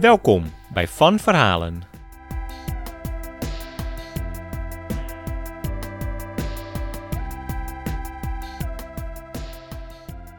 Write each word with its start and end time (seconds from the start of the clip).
Welkom 0.00 0.44
bij 0.72 0.88
Van 0.88 1.18
Verhalen. 1.18 1.82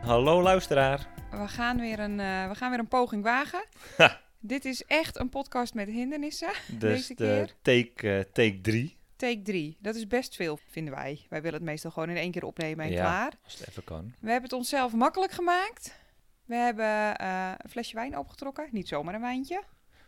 Hallo 0.01 0.41
luisteraar. 0.41 1.07
We 1.31 1.47
gaan 1.47 1.79
weer 1.79 1.99
een, 1.99 2.19
eh, 2.19 2.47
we 2.47 2.55
gaan 2.55 2.69
weer 2.69 2.79
een 2.79 2.87
poging 2.87 3.23
wagen. 3.23 3.63
Ha. 3.97 4.19
Dit 4.39 4.65
is 4.65 4.83
echt 4.85 5.19
een 5.19 5.29
podcast 5.29 5.73
met 5.73 5.87
hindernissen. 5.87 6.51
Dus 6.79 7.07
Deze 7.07 7.13
de 7.15 7.47
take, 7.61 8.17
eh, 8.17 8.19
take 8.19 8.59
3, 8.61 8.99
Take 9.15 9.41
3. 9.41 9.77
Dat 9.79 9.95
is 9.95 10.07
best 10.07 10.35
veel, 10.35 10.59
vinden 10.69 10.93
wij. 10.93 11.25
Wij 11.29 11.41
willen 11.41 11.57
het 11.59 11.67
meestal 11.69 11.91
gewoon 11.91 12.09
in 12.09 12.15
één 12.15 12.31
keer 12.31 12.43
opnemen 12.45 12.85
en 12.85 12.91
Ja. 12.91 13.01
klaar. 13.01 13.33
als 13.43 13.57
het 13.59 13.67
even 13.69 13.83
kan. 13.83 14.13
We 14.19 14.31
hebben 14.31 14.49
het 14.49 14.59
onszelf 14.59 14.93
makkelijk 14.93 15.31
gemaakt. 15.31 15.99
We 16.45 16.55
hebben 16.55 17.17
eh, 17.17 17.51
een 17.57 17.69
flesje 17.69 17.95
wijn 17.95 18.17
opgetrokken. 18.17 18.67
Niet 18.71 18.87
zomaar 18.87 19.13
een 19.15 19.21
wijntje. 19.21 19.63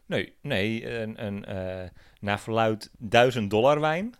Nee, 0.05 0.35
nee 0.41 0.89
een, 0.89 1.25
een 1.25 1.45
eh, 1.45 1.89
naar 2.19 2.39
verluid 2.39 2.91
1000 2.97 3.49
dollar 3.49 3.79
wijn. 3.79 4.15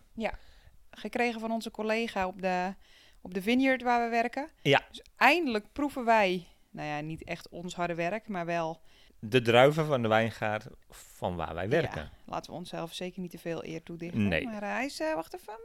Gekregen 0.96 1.40
van 1.40 1.52
onze 1.52 1.72
collega 1.72 2.28
op 2.28 2.42
de, 2.42 2.74
op 3.22 3.34
de 3.34 3.42
vineyard 3.42 3.82
waar 3.82 4.04
we 4.04 4.10
werken. 4.10 4.50
Ja. 4.62 4.82
Dus 4.90 5.02
eindelijk 5.18 5.66
proeven 5.72 6.06
wij, 6.06 6.48
nou 6.70 6.88
ja, 6.88 7.00
niet 7.00 7.24
echt 7.24 7.50
ons 7.50 7.76
harde 7.76 7.96
werk, 7.96 8.28
maar 8.28 8.46
wel... 8.46 8.82
De 9.20 9.42
druiven 9.42 9.86
van 9.86 10.02
de 10.02 10.08
wijngaard 10.08 10.68
van 10.90 11.36
waar 11.36 11.54
wij 11.54 11.70
werken. 11.70 12.02
Ja, 12.02 12.12
laten 12.26 12.52
we 12.52 12.58
onszelf 12.58 12.94
zeker 12.94 13.22
niet 13.22 13.32
te 13.32 13.38
veel 13.38 13.66
eer 13.66 13.84
toedichten. 13.84 14.28
Nee. 14.28 14.46
Maar 14.46 14.62
hij 14.62 14.86
is, 14.86 15.00
eh, 15.00 15.14
wacht 15.14 15.34
even. 15.34 15.60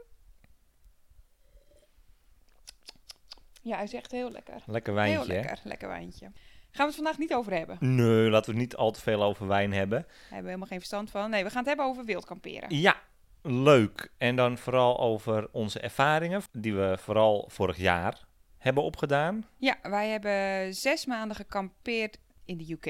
Ja, 3.69 3.75
hij 3.75 3.83
is 3.83 3.93
echt 3.93 4.11
heel 4.11 4.31
lekker. 4.31 4.63
Lekker 4.65 4.93
wijntje, 4.93 5.19
heel 5.19 5.27
hè? 5.27 5.33
lekker, 5.33 5.59
lekker 5.63 5.87
wijntje. 5.87 6.25
Gaan 6.25 6.31
we 6.71 6.83
het 6.83 6.95
vandaag 6.95 7.17
niet 7.17 7.33
over 7.33 7.53
hebben. 7.53 7.77
Nee, 7.79 8.29
laten 8.29 8.53
we 8.53 8.59
het 8.59 8.69
niet 8.69 8.75
al 8.75 8.91
te 8.91 9.01
veel 9.01 9.23
over 9.23 9.47
wijn 9.47 9.73
hebben. 9.73 9.99
Daar 10.01 10.15
hebben 10.19 10.41
we 10.41 10.47
helemaal 10.47 10.67
geen 10.67 10.77
verstand 10.77 11.09
van. 11.09 11.29
Nee, 11.29 11.43
we 11.43 11.49
gaan 11.49 11.57
het 11.59 11.67
hebben 11.67 11.85
over 11.85 12.05
wild 12.05 12.25
kamperen. 12.25 12.75
Ja, 12.75 12.95
leuk. 13.41 14.11
En 14.17 14.35
dan 14.35 14.57
vooral 14.57 14.99
over 14.99 15.49
onze 15.51 15.79
ervaringen, 15.79 16.41
die 16.51 16.73
we 16.75 16.97
vooral 16.99 17.45
vorig 17.51 17.77
jaar 17.77 18.27
hebben 18.57 18.83
opgedaan. 18.83 19.45
Ja, 19.57 19.77
wij 19.81 20.09
hebben 20.09 20.73
zes 20.73 21.05
maanden 21.05 21.35
gekampeerd 21.35 22.17
in 22.45 22.57
de 22.57 22.71
UK, 22.71 22.85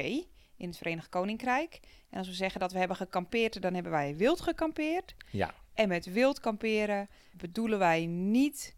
in 0.58 0.68
het 0.68 0.78
Verenigd 0.78 1.10
Koninkrijk. 1.10 1.80
En 2.10 2.18
als 2.18 2.28
we 2.28 2.34
zeggen 2.34 2.60
dat 2.60 2.72
we 2.72 2.80
hebben 2.80 2.98
gekampeerd, 2.98 3.62
dan 3.62 3.74
hebben 3.74 3.92
wij 3.92 4.16
wild 4.16 4.42
gekampeerd. 4.42 5.16
Ja, 5.32 5.54
En 5.74 5.88
met 5.88 6.06
wild 6.06 6.40
kamperen 6.40 7.10
bedoelen 7.32 7.80
wij 7.80 8.06
niet 8.06 8.76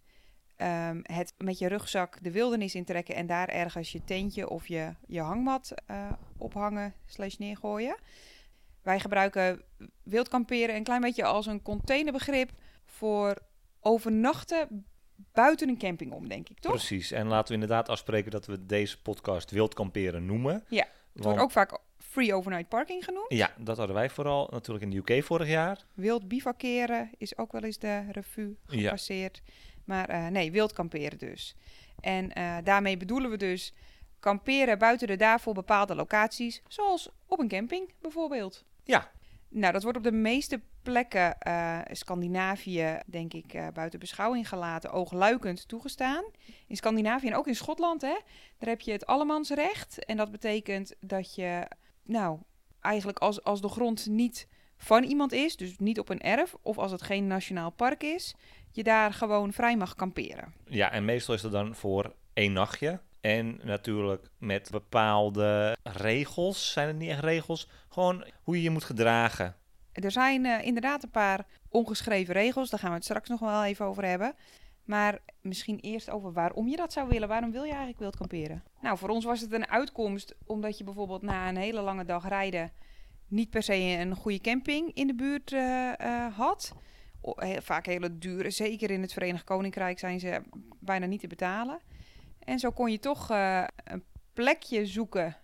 ehm, 0.62 1.00
het 1.04 1.34
met 1.38 1.60
je 1.60 1.68
rugzak 1.68 2.24
de 2.24 2.32
wildernis 2.32 2.76
intrekken 2.76 3.16
en 3.16 3.28
daar 3.28 3.48
ergens 3.48 3.92
je 3.92 4.04
tentje 4.04 4.50
of 4.50 4.68
je, 4.68 4.94
je 5.08 5.22
hangmat 5.22 5.74
eh, 5.86 6.12
ophangen 6.38 6.94
slash 7.06 7.36
neergooien. 7.36 7.96
Wij 8.82 9.00
gebruiken 9.00 9.62
wild 10.04 10.28
kamperen 10.28 10.76
een 10.76 10.84
klein 10.84 11.02
beetje 11.02 11.24
als 11.24 11.46
een 11.46 11.62
containerbegrip 11.62 12.52
voor 12.86 13.38
overnachten 13.80 14.86
buiten 15.32 15.70
een 15.70 15.78
camping 15.78 16.12
om, 16.12 16.28
denk 16.28 16.50
ik, 16.50 16.60
toch? 16.60 16.72
precies. 16.72 17.12
En 17.12 17.28
laten 17.28 17.48
we 17.48 17.54
inderdaad 17.62 17.90
afspreken 17.90 18.32
dat 18.32 18.46
we 18.46 18.66
deze 18.66 19.02
podcast 19.02 19.52
wild 19.52 19.74
kamperen 19.74 20.26
noemen. 20.26 20.64
Ja, 20.68 20.84
Het 20.84 20.90
Want, 21.14 21.26
wordt 21.26 21.40
ook 21.40 21.52
vaak 21.52 21.80
free 21.98 22.34
overnight 22.34 22.70
parking 22.70 23.04
genoemd. 23.04 23.26
Ja, 23.34 23.54
dat 23.58 23.78
hadden 23.78 23.96
wij 23.96 24.10
vooral 24.10 24.48
natuurlijk 24.52 24.86
in 24.86 24.90
de 24.90 25.14
UK 25.14 25.24
vorig 25.24 25.48
jaar. 25.48 25.86
Wild 25.94 26.28
bivakeren 26.28 27.10
is 27.18 27.38
ook 27.38 27.52
wel 27.52 27.62
eens 27.64 27.78
de 27.78 28.12
revue 28.12 28.56
Ja, 28.68 28.82
gepasseerd. 28.82 29.42
Maar 29.86 30.10
eh, 30.10 30.28
nee, 30.28 30.52
wild 30.52 30.74
kamperen 30.74 31.18
dus. 31.18 31.56
En 32.00 32.32
eh, 32.32 32.58
daarmee 32.64 32.98
bedoelen 32.98 33.30
we 33.30 33.38
dus 33.38 33.74
kamperen 34.20 34.78
buiten 34.78 35.08
de 35.08 35.16
daarvoor 35.16 35.54
bepaalde 35.54 35.96
locaties, 35.96 36.62
zoals 36.68 37.10
op 37.26 37.40
een 37.40 37.48
camping 37.48 37.94
bijvoorbeeld. 38.02 38.66
Ja. 38.84 39.12
Nou, 39.50 39.74
dat 39.74 39.84
wordt 39.84 39.98
op 39.98 40.04
de 40.04 40.12
meeste 40.12 40.62
plekken 40.82 41.40
eh, 41.40 41.80
Scandinavië, 41.92 43.00
denk 43.06 43.34
ik, 43.34 43.74
buiten 43.74 44.00
beschouwing 44.00 44.48
gelaten, 44.48 44.92
oogluikend 44.92 45.68
toegestaan. 45.68 46.24
In 46.68 46.76
Scandinavië 46.76 47.28
en 47.28 47.36
ook 47.36 47.48
in 47.48 47.56
Schotland, 47.56 48.02
hè, 48.02 48.18
daar 48.58 48.70
heb 48.70 48.82
je 48.82 48.92
het 48.92 49.06
allemansrecht. 49.06 50.06
En 50.06 50.18
dat 50.18 50.32
betekent 50.32 50.96
dat 51.00 51.36
je, 51.36 51.68
nou, 52.04 52.40
eigenlijk 52.82 53.20
als, 53.20 53.44
als 53.44 53.62
de 53.62 53.70
grond 53.70 54.08
niet 54.08 54.48
van 54.78 55.04
iemand 55.04 55.32
is, 55.32 55.56
dus 55.56 55.78
niet 55.78 56.00
op 56.00 56.10
een 56.10 56.22
erf, 56.22 56.56
of 56.62 56.78
als 56.78 56.92
het 56.92 57.02
geen 57.02 57.28
nationaal 57.28 57.70
park 57.70 58.04
is, 58.04 58.36
je 58.72 58.84
daar 58.84 59.14
gewoon 59.14 59.54
vrij 59.54 59.78
mag 59.78 59.96
kamperen. 59.96 60.54
ja, 60.66 60.92
en 60.92 61.06
meestal 61.06 61.34
is 61.34 61.44
het 61.44 61.52
dan 61.52 61.76
voor 61.76 62.14
één 62.34 62.54
nachtje. 62.54 63.00
En 63.22 63.60
natuurlijk 63.64 64.30
met 64.38 64.70
bepaalde 64.72 65.78
regels, 65.84 66.72
zijn 66.72 66.88
het 66.88 66.98
niet 66.98 67.10
echt 67.10 67.24
regels, 67.24 67.70
gewoon 67.90 68.26
hoe 68.44 68.56
je 68.56 68.62
je 68.62 68.70
moet 68.70 68.84
gedragen. 68.84 69.56
Er 69.92 70.12
zijn 70.12 70.46
eh, 70.46 70.66
inderdaad 70.66 71.04
een 71.04 71.10
paar 71.10 71.46
ongeschreven 71.70 72.34
regels, 72.34 72.70
daar 72.70 72.80
gaan 72.80 72.90
we 72.90 72.96
het 72.96 73.04
straks 73.04 73.30
nog 73.30 73.40
wel 73.40 73.64
even 73.64 73.86
over 73.86 74.06
hebben. 74.06 74.36
Maar 74.86 75.20
misschien 75.42 75.80
eerst 75.80 76.10
over 76.10 76.34
waarom 76.34 76.68
je 76.68 76.76
dat 76.76 76.94
zou 76.94 77.08
willen. 77.08 77.28
Waarom 77.28 77.52
wil 77.52 77.64
je 77.64 77.70
eigenlijk 77.70 78.00
wild 78.00 78.16
kamperen? 78.16 78.64
Nou, 78.82 78.98
voor 78.98 79.10
ons 79.10 79.26
was 79.26 79.42
het 79.42 79.52
een 79.52 79.68
uitkomst 79.68 80.36
omdat 80.46 80.78
je 80.78 80.84
bijvoorbeeld 80.84 81.22
na 81.22 81.50
een 81.50 81.58
hele 81.58 81.82
lange 81.82 82.06
dag 82.06 82.28
rijden 82.28 82.72
niet 83.28 83.50
per 83.50 83.64
se 83.64 83.74
een 83.74 84.16
goede 84.16 84.40
camping 84.40 84.94
in 84.94 85.08
de 85.08 85.16
buurt 85.16 85.54
eh, 85.54 86.00
eh, 86.00 86.34
had. 86.38 86.76
Heel- 87.22 87.62
vaak 87.62 87.86
hele 87.86 88.18
dure, 88.18 88.50
zeker 88.50 88.92
in 88.92 89.02
het 89.02 89.14
Verenigd 89.14 89.44
Koninkrijk 89.44 90.00
zijn 90.00 90.20
ze 90.20 90.42
bijna 90.80 91.06
niet 91.06 91.20
te 91.20 91.28
betalen. 91.28 91.80
En 92.40 92.60
zo 92.60 92.72
kon 92.72 92.92
je 92.92 93.00
toch 93.00 93.30
eh, 93.30 93.64
een 93.84 94.04
plekje 94.34 94.86
zoeken 94.86 95.38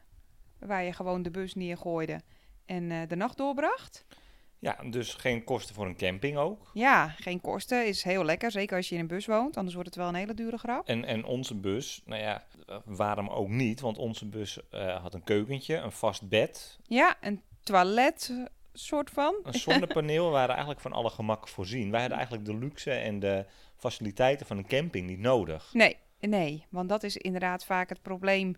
waar 0.59 0.83
je 0.83 0.93
gewoon 0.93 1.21
de 1.21 1.31
bus 1.31 1.55
neergooide 1.55 2.21
en 2.65 2.91
eh, 2.91 3.01
de 3.07 3.15
nacht 3.15 3.37
doorbracht. 3.37 4.05
Ja, 4.59 4.77
dus 4.89 5.13
geen 5.13 5.43
kosten 5.43 5.75
voor 5.75 5.85
een 5.85 5.97
camping 5.97 6.37
ook. 6.37 6.69
Ja, 6.73 7.07
geen 7.07 7.41
kosten. 7.41 7.87
Is 7.87 8.03
heel 8.03 8.23
lekker. 8.23 8.51
Zeker 8.51 8.75
als 8.77 8.89
je 8.89 8.95
in 8.95 9.01
een 9.01 9.07
bus 9.07 9.25
woont. 9.25 9.57
Anders 9.57 9.75
wordt 9.75 9.89
het 9.89 9.99
wel 9.99 10.07
een 10.07 10.15
hele 10.15 10.33
dure 10.33 10.57
grap. 10.57 10.87
En, 10.87 11.05
en 11.05 11.25
onze 11.25 11.55
bus, 11.55 12.01
nou 12.05 12.21
ja, 12.21 12.43
waarom 12.85 13.27
ook 13.27 13.47
niet? 13.49 13.79
Want 13.79 13.97
onze 13.97 14.25
bus 14.25 14.69
eh, 14.69 15.01
had 15.01 15.13
een 15.13 15.23
keukentje, 15.23 15.75
een 15.75 15.91
vast 15.91 16.29
bed, 16.29 16.79
Ja, 16.83 17.17
een 17.21 17.41
toilet 17.63 18.33
soort 18.77 19.09
van. 19.09 19.35
een 19.43 19.53
zonnepaneel. 19.69 20.29
Waren 20.29 20.49
eigenlijk 20.49 20.79
van 20.81 20.93
alle 20.93 21.09
gemak 21.09 21.47
voorzien. 21.47 21.91
Wij 21.91 21.99
hadden 21.99 22.17
eigenlijk 22.17 22.47
de 22.47 22.55
luxe 22.57 22.91
en 22.91 23.19
de 23.19 23.45
faciliteiten 23.75 24.45
van 24.45 24.57
een 24.57 24.67
camping 24.67 25.07
niet 25.07 25.19
nodig. 25.19 25.69
Nee, 25.73 25.97
nee. 26.19 26.65
Want 26.69 26.89
dat 26.89 27.03
is 27.03 27.17
inderdaad 27.17 27.65
vaak 27.65 27.89
het 27.89 28.01
probleem 28.01 28.55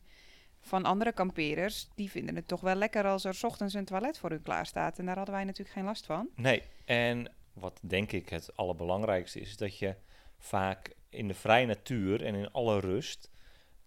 van 0.60 0.86
andere 0.86 1.12
kamperers. 1.14 1.88
Die 1.96 2.10
vinden 2.12 2.36
het 2.36 2.48
toch 2.48 2.62
wel 2.62 2.76
lekker 2.76 3.06
als 3.06 3.24
er 3.26 3.34
's 3.34 3.44
ochtends 3.44 3.74
een 3.74 3.86
toilet 3.86 4.18
voor 4.18 4.30
hun 4.30 4.42
klaar 4.42 4.66
staat. 4.66 5.00
En 5.00 5.06
daar 5.06 5.16
hadden 5.18 5.36
wij 5.36 5.44
natuurlijk 5.44 5.76
geen 5.76 5.86
last 5.86 6.06
van. 6.06 6.30
Nee, 6.36 6.62
en 6.86 7.32
wat 7.54 7.80
denk 7.82 8.12
ik 8.12 8.30
het 8.30 8.56
allerbelangrijkste 8.56 9.40
is, 9.40 9.50
is 9.50 9.58
dat 9.58 9.78
je 9.78 9.96
vaak 10.38 10.94
in 11.10 11.28
de 11.28 11.34
vrije 11.34 11.66
natuur 11.66 12.26
en 12.26 12.36
in 12.36 12.52
alle 12.52 12.80
rust 12.80 13.30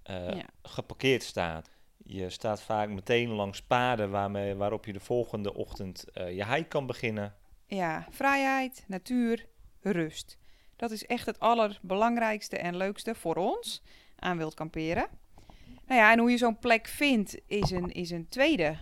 eh, 0.02 0.16
Ja. 0.28 0.44
geparkeerd 0.62 1.22
staat. 1.22 1.68
Je 2.14 2.30
staat 2.30 2.62
vaak 2.62 2.88
meteen 2.88 3.28
langs 3.28 3.62
paden 3.62 4.10
waarmee, 4.10 4.54
waarop 4.54 4.84
je 4.84 4.92
de 4.92 5.00
volgende 5.00 5.54
ochtend 5.54 6.10
eh, 6.10 6.36
je 6.36 6.46
hike 6.46 6.68
kan 6.68 6.86
beginnen. 6.86 7.34
Ja, 7.66 8.06
vrijheid, 8.10 8.84
natuur, 8.86 9.46
rust. 9.80 10.38
Dat 10.76 10.90
is 10.90 11.06
echt 11.06 11.26
het 11.26 11.40
allerbelangrijkste 11.40 12.56
en 12.56 12.76
leukste 12.76 13.14
voor 13.14 13.36
ons 13.36 13.82
aan 14.18 14.36
wild 14.36 14.54
kamperen. 14.54 15.06
Nou 15.86 16.00
ja, 16.00 16.12
en 16.12 16.18
hoe 16.18 16.30
je 16.30 16.36
zo'n 16.36 16.58
plek 16.58 16.86
vindt 16.86 17.40
is 17.46 17.70
een, 17.70 17.92
is 17.92 18.10
een 18.10 18.28
tweede. 18.28 18.76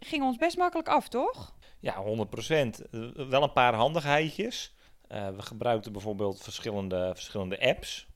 Ging 0.00 0.22
ons 0.22 0.36
best 0.36 0.56
makkelijk 0.56 0.88
af, 0.88 1.08
toch? 1.08 1.54
Ja, 1.80 2.04
100%. 2.04 2.88
Eh, 2.90 3.10
wel 3.28 3.42
een 3.42 3.52
paar 3.52 3.74
handigheidjes. 3.74 4.74
Eh, 5.08 5.28
we 5.28 5.42
gebruikten 5.42 5.92
bijvoorbeeld 5.92 6.42
verschillende, 6.42 7.10
verschillende 7.14 7.60
apps. 7.60 8.08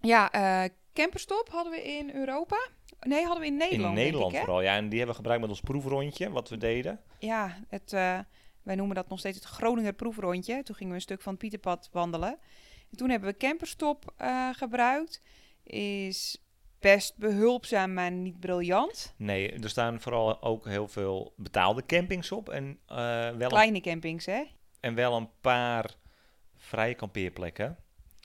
Ja, 0.00 0.30
eh, 0.30 0.70
Camperstop 0.92 1.48
hadden 1.48 1.72
we 1.72 1.82
in 1.82 2.10
Europa. 2.14 2.68
Nee, 3.00 3.24
hadden 3.24 3.40
we 3.40 3.46
in 3.46 3.56
Nederland. 3.56 3.88
in 3.88 3.94
denk 3.94 4.06
Nederland 4.06 4.32
ik, 4.32 4.38
vooral. 4.38 4.62
Ja, 4.62 4.76
en 4.76 4.88
die 4.88 4.98
hebben 4.98 5.16
we 5.16 5.22
gebruikt 5.22 5.40
met 5.40 5.50
ons 5.50 5.60
proefrondje, 5.60 6.30
wat 6.30 6.48
we 6.48 6.56
deden. 6.56 7.00
Ja, 7.18 7.58
het, 7.68 7.92
eh, 7.92 8.18
wij 8.62 8.74
noemen 8.74 8.96
dat 8.96 9.08
nog 9.08 9.18
steeds 9.18 9.36
het 9.36 9.46
Groninger 9.46 9.92
proefrondje. 9.92 10.62
Toen 10.62 10.74
gingen 10.74 10.90
we 10.90 10.96
een 10.96 11.02
stuk 11.04 11.22
van 11.22 11.32
het 11.32 11.40
Pieterpad 11.40 11.88
wandelen. 11.92 12.38
En 12.90 12.96
toen 12.96 13.10
hebben 13.10 13.28
we 13.28 13.36
Camperstop 13.36 14.12
eh, 14.16 14.48
gebruikt. 14.52 15.22
Is 15.62 16.44
best 16.78 17.16
behulpzaam, 17.16 17.92
maar 17.92 18.10
niet 18.10 18.40
briljant. 18.40 19.14
Nee, 19.16 19.52
er 19.52 19.68
staan 19.68 20.00
vooral 20.00 20.42
ook 20.42 20.64
heel 20.64 20.88
veel 20.88 21.32
betaalde 21.36 21.86
campings 21.86 22.32
op. 22.32 22.48
En, 22.48 22.78
eh, 22.86 22.96
wel, 22.96 23.40
een, 23.40 23.48
Kleine 23.48 23.80
campings, 23.80 24.26
hè? 24.26 24.42
en 24.80 24.94
wel 24.94 25.16
een 25.16 25.30
paar 25.40 25.94
vrije 26.56 26.94
kampeerplekken. 26.94 27.78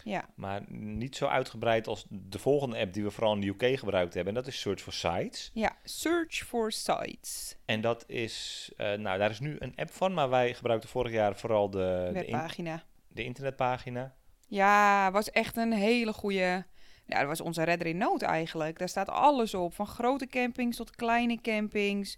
Ja. 0.06 0.26
Maar 0.36 0.62
niet 0.72 1.16
zo 1.16 1.26
uitgebreid 1.26 1.88
als 1.88 2.06
de 2.10 2.40
volgende 2.40 2.78
app 2.78 2.94
die 2.94 3.04
we 3.04 3.12
vooral 3.12 3.34
in 3.34 3.42
de 3.42 3.48
UK 3.66 3.80
gebruikt 3.80 4.14
hebben. 4.14 4.36
En 4.36 4.42
dat 4.44 4.54
is 4.54 4.60
Search 4.60 4.82
for 4.82 4.94
Sites. 4.94 5.52
Ja, 5.54 5.76
search 5.84 6.36
for 6.36 6.72
sites. 6.72 7.56
En 7.66 7.82
dat 7.82 8.04
is, 8.08 8.72
eh, 8.78 8.94
nou 8.94 9.18
daar 9.18 9.30
is 9.30 9.40
nu 9.40 9.56
een 9.60 9.74
app 9.76 9.92
van, 9.94 10.14
maar 10.14 10.30
wij 10.30 10.54
gebruikten 10.54 10.90
vorig 10.90 11.12
jaar 11.12 11.36
vooral 11.36 11.70
de, 11.70 12.10
de, 12.14 12.26
in- 12.26 12.32
Webpagina. 12.32 12.84
de 13.08 13.24
internetpagina. 13.24 14.16
Ja, 14.48 15.12
was 15.12 15.32
echt 15.32 15.58
een 15.58 15.74
hele 15.74 16.14
goede. 16.14 16.66
Ja, 17.06 17.20
dat 17.20 17.28
was 17.28 17.42
onze 17.42 17.64
redder 17.64 17.88
in 17.88 17.98
nood 17.98 18.22
eigenlijk. 18.22 18.80
Daar 18.80 18.90
staat 18.90 19.10
alles 19.10 19.54
op, 19.54 19.74
van 19.74 19.88
grote 19.88 20.28
campings 20.28 20.78
tot 20.78 20.96
kleine 20.96 21.42
campings. 21.42 22.18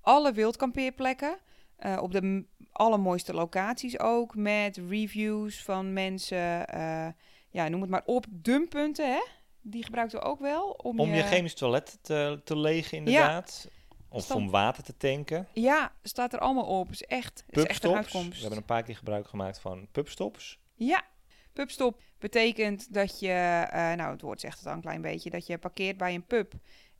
Alle 0.00 0.32
wildkampeerplekken. 0.32 1.38
Eh, 1.78 1.98
op 2.02 2.12
de 2.12 2.44
allermooiste 2.72 3.34
locaties 3.34 3.98
ook. 3.98 4.34
Met 4.34 4.76
reviews 4.88 5.62
van 5.62 5.92
mensen. 5.92 6.66
eh, 6.66 7.08
ja, 7.50 7.68
noem 7.68 7.80
het 7.80 7.90
maar 7.90 8.02
op. 8.04 8.26
Dumpunten, 8.30 9.12
hè? 9.12 9.20
Die 9.60 9.84
gebruikten 9.84 10.18
we 10.18 10.24
ook 10.24 10.40
wel. 10.40 10.70
Om, 10.70 11.00
Om 11.00 11.14
je 11.14 11.22
chemisch 11.22 11.54
toilet 11.54 11.98
te, 12.02 12.40
te 12.44 12.56
legen 12.56 12.98
inderdaad. 12.98 13.68
Of 14.10 14.30
om 14.30 14.50
water 14.50 14.82
te 14.82 14.96
tanken. 14.96 15.48
Ja, 15.52 15.92
staat 16.02 16.32
er 16.32 16.38
allemaal 16.38 16.80
op. 16.80 16.90
Is 16.90 17.02
echt, 17.02 17.44
is 17.48 17.64
echt 17.64 17.84
een 17.84 17.94
uitkomst. 17.94 18.34
We 18.34 18.40
hebben 18.40 18.58
een 18.58 18.64
paar 18.64 18.82
keer 18.82 18.96
gebruik 18.96 19.28
gemaakt 19.28 19.60
van 19.60 19.88
pubstops. 19.92 20.58
Ja, 20.74 21.04
pubstop 21.52 22.00
betekent 22.18 22.94
dat 22.94 23.20
je, 23.20 23.32
eh, 23.70 23.92
nou 23.92 24.10
het 24.12 24.22
woord 24.22 24.40
zegt 24.40 24.58
het 24.58 24.66
al 24.66 24.72
een 24.72 24.80
klein 24.80 25.02
beetje, 25.02 25.30
dat 25.30 25.46
je 25.46 25.58
parkeert 25.58 25.96
bij 25.96 26.14
een 26.14 26.26
pub. 26.26 26.52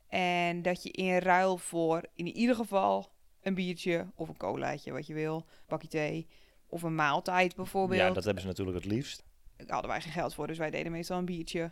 En 0.07 0.61
dat 0.61 0.83
je 0.83 0.91
in 0.91 1.17
ruil 1.17 1.57
voor 1.57 2.03
in 2.15 2.27
ieder 2.27 2.55
geval 2.55 3.11
een 3.41 3.53
biertje 3.53 4.07
of 4.15 4.29
een 4.29 4.37
colaatje, 4.37 4.91
wat 4.91 5.07
je 5.07 5.13
wil, 5.13 5.45
bakje 5.67 5.87
thee 5.87 6.27
of 6.67 6.81
een 6.83 6.95
maaltijd 6.95 7.55
bijvoorbeeld. 7.55 7.99
Ja, 8.01 8.11
dat 8.11 8.23
hebben 8.23 8.41
ze 8.41 8.47
natuurlijk 8.47 8.77
het 8.77 8.85
liefst. 8.85 9.23
Daar 9.57 9.67
hadden 9.69 9.91
wij 9.91 10.01
geen 10.01 10.11
geld 10.11 10.33
voor, 10.33 10.47
dus 10.47 10.57
wij 10.57 10.69
deden 10.69 10.91
meestal 10.91 11.17
een 11.17 11.25
biertje. 11.25 11.71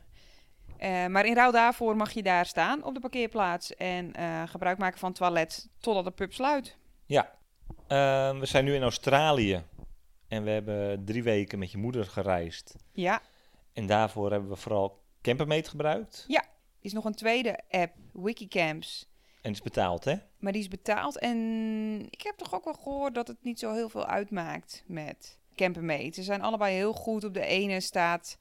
Eh, 0.77 1.05
maar 1.05 1.25
in 1.25 1.35
ruil 1.35 1.51
daarvoor 1.51 1.95
mag 1.95 2.11
je 2.11 2.23
daar 2.23 2.45
staan 2.45 2.83
op 2.83 2.93
de 2.93 2.99
parkeerplaats 2.99 3.75
en 3.75 4.13
eh, 4.13 4.43
gebruik 4.47 4.77
maken 4.77 4.99
van 4.99 5.09
het 5.09 5.17
toilet 5.17 5.69
totdat 5.79 6.05
de 6.05 6.11
pub 6.11 6.33
sluit. 6.33 6.77
Ja, 7.05 7.37
Ehm, 7.87 8.39
we 8.39 8.45
zijn 8.45 8.65
nu 8.65 8.73
in 8.75 8.81
Australië. 8.81 9.63
En 10.27 10.43
we 10.43 10.49
hebben 10.49 11.05
drie 11.05 11.23
weken 11.23 11.59
met 11.59 11.71
je 11.71 11.77
moeder 11.77 12.05
gereisd. 12.05 12.75
Ja, 12.91 13.21
En 13.73 13.87
daarvoor 13.87 14.31
hebben 14.31 14.49
we 14.49 14.55
vooral 14.55 15.01
Campermate 15.21 15.69
gebruikt. 15.69 16.25
is 16.79 16.93
nog 16.93 17.05
een 17.05 17.15
tweede 17.15 17.59
app, 17.69 17.93
Wikicamps. 18.13 19.07
En 19.41 19.49
het 19.49 19.53
is 19.53 19.61
betaald, 19.61 20.03
hè? 20.03 20.15
Maar 20.39 20.51
die 20.51 20.61
is 20.61 20.67
betaald. 20.67 21.19
En 21.19 21.37
ik 22.09 22.21
heb 22.21 22.37
toch 22.37 22.53
ook 22.53 22.63
wel 22.63 22.73
gehoord 22.73 23.15
dat 23.15 23.27
het 23.27 23.43
niet 23.43 23.59
zo 23.59 23.73
heel 23.73 23.89
veel 23.89 24.05
uitmaakt 24.05 24.83
met 24.85 25.37
Campermate. 25.55 26.13
Ze 26.13 26.23
zijn 26.23 26.41
allebei 26.41 26.75
heel 26.75 26.93
goed. 26.93 27.23
Op 27.23 27.33
de 27.33 27.45
ene 27.45 27.81
staat 27.81 28.37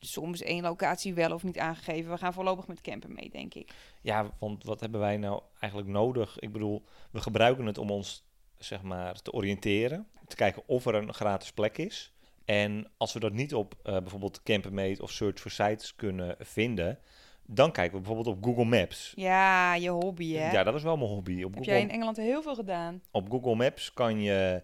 soms 0.00 0.42
één 0.42 0.62
locatie 0.62 1.14
wel 1.14 1.32
of 1.32 1.42
niet 1.42 1.58
aangegeven. 1.58 2.10
We 2.10 2.18
gaan 2.18 2.32
voorlopig 2.32 2.66
met 2.66 2.80
Campermate, 2.80 3.28
denk 3.28 3.54
ik. 3.54 3.72
Ja, 4.00 4.30
want 4.38 4.64
wat 4.64 4.80
hebben 4.80 5.00
wij 5.00 5.16
nou 5.16 5.42
eigenlijk 5.58 5.92
nodig? 5.92 6.38
Ik 6.38 6.52
bedoel, 6.52 6.84
we 7.10 7.20
gebruiken 7.20 7.66
het 7.66 7.78
om 7.78 7.90
ons, 7.90 8.24
zeg 8.58 8.82
maar, 8.82 9.22
te 9.22 9.32
oriënteren. 9.32 10.08
Te 10.26 10.36
kijken 10.36 10.62
of 10.66 10.86
er 10.86 10.94
een 10.94 11.14
gratis 11.14 11.52
plek 11.52 11.78
is. 11.78 12.12
En 12.44 12.90
als 12.96 13.12
we 13.12 13.20
dat 13.20 13.32
niet 13.32 13.54
op 13.54 13.74
eh, 13.82 13.92
bijvoorbeeld 13.98 14.42
Campermate 14.42 15.02
of 15.02 15.10
Search 15.10 15.40
for 15.40 15.50
Sites 15.50 15.94
kunnen 15.94 16.36
vinden... 16.38 16.98
dan 17.52 17.72
kijken 17.72 17.92
we 17.98 18.04
bijvoorbeeld 18.04 18.36
op 18.36 18.44
Google 18.44 18.64
Maps. 18.64 19.12
Ja, 19.16 19.74
je 19.74 19.88
hobby, 19.88 20.32
hè? 20.32 20.50
Ja, 20.50 20.62
dat 20.62 20.74
is 20.74 20.82
wel 20.82 20.96
mijn 20.96 21.10
hobby. 21.10 21.42
Op 21.42 21.54
heb 21.54 21.54
Google, 21.54 21.72
jij 21.72 21.80
in 21.80 21.90
Engeland 21.90 22.16
heel 22.16 22.42
veel 22.42 22.54
gedaan? 22.54 23.02
op 23.10 23.30
Google 23.30 23.54
Maps 23.54 23.92
kan 23.92 24.20
je 24.20 24.62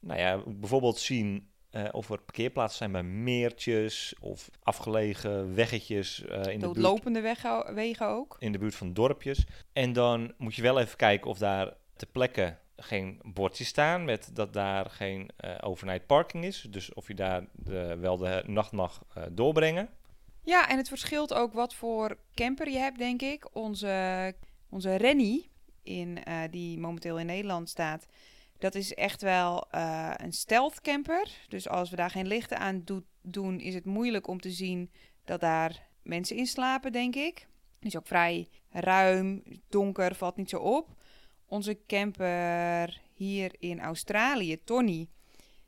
nou 0.00 0.20
ja, 0.20 0.42
bijvoorbeeld 0.46 0.98
zien 0.98 1.48
eh, 1.70 1.84
of 1.90 2.10
er 2.10 2.18
parkeerplaatsen 2.18 2.78
zijn 2.78 2.92
bij 2.92 3.02
meertjes 3.02 4.14
of 4.20 4.50
afgelegen 4.62 5.54
weggetjes 5.54 6.24
eh, 6.24 6.36
in, 6.36 6.42
de 6.42 6.50
buurt, 6.50 6.60
Doodlopende 6.60 7.20
wegen, 7.20 7.74
wegen 7.74 8.06
ook. 8.06 8.36
in 8.38 8.52
de 8.52 8.58
buurt 8.58 8.74
van 8.74 8.92
dorpjes. 8.92 9.46
En 9.72 9.92
dan 9.92 10.32
moet 10.38 10.54
je 10.54 10.62
wel 10.62 10.80
even 10.80 10.96
kijken 10.96 11.30
of 11.30 11.38
daar 11.38 11.72
ter 11.96 12.08
plekke 12.08 12.56
geen 12.76 13.20
bordjes 13.22 13.68
staan 13.68 14.04
met 14.04 14.30
dat 14.32 14.52
daar 14.52 14.90
geen 14.90 15.30
eh, 15.36 15.54
overnight 15.60 16.06
parking 16.06 16.44
is. 16.44 16.66
Dus 16.70 16.94
of 16.94 17.08
je 17.08 17.14
daar 17.14 17.46
de, 17.52 17.96
wel 18.00 18.16
de 18.16 18.42
nacht 18.46 18.72
mag 18.72 19.02
doorbrengen. 19.30 19.88
Ja, 20.46 20.68
en 20.68 20.76
het 20.76 20.88
verschilt 20.88 21.34
ook 21.34 21.52
wat 21.52 21.74
voor 21.74 22.18
camper 22.34 22.68
je 22.68 22.78
hebt, 22.78 22.98
denk 22.98 23.22
ik. 23.22 23.54
Onze, 23.56 24.34
onze 24.68 24.94
Rennie, 24.94 25.50
in, 25.82 26.24
eh, 26.24 26.42
die 26.50 26.78
momenteel 26.78 27.18
in 27.18 27.26
Nederland 27.26 27.68
staat, 27.68 28.06
dat 28.58 28.74
is 28.74 28.94
echt 28.94 29.22
wel 29.22 29.70
eh, 29.70 30.12
een 30.16 30.32
stealth 30.32 30.80
camper. 30.80 31.30
Dus 31.48 31.68
als 31.68 31.90
we 31.90 31.96
daar 31.96 32.10
geen 32.10 32.26
lichten 32.26 32.58
aan 32.58 32.84
doen, 33.22 33.60
is 33.60 33.74
het 33.74 33.84
moeilijk 33.84 34.26
om 34.26 34.40
te 34.40 34.50
zien 34.50 34.90
dat 35.24 35.40
daar 35.40 35.88
mensen 36.02 36.36
in 36.36 36.46
slapen, 36.46 36.92
denk 36.92 37.14
ik. 37.14 37.46
Is 37.80 37.96
ook 37.96 38.06
vrij 38.06 38.48
ruim, 38.70 39.42
donker, 39.68 40.14
valt 40.14 40.36
niet 40.36 40.50
zo 40.50 40.58
op. 40.58 40.88
Onze 41.46 41.78
camper 41.86 43.00
hier 43.14 43.54
in 43.58 43.80
Australië, 43.80 44.64
Tony, 44.64 45.08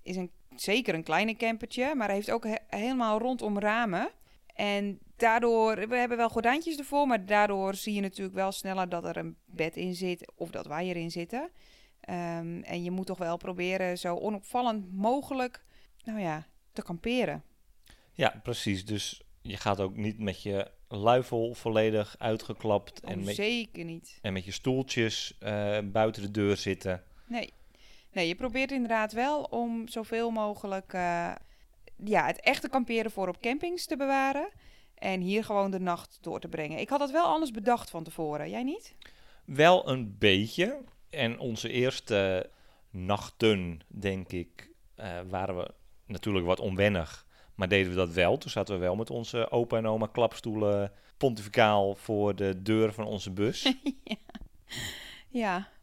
is 0.03 0.17
een, 0.17 0.31
zeker 0.57 0.95
een 0.95 1.03
kleine 1.03 1.37
campertje, 1.37 1.95
maar 1.95 2.07
hij 2.07 2.17
heeft 2.17 2.31
ook 2.31 2.45
he- 2.45 2.77
helemaal 2.79 3.19
rondom 3.19 3.59
ramen. 3.59 4.11
En 4.59 4.99
daardoor, 5.17 5.89
we 5.89 5.97
hebben 5.97 6.17
wel 6.17 6.29
gordijntjes 6.29 6.77
ervoor, 6.77 7.07
maar 7.07 7.27
daardoor 7.27 7.75
zie 7.75 7.95
je 7.95 8.01
natuurlijk 8.01 8.37
wel 8.37 8.53
sneller 8.53 8.89
dat 8.89 9.05
er 9.05 9.17
een 9.17 9.37
bed 9.45 9.77
in 9.77 9.95
zit 9.95 10.33
of 10.35 10.51
dat 10.51 10.67
wij 10.67 10.87
erin 10.87 11.11
zitten. 11.11 11.51
Ehm, 12.01 12.61
en 12.63 12.83
je 12.83 12.91
moet 12.91 13.07
toch 13.07 13.19
wel 13.19 13.37
proberen 13.37 13.99
zo 13.99 14.17
onopvallend 14.17 14.93
mogelijk, 14.93 15.65
nou 16.05 16.21
ja, 16.21 16.47
te 16.73 16.83
kamperen. 16.83 17.43
Ja, 18.13 18.41
precies. 18.43 18.85
Dus 18.85 19.23
je 19.43 19.57
gaat 19.57 19.81
ook 19.81 19.97
niet 19.97 20.19
met 20.19 20.43
je 20.43 20.71
luifel 20.89 21.55
volledig 21.55 22.15
uitgeklapt 22.19 23.03
Oh, 23.05 23.11
en, 23.11 23.25
met, 23.25 23.35
zeker 23.35 23.85
niet. 23.85 24.19
en 24.23 24.33
met 24.33 24.45
je 24.45 24.53
stoeltjes 24.53 25.37
eh, 25.39 25.79
buiten 25.85 26.23
de 26.23 26.31
deur 26.31 26.57
zitten. 26.57 27.03
Nee. 27.27 27.53
nee, 28.13 28.29
je 28.29 28.35
probeert 28.35 28.73
inderdaad 28.73 29.13
wel 29.13 29.43
om 29.43 29.89
zoveel 29.89 30.31
mogelijk 30.31 30.93
eh, 30.93 31.33
ja, 32.05 32.27
het 32.27 32.41
echte 32.41 32.69
kamperen 32.69 33.11
voor 33.11 33.29
op 33.29 33.41
campings 33.41 33.87
te 33.87 33.97
bewaren. 33.97 34.49
En 34.95 35.21
hier 35.21 35.45
gewoon 35.45 35.71
de 35.71 35.81
nacht 35.81 36.19
door 36.21 36.41
te 36.41 36.49
brengen. 36.49 36.79
Ik 36.79 36.89
had 36.89 36.99
dat 36.99 37.11
wel 37.11 37.25
anders 37.25 37.51
bedacht 37.51 37.91
van 37.91 38.05
tevoren. 38.05 38.51
Jij 38.51 38.63
niet? 38.63 38.95
Wel 39.45 39.89
een 39.89 40.17
beetje. 40.19 40.79
En 41.11 41.39
onze 41.39 41.69
eerste 41.69 42.51
nachten, 42.91 43.81
denk 43.89 44.33
ik, 44.33 44.71
eh, 44.95 45.21
waren 45.29 45.57
we 45.57 45.71
natuurlijk 46.07 46.47
wat 46.47 46.61
onwennig. 46.61 47.27
Maar 47.55 47.69
deden 47.69 47.91
we 47.91 47.97
dat 47.97 48.13
wel. 48.13 48.39
Toen 48.39 48.51
zaten 48.51 48.75
we 48.75 48.81
wel 48.81 48.97
met 48.97 49.11
onze 49.11 49.51
opa 49.51 49.77
en 49.77 49.87
oma 49.87 50.07
klapstoelen 50.07 50.93
pontificaal 51.17 51.95
voor 51.95 52.35
de 52.35 52.63
deur 52.63 52.93
van 52.93 53.07
onze 53.07 53.31
bus. 53.31 53.63
Ja, 54.05 54.17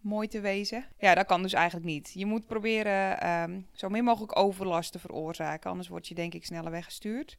mooi 0.01 0.27
te 0.27 0.39
wezen. 0.39 0.85
Ja, 0.99 1.15
dat 1.15 1.25
kan 1.25 1.41
dus 1.41 1.53
eigenlijk 1.53 1.85
niet. 1.85 2.11
Je 2.13 2.25
moet 2.25 2.45
proberen 2.45 3.19
ehm, 3.21 3.61
zo 3.73 3.89
min 3.89 4.03
mogelijk 4.03 4.37
overlast 4.39 4.91
te 4.91 4.99
veroorzaken. 4.99 5.69
Anders 5.69 5.87
word 5.89 6.07
je 6.07 6.15
denk 6.15 6.33
ik 6.33 6.45
sneller 6.45 6.71
weggestuurd. 6.71 7.37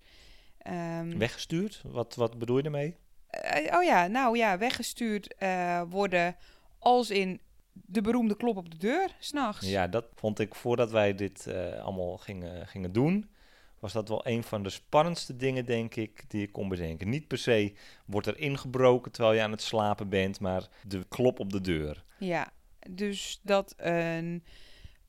Ehm, 0.59 1.19
Weggestuurd? 1.19 1.83
Wat, 1.87 2.15
wat 2.15 2.39
bedoel 2.39 2.57
je 2.57 2.63
ermee? 2.63 2.97
eh, 3.31 3.77
oh 3.77 3.83
ja, 3.85 4.07
nou 4.07 4.37
ja, 4.37 4.59
weggestuurd 4.59 5.35
eh, 5.35 5.83
worden 5.89 6.37
als 6.79 7.11
in 7.11 7.41
de 7.73 8.01
beroemde 8.01 8.37
klop 8.37 8.57
op 8.57 8.71
de 8.71 8.77
deur, 8.79 9.17
s'nachts. 9.19 9.69
Ja, 9.69 9.87
dat 9.89 10.07
vond 10.15 10.39
ik 10.39 10.55
voordat 10.55 10.91
wij 10.91 11.15
dit 11.15 11.47
eh, 11.47 11.83
allemaal 11.85 12.17
gingen, 12.17 12.67
gingen 12.67 12.93
doen. 12.93 13.31
Was 13.79 13.93
dat 13.93 14.09
wel 14.09 14.27
een 14.27 14.43
van 14.43 14.63
de 14.63 14.71
spannendste 14.71 15.37
dingen, 15.37 15.65
denk 15.65 15.95
ik, 15.95 16.25
die 16.29 16.43
ik 16.43 16.53
kon 16.53 16.69
bedenken. 16.69 17.09
Niet 17.09 17.27
per 17.27 17.39
se 17.39 17.73
wordt 18.07 18.27
er 18.27 18.39
ingebroken 18.39 19.13
terwijl 19.13 19.35
je 19.35 19.43
aan 19.43 19.51
het 19.51 19.63
slapen 19.63 20.09
bent, 20.09 20.41
maar 20.41 20.69
de 20.87 21.05
klop 21.09 21.41
op 21.41 21.53
de 21.53 21.61
deur. 21.61 22.05
Ja, 22.19 22.51
dus 22.91 23.41
dat 23.43 23.75
een 23.77 24.45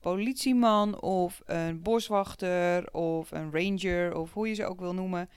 politieman 0.00 1.00
of 1.00 1.42
een 1.44 1.82
boswachter 1.82 2.92
of 2.92 3.30
een 3.30 3.50
ranger 3.52 4.16
of 4.16 4.32
hoe 4.32 4.48
je 4.48 4.54
ze 4.54 4.66
ook 4.66 4.80
wil 4.80 4.94
noemen, 4.94 5.28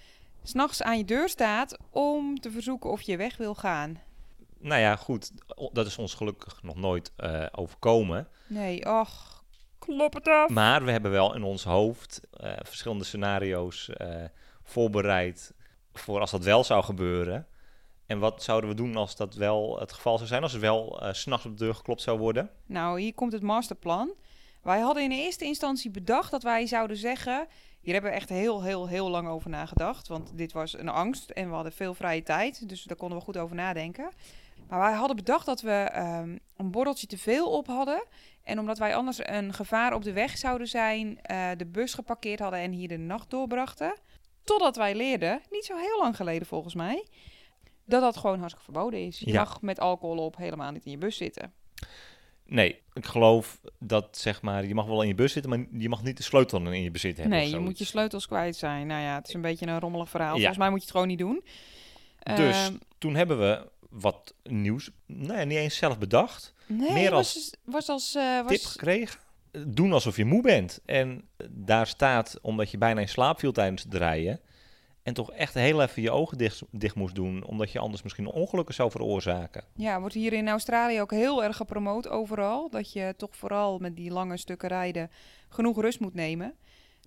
s'nachts 0.43 0.81
aan 0.81 0.97
je 0.97 1.05
deur 1.05 1.29
staat 1.29 1.77
om 1.89 2.39
te 2.39 2.51
verzoeken 2.51 2.91
of 2.91 3.01
je 3.01 3.17
weg 3.17 3.37
wil 3.37 3.55
gaan. 3.55 3.99
Nou 4.59 4.81
ja, 4.81 4.95
goed, 4.95 5.31
dat 5.71 5.85
is 5.85 5.97
ons 5.97 6.13
gelukkig 6.13 6.63
nog 6.63 6.75
nooit 6.75 7.11
eh, 7.15 7.45
overkomen. 7.51 8.27
Nee, 8.47 8.85
och, 8.85 9.30
klop 9.85 10.13
het 10.13 10.27
af. 10.27 10.49
Maar 10.49 10.85
we 10.85 10.91
hebben 10.91 11.11
wel 11.11 11.35
in 11.35 11.43
ons 11.43 11.63
hoofd 11.63 12.21
eh, 12.31 12.51
verschillende 12.63 13.03
scenario's 13.03 13.89
eh, 13.89 14.23
voorbereid 14.63 15.53
voor 15.93 16.19
als 16.19 16.31
dat 16.31 16.43
wel 16.43 16.63
zou 16.63 16.83
gebeuren. 16.83 17.47
En 18.05 18.19
wat 18.19 18.43
zouden 18.43 18.69
we 18.69 18.75
doen 18.75 18.95
als 18.95 19.15
dat 19.15 19.35
wel 19.35 19.79
het 19.79 19.93
geval 19.93 20.15
zou 20.17 20.27
zijn, 20.27 20.43
als 20.43 20.53
er 20.53 20.59
wel 20.59 21.01
eh, 21.01 21.13
s 21.13 21.21
s'nachts 21.21 21.45
op 21.45 21.57
de 21.57 21.63
deur 21.63 21.75
geklopt 21.75 22.01
zou 22.01 22.19
worden? 22.19 22.49
Nou, 22.65 22.99
hier 22.99 23.13
komt 23.13 23.31
het 23.31 23.41
masterplan. 23.41 24.13
Wij 24.61 24.79
hadden 24.79 25.03
in 25.03 25.11
eerste 25.11 25.45
instantie 25.45 25.91
bedacht 25.91 26.31
dat 26.31 26.43
wij 26.43 26.65
zouden 26.65 26.97
zeggen: 26.97 27.47
Hier 27.81 27.93
hebben 27.93 28.11
we 28.11 28.17
echt 28.17 28.29
heel, 28.29 28.63
heel, 28.63 28.87
heel 28.87 29.09
lang 29.09 29.27
over 29.27 29.49
nagedacht. 29.49 30.07
Want 30.07 30.37
dit 30.37 30.51
was 30.51 30.77
een 30.77 30.89
angst 30.89 31.29
en 31.29 31.47
we 31.47 31.55
hadden 31.55 31.71
veel 31.71 31.93
vrije 31.93 32.23
tijd. 32.23 32.69
Dus 32.69 32.83
daar 32.83 32.97
konden 32.97 33.17
we 33.17 33.23
goed 33.23 33.37
over 33.37 33.55
nadenken. 33.55 34.09
Maar 34.71 34.79
wij 34.79 34.93
hadden 34.93 35.15
bedacht 35.15 35.45
dat 35.45 35.61
we 35.61 35.71
ehm, 35.71 36.37
een 36.57 36.71
borreltje 36.71 37.07
te 37.07 37.17
veel 37.17 37.51
op 37.57 37.67
hadden. 37.67 38.03
En 38.43 38.59
omdat 38.59 38.77
wij 38.77 38.95
anders 38.95 39.19
een 39.21 39.53
gevaar 39.53 39.93
op 39.93 40.03
de 40.03 40.13
weg 40.13 40.37
zouden 40.37 40.67
zijn, 40.67 41.19
eh, 41.21 41.49
de 41.57 41.65
bus 41.65 41.93
geparkeerd 41.93 42.39
hadden 42.39 42.59
en 42.59 42.71
hier 42.71 42.87
de 42.87 42.97
nacht 42.97 43.29
doorbrachten. 43.29 43.93
Totdat 44.43 44.75
wij 44.75 44.95
leerden, 44.95 45.41
niet 45.49 45.65
zo 45.65 45.77
heel 45.77 45.99
lang 45.99 46.15
geleden 46.15 46.47
volgens 46.47 46.73
mij, 46.75 47.07
dat 47.85 48.01
dat 48.01 48.17
gewoon 48.17 48.39
hartstikke 48.39 48.71
verboden 48.71 49.05
is. 49.05 49.19
Je 49.19 49.31
Ja. 49.31 49.39
mag 49.39 49.61
met 49.61 49.79
alcohol 49.79 50.17
op 50.17 50.37
helemaal 50.37 50.71
niet 50.71 50.85
in 50.85 50.91
je 50.91 50.97
bus 50.97 51.17
zitten. 51.17 51.53
Nee, 52.45 52.81
ik 52.93 53.05
geloof 53.05 53.61
dat 53.79 54.17
zeg 54.17 54.41
maar, 54.41 54.65
je 54.65 54.73
mag 54.75 54.85
wel 54.85 55.01
in 55.01 55.07
je 55.07 55.15
bus 55.15 55.31
zitten, 55.33 55.49
maar 55.51 55.65
je 55.71 55.89
mag 55.89 56.03
niet 56.03 56.17
de 56.17 56.23
sleutel 56.23 56.71
in 56.71 56.83
je 56.83 56.91
bezit 56.91 57.17
hebben. 57.17 57.37
Nee, 57.37 57.49
je 57.49 57.59
moet 57.59 57.77
je 57.77 57.85
sleutels 57.85 58.27
kwijt 58.27 58.55
zijn. 58.55 58.87
Nou 58.87 59.01
ja, 59.01 59.15
het 59.15 59.27
is 59.27 59.33
een 59.33 59.41
beetje 59.41 59.67
een 59.67 59.79
rommelig 59.79 60.09
verhaal. 60.09 60.33
Ja. 60.33 60.37
Volgens 60.37 60.57
mij 60.57 60.69
moet 60.69 60.77
je 60.79 60.83
het 60.83 60.93
gewoon 60.93 61.07
niet 61.07 61.17
doen. 61.19 61.43
Dus 62.35 62.65
Ehm, 62.67 62.73
toen 62.97 63.15
hebben 63.15 63.39
we 63.39 63.69
wat 63.91 64.33
nieuws, 64.43 64.91
nee, 65.05 65.45
niet 65.45 65.57
eens 65.57 65.75
zelf 65.77 65.97
bedacht, 65.97 66.53
nee, 66.65 66.91
meer 66.91 67.11
was, 67.11 67.35
als 67.35 67.53
was 67.63 67.89
als 67.89 68.15
eh, 68.15 68.41
was, 68.41 68.51
tip 68.51 68.63
gekregen. 68.63 69.19
Doen 69.67 69.93
alsof 69.93 70.17
je 70.17 70.25
moe 70.25 70.41
bent. 70.41 70.79
En 70.85 71.27
daar 71.49 71.87
staat, 71.87 72.39
omdat 72.41 72.71
je 72.71 72.77
bijna 72.77 73.01
in 73.01 73.09
slaap 73.09 73.39
viel 73.39 73.51
tijdens 73.51 73.83
het 73.83 73.93
rijden, 73.93 74.39
en 75.03 75.13
toch 75.13 75.31
echt 75.31 75.53
heel 75.53 75.81
even 75.81 76.01
je 76.01 76.11
ogen 76.11 76.37
dicht, 76.37 76.61
dicht 76.71 76.95
moest 76.95 77.15
doen, 77.15 77.43
omdat 77.43 77.71
je 77.71 77.79
anders 77.79 78.03
misschien 78.03 78.27
ongelukken 78.27 78.75
zou 78.75 78.91
veroorzaken. 78.91 79.63
Ja, 79.75 79.99
wordt 79.99 80.15
hier 80.15 80.33
in 80.33 80.49
Australië 80.49 81.01
ook 81.01 81.11
heel 81.11 81.43
erg 81.43 81.57
gepromoot 81.57 82.07
overal. 82.07 82.69
Dat 82.69 82.93
je 82.93 83.13
toch 83.17 83.35
vooral 83.35 83.77
met 83.77 83.95
die 83.95 84.11
lange 84.11 84.37
stukken 84.37 84.69
rijden 84.69 85.11
genoeg 85.49 85.81
rust 85.81 85.99
moet 85.99 86.13
nemen. 86.13 86.55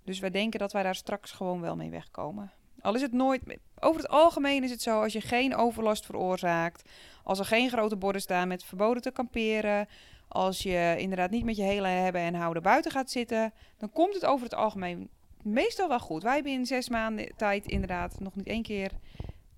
Dus 0.04 0.18
wij 0.18 0.30
denken 0.30 0.58
dat 0.58 0.72
wij 0.72 0.82
daar 0.82 0.94
straks 0.94 1.30
gewoon 1.30 1.60
wel 1.60 1.76
mee 1.76 1.90
wegkomen. 1.90 2.52
Al 2.84 2.94
is 2.94 3.02
het 3.02 3.12
nooit... 3.12 3.42
Over 3.80 4.00
het 4.00 4.10
algemeen 4.10 4.64
is 4.64 4.70
het 4.70 4.82
zo, 4.82 5.02
als 5.02 5.12
je 5.12 5.20
geen 5.20 5.56
overlast 5.56 6.06
veroorzaakt... 6.06 6.90
als 7.22 7.38
er 7.38 7.44
geen 7.44 7.70
grote 7.70 7.96
borden 7.96 8.20
staan 8.20 8.48
met 8.48 8.64
verboden 8.64 9.02
te 9.02 9.10
kamperen... 9.10 9.88
als 10.28 10.62
je 10.62 10.94
inderdaad 10.98 11.30
niet 11.30 11.44
met 11.44 11.56
je 11.56 11.62
hele 11.62 11.88
hebben 11.88 12.20
en 12.20 12.34
houden 12.34 12.62
buiten 12.62 12.90
gaat 12.90 13.10
zitten... 13.10 13.52
dan 13.78 13.90
komt 13.92 14.14
het 14.14 14.24
over 14.24 14.44
het 14.44 14.54
algemeen 14.54 15.08
meestal 15.42 15.88
wel 15.88 15.98
goed. 15.98 16.22
Wij 16.22 16.34
hebben 16.34 16.52
in 16.52 16.66
zes 16.66 16.88
maanden 16.88 17.32
tijd 17.36 17.66
inderdaad 17.66 18.20
nog 18.20 18.34
niet 18.34 18.46
één 18.46 18.62
keer 18.62 18.90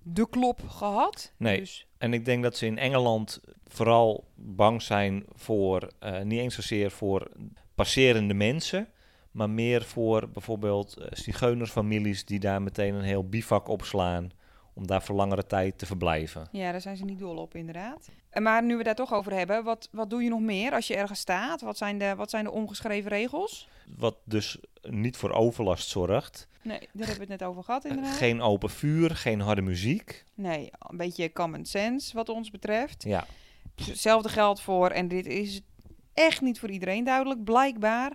de 0.01 0.29
klop 0.29 0.59
gehad. 0.67 1.33
Nee. 1.37 1.59
Dus 1.59 1.87
En 1.97 2.13
ik 2.13 2.25
denk 2.25 2.43
dat 2.43 2.57
ze 2.57 2.65
in 2.65 2.77
Engeland 2.77 3.41
vooral 3.65 4.27
bang 4.35 4.81
zijn 4.81 5.23
voor, 5.33 5.91
eh, 5.99 6.21
niet 6.21 6.39
eens 6.39 6.55
zozeer 6.55 6.91
voor 6.91 7.31
passerende 7.75 8.33
mensen, 8.33 8.87
maar 9.37 9.49
meer 9.49 9.83
voor 9.83 10.29
bijvoorbeeld 10.29 10.97
eh, 10.97 11.07
zigeunersfamilies 11.11 12.25
die 12.25 12.39
daar 12.39 12.61
meteen 12.61 12.93
een 12.93 13.03
heel 13.03 13.29
bivak 13.29 13.67
opslaan 13.67 14.29
om 14.73 14.87
daar 14.87 15.03
voor 15.03 15.15
langere 15.15 15.45
tijd 15.47 15.77
te 15.77 15.85
verblijven. 15.85 16.47
Ja, 16.51 16.71
daar 16.71 16.81
zijn 16.81 16.97
ze 16.97 17.03
niet 17.05 17.19
dol 17.19 17.37
op, 17.37 17.55
inderdaad. 17.55 18.09
En 18.29 18.43
Maar 18.43 18.63
nu 18.63 18.77
we 18.77 18.83
daar 18.83 18.95
toch 18.95 19.13
over 19.13 19.33
hebben, 19.33 19.63
wat, 19.63 19.89
wat 19.91 20.09
doe 20.09 20.23
je 20.23 20.29
nog 20.29 20.39
meer 20.39 20.71
als 20.73 20.87
je 20.87 20.95
ergens 20.95 21.19
staat? 21.19 21.61
Wat 21.61 21.77
zijn 21.77 21.97
de, 21.97 22.15
wat 22.15 22.29
zijn 22.29 22.43
de 22.43 22.51
ongeschreven 22.51 23.09
regels? 23.11 23.67
Wat 23.97 24.17
dus 24.23 24.57
niet 24.81 25.17
voor 25.17 25.31
overlast 25.31 25.89
zorgt. 25.89 26.47
Nee, 26.61 26.79
daar 26.79 27.07
hebben 27.07 27.25
we 27.27 27.31
het 27.31 27.39
net 27.41 27.43
over 27.49 27.63
gehad, 27.63 27.85
Eh, 27.85 27.91
inderdaad. 27.91 28.15
geen 28.15 28.41
open 28.41 28.69
vuur, 28.69 29.15
geen 29.15 29.39
harde 29.39 29.61
muziek. 29.61 30.23
Nee, 30.33 30.69
een 30.79 30.97
beetje 30.97 31.31
common 31.33 31.65
sense 31.65 32.15
wat 32.15 32.29
ons 32.29 32.51
betreft. 32.51 33.03
Ja, 33.03 33.25
Hetzelfde 33.85 34.29
geldt 34.29 34.61
voor, 34.61 34.89
en 34.89 35.07
dit 35.07 35.25
is 35.25 35.61
echt 36.13 36.41
niet 36.41 36.59
voor 36.59 36.69
iedereen 36.69 37.03
duidelijk, 37.03 37.43
blijkbaar. 37.43 38.11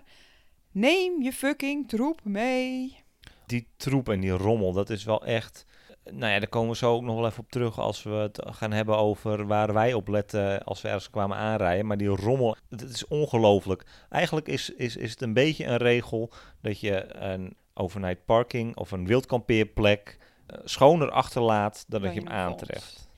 Neem 0.73 1.21
je 1.21 1.33
fucking 1.33 1.89
troep 1.89 2.19
mee. 2.23 2.97
die 3.45 3.67
troep 3.77 4.09
en 4.09 4.19
die 4.19 4.31
rommel, 4.31 4.73
dat 4.73 4.89
is 4.89 5.03
wel 5.03 5.25
echt. 5.25 5.65
Nou 6.03 6.31
ja, 6.31 6.39
daar 6.39 6.47
komen 6.47 6.69
we 6.69 6.75
zo 6.75 6.93
ook 6.93 7.01
nog 7.01 7.15
wel 7.15 7.25
even 7.25 7.43
op 7.43 7.51
terug 7.51 7.79
als 7.79 8.03
we 8.03 8.09
het 8.09 8.41
gaan 8.45 8.71
hebben 8.71 8.97
over 8.97 9.47
waar 9.47 9.73
wij 9.73 9.93
op 9.93 10.07
letten 10.07 10.63
als 10.63 10.81
we 10.81 10.87
ergens 10.87 11.09
kwamen 11.09 11.37
aanrijden. 11.37 11.85
Maar 11.85 11.97
die 11.97 12.07
rommel, 12.07 12.55
het 12.69 12.81
is 12.81 13.07
ongelooflijk. 13.07 13.85
Eigenlijk 14.09 14.47
is, 14.47 14.69
is, 14.69 14.95
is 14.95 15.11
het 15.11 15.21
een 15.21 15.33
beetje 15.33 15.65
een 15.65 15.77
regel 15.77 16.31
dat 16.61 16.79
je 16.79 17.15
een 17.15 17.55
overnight 17.73 18.25
parking 18.25 18.77
of 18.77 18.91
een 18.91 19.07
wildkampeerplek 19.07 20.17
eh, 20.45 20.59
schoner 20.63 21.11
achterlaat 21.11 21.85
dan 21.87 22.01
dat 22.01 22.13
je 22.13 22.19
hem 22.19 22.29
aantreft. 22.29 23.09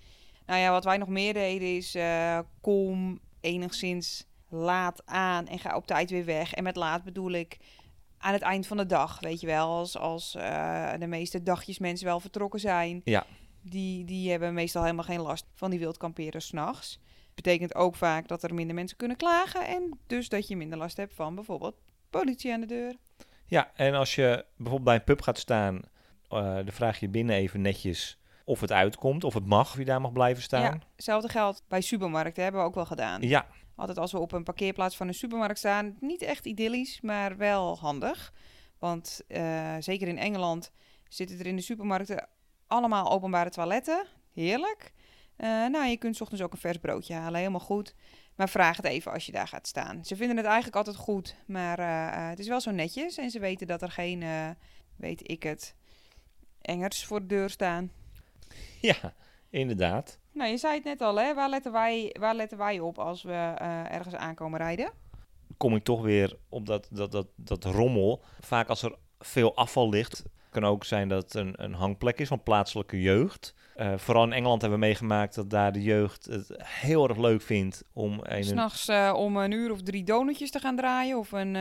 Nou 0.46 0.60
ja, 0.60 0.72
wat 0.72 0.84
wij 0.84 0.98
nog 0.98 1.08
meer 1.08 1.34
deden 1.34 1.76
is, 1.76 1.96
eh, 1.96 2.40
kom 2.62 3.20
enigszins 3.42 4.26
laat 4.50 5.02
aan 5.06 5.48
en 5.48 5.60
ga 5.60 5.76
op 5.76 5.88
tijd 5.88 6.10
weer 6.10 6.26
weg. 6.26 6.54
En 6.54 6.64
met 6.64 6.76
laat 6.76 7.04
bedoel 7.04 7.32
ik 7.32 7.58
aan 8.18 8.34
het 8.34 8.42
eind 8.42 8.68
van 8.68 8.78
de 8.78 8.86
dag, 8.86 9.20
weet 9.20 9.40
je 9.42 9.48
wel. 9.48 9.68
Als, 9.68 9.98
als 9.98 10.36
eh, 10.36 10.94
de 11.00 11.08
meeste 11.08 11.44
dagjes 11.44 11.80
mensen 11.80 12.06
wel 12.06 12.20
vertrokken 12.20 12.60
zijn. 12.60 13.02
Ja. 13.04 13.26
Die, 13.62 14.06
die 14.06 14.32
hebben 14.32 14.54
meestal 14.54 14.82
helemaal 14.84 15.04
geen 15.04 15.22
last 15.22 15.46
van 15.54 15.70
die 15.70 15.80
wildkamperen 15.80 16.42
s'nachts. 16.42 17.00
Betekent 17.36 17.76
ook 17.76 17.96
vaak 17.96 18.28
dat 18.28 18.44
er 18.44 18.54
minder 18.54 18.76
mensen 18.76 18.98
kunnen 18.98 19.18
klagen. 19.18 19.68
En 19.68 20.00
dus 20.08 20.30
dat 20.30 20.48
je 20.48 20.56
minder 20.58 20.78
last 20.78 20.98
hebt 20.98 21.14
van 21.14 21.36
bijvoorbeeld 21.36 21.76
politie 22.10 22.54
aan 22.54 22.60
de 22.60 22.66
deur. 22.66 22.96
Ja, 23.46 23.72
en 23.76 23.94
als 23.94 24.16
je 24.16 24.46
bijvoorbeeld 24.56 24.84
bij 24.84 24.96
een 24.96 25.04
pub 25.04 25.22
gaat 25.22 25.38
staan, 25.38 25.82
eh, 26.30 26.56
dan 26.56 26.72
vraag 26.72 27.00
je 27.00 27.10
binnen 27.10 27.36
even 27.36 27.62
netjes 27.62 28.18
of 28.46 28.62
het 28.62 28.72
uitkomt, 28.72 29.24
of 29.24 29.34
het 29.34 29.46
mag, 29.46 29.72
of 29.72 29.78
je 29.78 29.86
daar 29.86 30.02
mag 30.02 30.12
blijven 30.12 30.40
Ja, 30.40 30.44
staan. 30.46 30.82
hetzelfde 30.96 31.30
geldt 31.30 31.64
bij 31.68 31.82
supermarkten, 31.82 32.44
hebben 32.44 32.62
we 32.62 32.68
ook 32.68 32.76
wel 32.76 32.86
gedaan. 32.86 33.22
ja 33.22 33.46
Altijd 33.76 33.98
als 33.98 34.12
we 34.12 34.20
op 34.20 34.32
een 34.32 34.44
parkeerplaats 34.44 34.96
van 34.98 35.08
een 35.08 35.14
supermarkt 35.14 35.58
staan, 35.58 35.98
niet 36.00 36.22
echt 36.22 36.46
idyllisch, 36.46 37.02
maar 37.02 37.38
wel 37.38 37.78
handig. 37.78 38.34
Want 38.80 39.22
eh, 39.28 39.76
zeker 39.80 40.08
in 40.08 40.18
Engeland 40.18 40.72
zitten 41.08 41.40
er 41.40 41.46
in 41.46 41.56
de 41.56 41.62
supermarkten 41.62 42.28
allemaal 42.68 43.12
openbare 43.12 43.50
toiletten. 43.50 44.06
Heerlijk. 44.34 44.94
Eh, 45.36 45.48
nou, 45.48 45.86
je 45.86 45.98
kunt 45.98 46.16
's 46.16 46.22
ochtends 46.22 46.44
ook 46.44 46.54
een 46.54 46.60
vers 46.60 46.78
broodje 46.78 47.14
halen, 47.14 47.40
helemaal 47.40 47.60
goed. 47.60 47.96
Maar 48.36 48.50
vraag 48.50 48.78
het 48.78 48.86
even 48.86 49.12
als 49.12 49.26
je 49.26 49.32
daar 49.32 49.48
gaat 49.48 49.68
staan. 49.68 50.06
Ze 50.06 50.16
vinden 50.16 50.38
het 50.38 50.46
eigenlijk 50.46 50.76
altijd 50.76 50.96
goed, 50.96 51.36
maar 51.48 51.80
eh, 51.80 52.30
het 52.30 52.40
is 52.40 52.48
wel 52.48 52.62
zo 52.62 52.72
netjes. 52.72 53.18
En 53.18 53.30
ze 53.30 53.40
weten 53.40 53.68
dat 53.68 53.82
er 53.82 53.92
geen, 53.92 54.24
weet 54.96 55.32
ik 55.32 55.44
het, 55.44 55.76
engers 56.62 57.06
voor 57.06 57.20
de 57.20 57.26
deur 57.26 57.50
staan. 57.50 57.92
Ja, 58.82 59.14
inderdaad. 59.50 60.20
Nou, 60.32 60.50
je 60.50 60.58
zei 60.58 60.74
het 60.74 60.84
net 60.84 61.02
al, 61.02 61.20
hè? 61.20 61.34
Waar 61.34 61.50
letten 61.50 61.72
wij, 61.72 62.16
waar 62.20 62.36
letten 62.36 62.58
wij 62.58 62.80
op 62.80 63.00
als 63.00 63.24
we 63.24 63.54
eh, 63.58 63.94
ergens 63.94 64.16
aankomen 64.16 64.60
rijden? 64.60 64.92
Kom 65.58 65.76
ik 65.76 65.84
toch 65.84 66.02
weer 66.02 66.38
op 66.50 66.66
dat, 66.66 66.88
dat, 66.92 67.12
dat, 67.12 67.28
dat 67.36 67.64
rommel. 67.64 68.24
Vaak 68.40 68.68
als 68.70 68.82
er 68.82 68.96
veel 69.20 69.56
afval 69.56 69.90
ligt, 69.90 70.24
kan 70.50 70.66
ook 70.66 70.84
zijn 70.84 71.10
dat 71.10 71.24
het 71.24 71.34
een, 71.34 71.54
een 71.58 71.74
hangplek 71.74 72.20
is 72.20 72.28
van 72.28 72.44
plaatselijke 72.44 73.02
jeugd. 73.02 73.54
Eh, 73.76 73.94
vooral 73.98 74.24
in 74.24 74.34
Engeland 74.34 74.62
hebben 74.62 74.80
we 74.80 74.86
meegemaakt 74.86 75.36
dat 75.36 75.50
daar 75.50 75.72
de 75.72 75.84
jeugd 75.84 76.26
het 76.26 76.48
heel 76.64 77.10
erg 77.10 77.18
leuk 77.18 77.42
vindt 77.42 77.84
om 77.94 78.20
een... 78.22 78.44
S'nachts 78.44 78.88
eh 78.88 79.14
om 79.16 79.38
een 79.38 79.52
uur 79.52 79.72
of 79.72 79.82
drie 79.82 80.04
donutjes 80.04 80.52
te 80.52 80.60
gaan 80.60 80.76
draaien 80.76 81.18
of 81.18 81.32
een, 81.32 81.56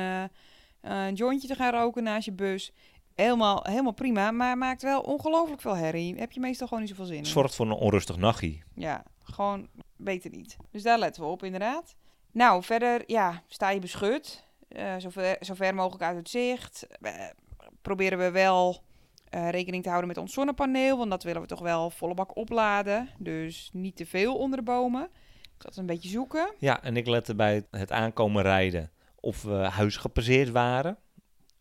een 0.80 1.14
jointje 1.14 1.48
te 1.48 1.54
gaan 1.54 1.72
roken 1.72 2.02
naast 2.02 2.24
je 2.24 2.32
bus. 2.32 2.72
Helemaal, 3.14 3.60
helemaal 3.62 3.92
prima, 3.92 4.30
maar 4.30 4.58
maakt 4.58 4.82
wel 4.82 5.00
ongelooflijk 5.00 5.60
veel 5.60 5.76
herrie. 5.76 6.14
Heb 6.14 6.32
je 6.32 6.40
meestal 6.40 6.66
gewoon 6.66 6.82
niet 6.82 6.92
zoveel 6.92 7.04
zin 7.06 7.16
in. 7.16 7.26
zorgt 7.26 7.54
voor 7.54 7.66
een 7.66 7.72
onrustig 7.72 8.16
nachtje. 8.16 8.58
Ja, 8.74 9.02
gewoon 9.24 9.68
beter 9.96 10.30
niet. 10.30 10.56
Dus 10.70 10.82
daar 10.82 10.98
letten 10.98 11.22
we 11.22 11.28
op, 11.28 11.42
inderdaad. 11.44 11.94
Nou, 12.32 12.62
verder, 12.62 13.02
ja, 13.06 13.42
sta 13.46 13.70
je 13.70 13.80
beschut. 13.80 14.44
eh 14.68 14.94
zover, 14.98 15.36
zo 15.40 15.54
ver 15.54 15.74
mogelijk 15.74 16.02
uit 16.02 16.16
het 16.16 16.28
zicht. 16.28 16.86
Eh, 17.00 17.12
proberen 17.82 18.18
we 18.18 18.30
wel 18.30 18.82
eh, 19.28 19.48
rekening 19.50 19.82
te 19.82 19.88
houden 19.88 20.08
met 20.08 20.18
ons 20.18 20.32
zonnepaneel, 20.32 20.98
want 20.98 21.10
dat 21.10 21.22
willen 21.22 21.40
we 21.40 21.46
toch 21.46 21.60
wel 21.60 21.90
volle 21.90 22.14
bak 22.14 22.36
opladen. 22.36 23.08
Dus 23.18 23.70
niet 23.72 23.96
te 23.96 24.06
veel 24.06 24.36
onder 24.36 24.58
de 24.58 24.64
bomen. 24.64 25.08
Dat 25.58 25.70
is 25.70 25.76
een 25.76 25.86
beetje 25.86 26.08
zoeken. 26.08 26.54
Ja, 26.58 26.82
en 26.82 26.96
ik 26.96 27.06
lette 27.06 27.34
bij 27.34 27.66
het 27.70 27.92
aankomen 27.92 28.42
rijden 28.42 28.90
of 29.20 29.42
we 29.42 29.54
huizen 29.54 30.00
gepasseerd 30.00 30.50
waren. 30.50 30.98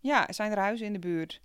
Ja, 0.04 0.28
zijn 0.30 0.52
er 0.52 0.58
huizen 0.58 0.86
in 0.86 0.94
de 0.94 1.00
buurt? 1.00 1.42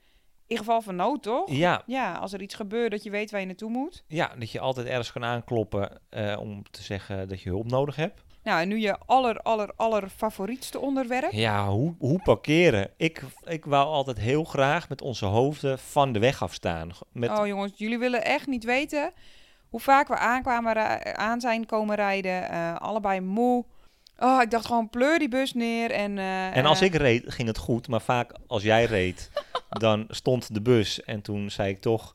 In 0.47 0.57
geval 0.57 0.83
van 0.83 0.97
nood, 0.97 1.23
toch? 1.23 1.50
Ja, 1.50 1.83
Ja, 1.87 2.12
als 2.15 2.33
er 2.33 2.43
iets 2.43 2.55
gebeurt 2.55 2.91
dat 2.91 3.03
je 3.03 3.11
weet 3.11 3.31
waar 3.31 3.41
je 3.41 3.47
naartoe 3.47 3.71
moet. 3.71 4.05
ja, 4.07 4.33
dat 4.38 4.50
je 4.50 4.61
altijd 4.61 4.87
ergens 4.87 5.12
kan 5.12 5.25
aankloppen 5.25 6.00
eh, 6.09 6.37
om 6.41 6.62
te 6.71 6.83
zeggen 6.83 7.29
dat 7.29 7.41
je 7.41 7.49
hulp 7.49 7.71
nodig 7.71 7.97
hebt. 7.97 8.23
Nou, 8.43 8.61
en 8.61 8.69
nu 8.69 8.79
je 8.79 8.99
aller, 9.07 9.38
aller, 9.41 9.73
aller 9.77 10.09
favorietste 10.09 10.79
onderwerp. 10.81 11.33
Ja, 11.33 11.69
hoe, 11.69 11.95
hoe 11.99 12.23
parkeren? 12.23 12.91
Ik, 12.97 13.23
ik 13.45 13.65
wou 13.65 13.87
altijd 13.87 14.19
heel 14.19 14.45
graag 14.45 14.88
met 14.88 15.03
onze 15.03 15.25
hoofden 15.27 15.79
van 15.79 16.12
de 16.12 16.19
weg 16.19 16.43
afstaan. 16.43 16.91
Met, 17.12 17.31
Oh 17.31 17.47
jongens, 17.47 17.73
jullie 17.77 17.99
willen 17.99 18.25
echt 18.25 18.47
niet 18.47 18.65
weten 18.65 19.12
hoe 19.69 19.81
vaak 19.81 20.09
we 20.09 20.17
aankwamen 20.17 21.17
aan 21.17 21.41
zijn 21.41 21.67
komen 21.67 21.97
rijden. 21.97 22.50
eh, 22.50 22.77
allebei 22.77 23.21
moe. 23.21 23.65
Oh, 24.19 24.43
ik 24.43 24.51
dacht 24.51 24.67
gewoon 24.67 24.89
pleur 24.91 25.19
die 25.19 25.29
bus 25.29 25.53
neer 25.55 25.91
en... 25.91 26.19
eh, 26.19 26.57
en 26.57 26.67
als 26.67 26.81
eh, 26.81 26.87
ik 26.87 26.95
reed, 26.95 27.25
ging 27.27 27.49
het 27.49 27.59
goed. 27.59 27.89
Maar 27.89 28.01
vaak 28.01 28.33
als 28.47 28.63
jij 28.63 28.85
reed, 28.85 29.31
dan 29.69 30.05
stond 30.09 30.55
de 30.55 30.61
bus. 30.61 31.03
En 31.05 31.23
toen 31.23 31.51
zei 31.51 31.69
ik 31.71 31.81
toch, 31.81 32.15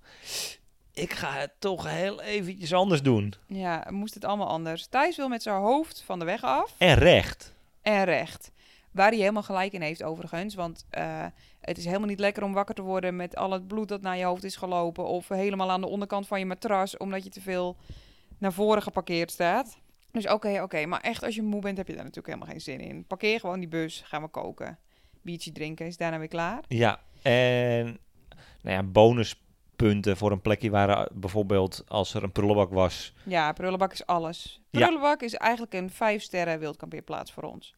ik 0.94 1.14
ga 1.14 1.32
het 1.34 1.52
toch 1.60 1.90
heel 1.90 2.22
eventjes 2.22 2.74
anders 2.74 3.02
doen. 3.02 3.34
Ja, 3.48 3.88
moest 3.90 4.14
het 4.14 4.26
allemaal 4.26 4.48
anders. 4.48 4.88
Thijs 4.88 5.18
wil 5.18 5.28
met 5.28 5.44
zijn 5.44 5.56
hoofd 5.56 6.04
van 6.06 6.20
de 6.20 6.26
weg 6.26 6.44
af 6.44 6.74
En 6.78 6.96
recht. 6.96 7.54
en 7.82 8.04
recht. 8.04 8.52
Waar 8.92 9.10
hij 9.10 9.18
helemaal 9.20 9.44
gelijk 9.44 9.74
in 9.74 9.82
heeft 9.82 10.04
overigens. 10.04 10.56
Want 10.56 10.86
eh, 10.90 11.26
het 11.62 11.78
is 11.78 11.86
helemaal 11.86 12.08
niet 12.08 12.20
lekker 12.20 12.44
om 12.44 12.54
wakker 12.54 12.76
te 12.76 12.82
worden 12.82 13.16
met 13.16 13.36
al 13.36 13.52
het 13.52 13.68
bloed 13.68 13.88
dat 13.88 14.02
naar 14.02 14.18
je 14.18 14.24
hoofd 14.26 14.44
is 14.44 14.56
gelopen. 14.56 15.06
Of 15.06 15.28
helemaal 15.28 15.72
aan 15.72 15.82
de 15.82 15.88
onderkant 15.88 16.28
van 16.28 16.40
je 16.40 16.46
matras, 16.46 16.98
omdat 16.98 17.24
je 17.24 17.30
te 17.30 17.42
veel 17.42 17.76
naar 18.38 18.54
voren 18.54 18.82
geparkeerd 18.82 19.32
staat. 19.32 19.78
Dus 20.13 20.27
oké, 20.27 20.62
oké. 20.62 20.86
Maar 20.86 21.01
echt, 21.01 21.24
als 21.24 21.36
je 21.36 21.41
moe 21.41 21.62
bent, 21.62 21.77
heb 21.77 21.88
je 21.88 21.93
daar 21.93 22.03
natuurlijk 22.03 22.34
helemaal 22.34 22.51
geen 22.51 22.62
zin 22.62 22.79
in. 22.79 23.05
Parkeer 23.08 23.39
gewoon 23.39 23.60
die 23.60 23.70
bus, 23.70 24.01
gaan 24.05 24.22
we 24.22 24.27
koken. 24.27 24.79
Biertje 25.22 25.51
drinken, 25.51 25.86
is 25.86 25.98
daarna 25.98 26.20
weer 26.20 26.27
klaar. 26.27 26.63
Ja, 26.67 27.00
en 27.22 27.98
nou 28.62 28.75
ja, 28.75 28.84
bonuspunten 28.84 30.17
voor 30.17 30.32
een 30.32 30.41
plekje 30.41 30.70
waren 30.70 31.10
bijvoorbeeld 31.13 31.84
als 31.88 32.13
er 32.13 32.24
een 32.24 32.32
prullenbak 32.32 32.72
was. 32.72 33.13
Ja, 33.24 33.51
prullenbak 33.53 33.91
is 33.91 34.05
alles. 34.05 34.62
Ja. 34.70 34.79
Prullenbak 34.79 35.22
is 35.22 35.34
eigenlijk 35.34 35.74
een 35.74 35.89
vijf 35.89 36.22
sterren 36.22 36.60
wildkampeerplaats 36.60 37.32
voor 37.32 37.43
ons. 37.43 37.74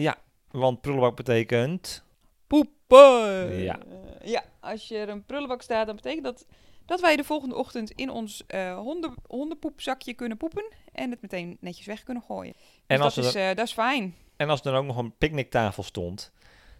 Want 0.51 0.81
prullenbak 0.81 1.15
betekent... 1.15 2.03
Poepen! 2.47 3.61
Ja. 3.61 3.79
ja, 4.23 4.43
als 4.59 4.87
je 4.87 4.97
er 4.97 5.09
een 5.09 5.25
prullenbak 5.25 5.61
staat, 5.61 5.85
dan 5.85 5.95
betekent 5.95 6.23
dat 6.23 6.45
dat 6.85 7.01
wij 7.01 7.15
de 7.15 7.23
volgende 7.23 7.55
ochtend 7.55 7.91
in 7.91 8.09
ons 8.09 8.43
eh 8.47 8.77
honden, 8.77 9.13
hondenpoepzakje 9.27 10.13
kunnen 10.13 10.37
poepen 10.37 10.73
en 10.91 11.09
het 11.09 11.21
meteen 11.21 11.57
netjes 11.59 11.85
weg 11.85 12.03
kunnen 12.03 12.23
gooien. 12.23 12.53
Dus 12.53 12.63
En 12.87 13.01
als, 13.01 13.15
dat, 13.15 13.23
er, 13.23 13.29
is, 13.29 13.35
eh, 13.49 13.55
dat 13.55 13.65
is 13.65 13.73
fijn. 13.73 14.15
en 14.37 14.49
als 14.49 14.59
er 14.59 14.71
dan 14.71 14.75
ook 14.75 14.85
nog 14.85 14.97
een 14.97 15.17
picknicktafel 15.17 15.83
stond, 15.83 16.31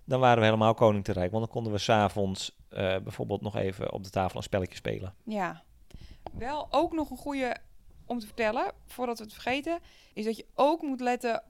dan 0.06 0.20
waren 0.20 0.40
we 0.40 0.46
helemaal 0.46 0.74
koning 0.74 1.04
te 1.04 1.12
rijk. 1.12 1.32
Want 1.32 1.44
dan 1.44 1.54
konden 1.54 1.72
we 1.72 1.78
s'avonds 1.78 2.56
eh 2.70 2.98
bijvoorbeeld 2.98 3.42
nog 3.42 3.56
even 3.56 3.94
op 3.94 4.04
de 4.04 4.10
tafel 4.10 4.38
een 4.38 4.44
spelletje 4.44 4.76
spelen. 4.76 5.14
Ja. 5.24 5.64
Wel 6.34 6.68
ook 6.70 6.94
nog 6.94 7.10
een 7.10 7.18
goede 7.18 7.58
om 8.06 8.20
te 8.20 8.26
vertellen, 8.26 8.72
voordat 8.86 9.18
we 9.18 9.24
het 9.24 9.34
vergeten, 9.34 9.80
is 10.14 10.26
dat 10.26 10.38
je 10.38 10.46
ook 10.56 10.82
moet 10.82 11.00
letten, 11.02 11.44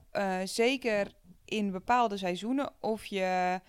zeker 0.43 1.12
in 1.45 1.71
bepaalde 1.71 2.17
seizoenen, 2.17 2.71
of 2.79 3.05
je 3.05 3.59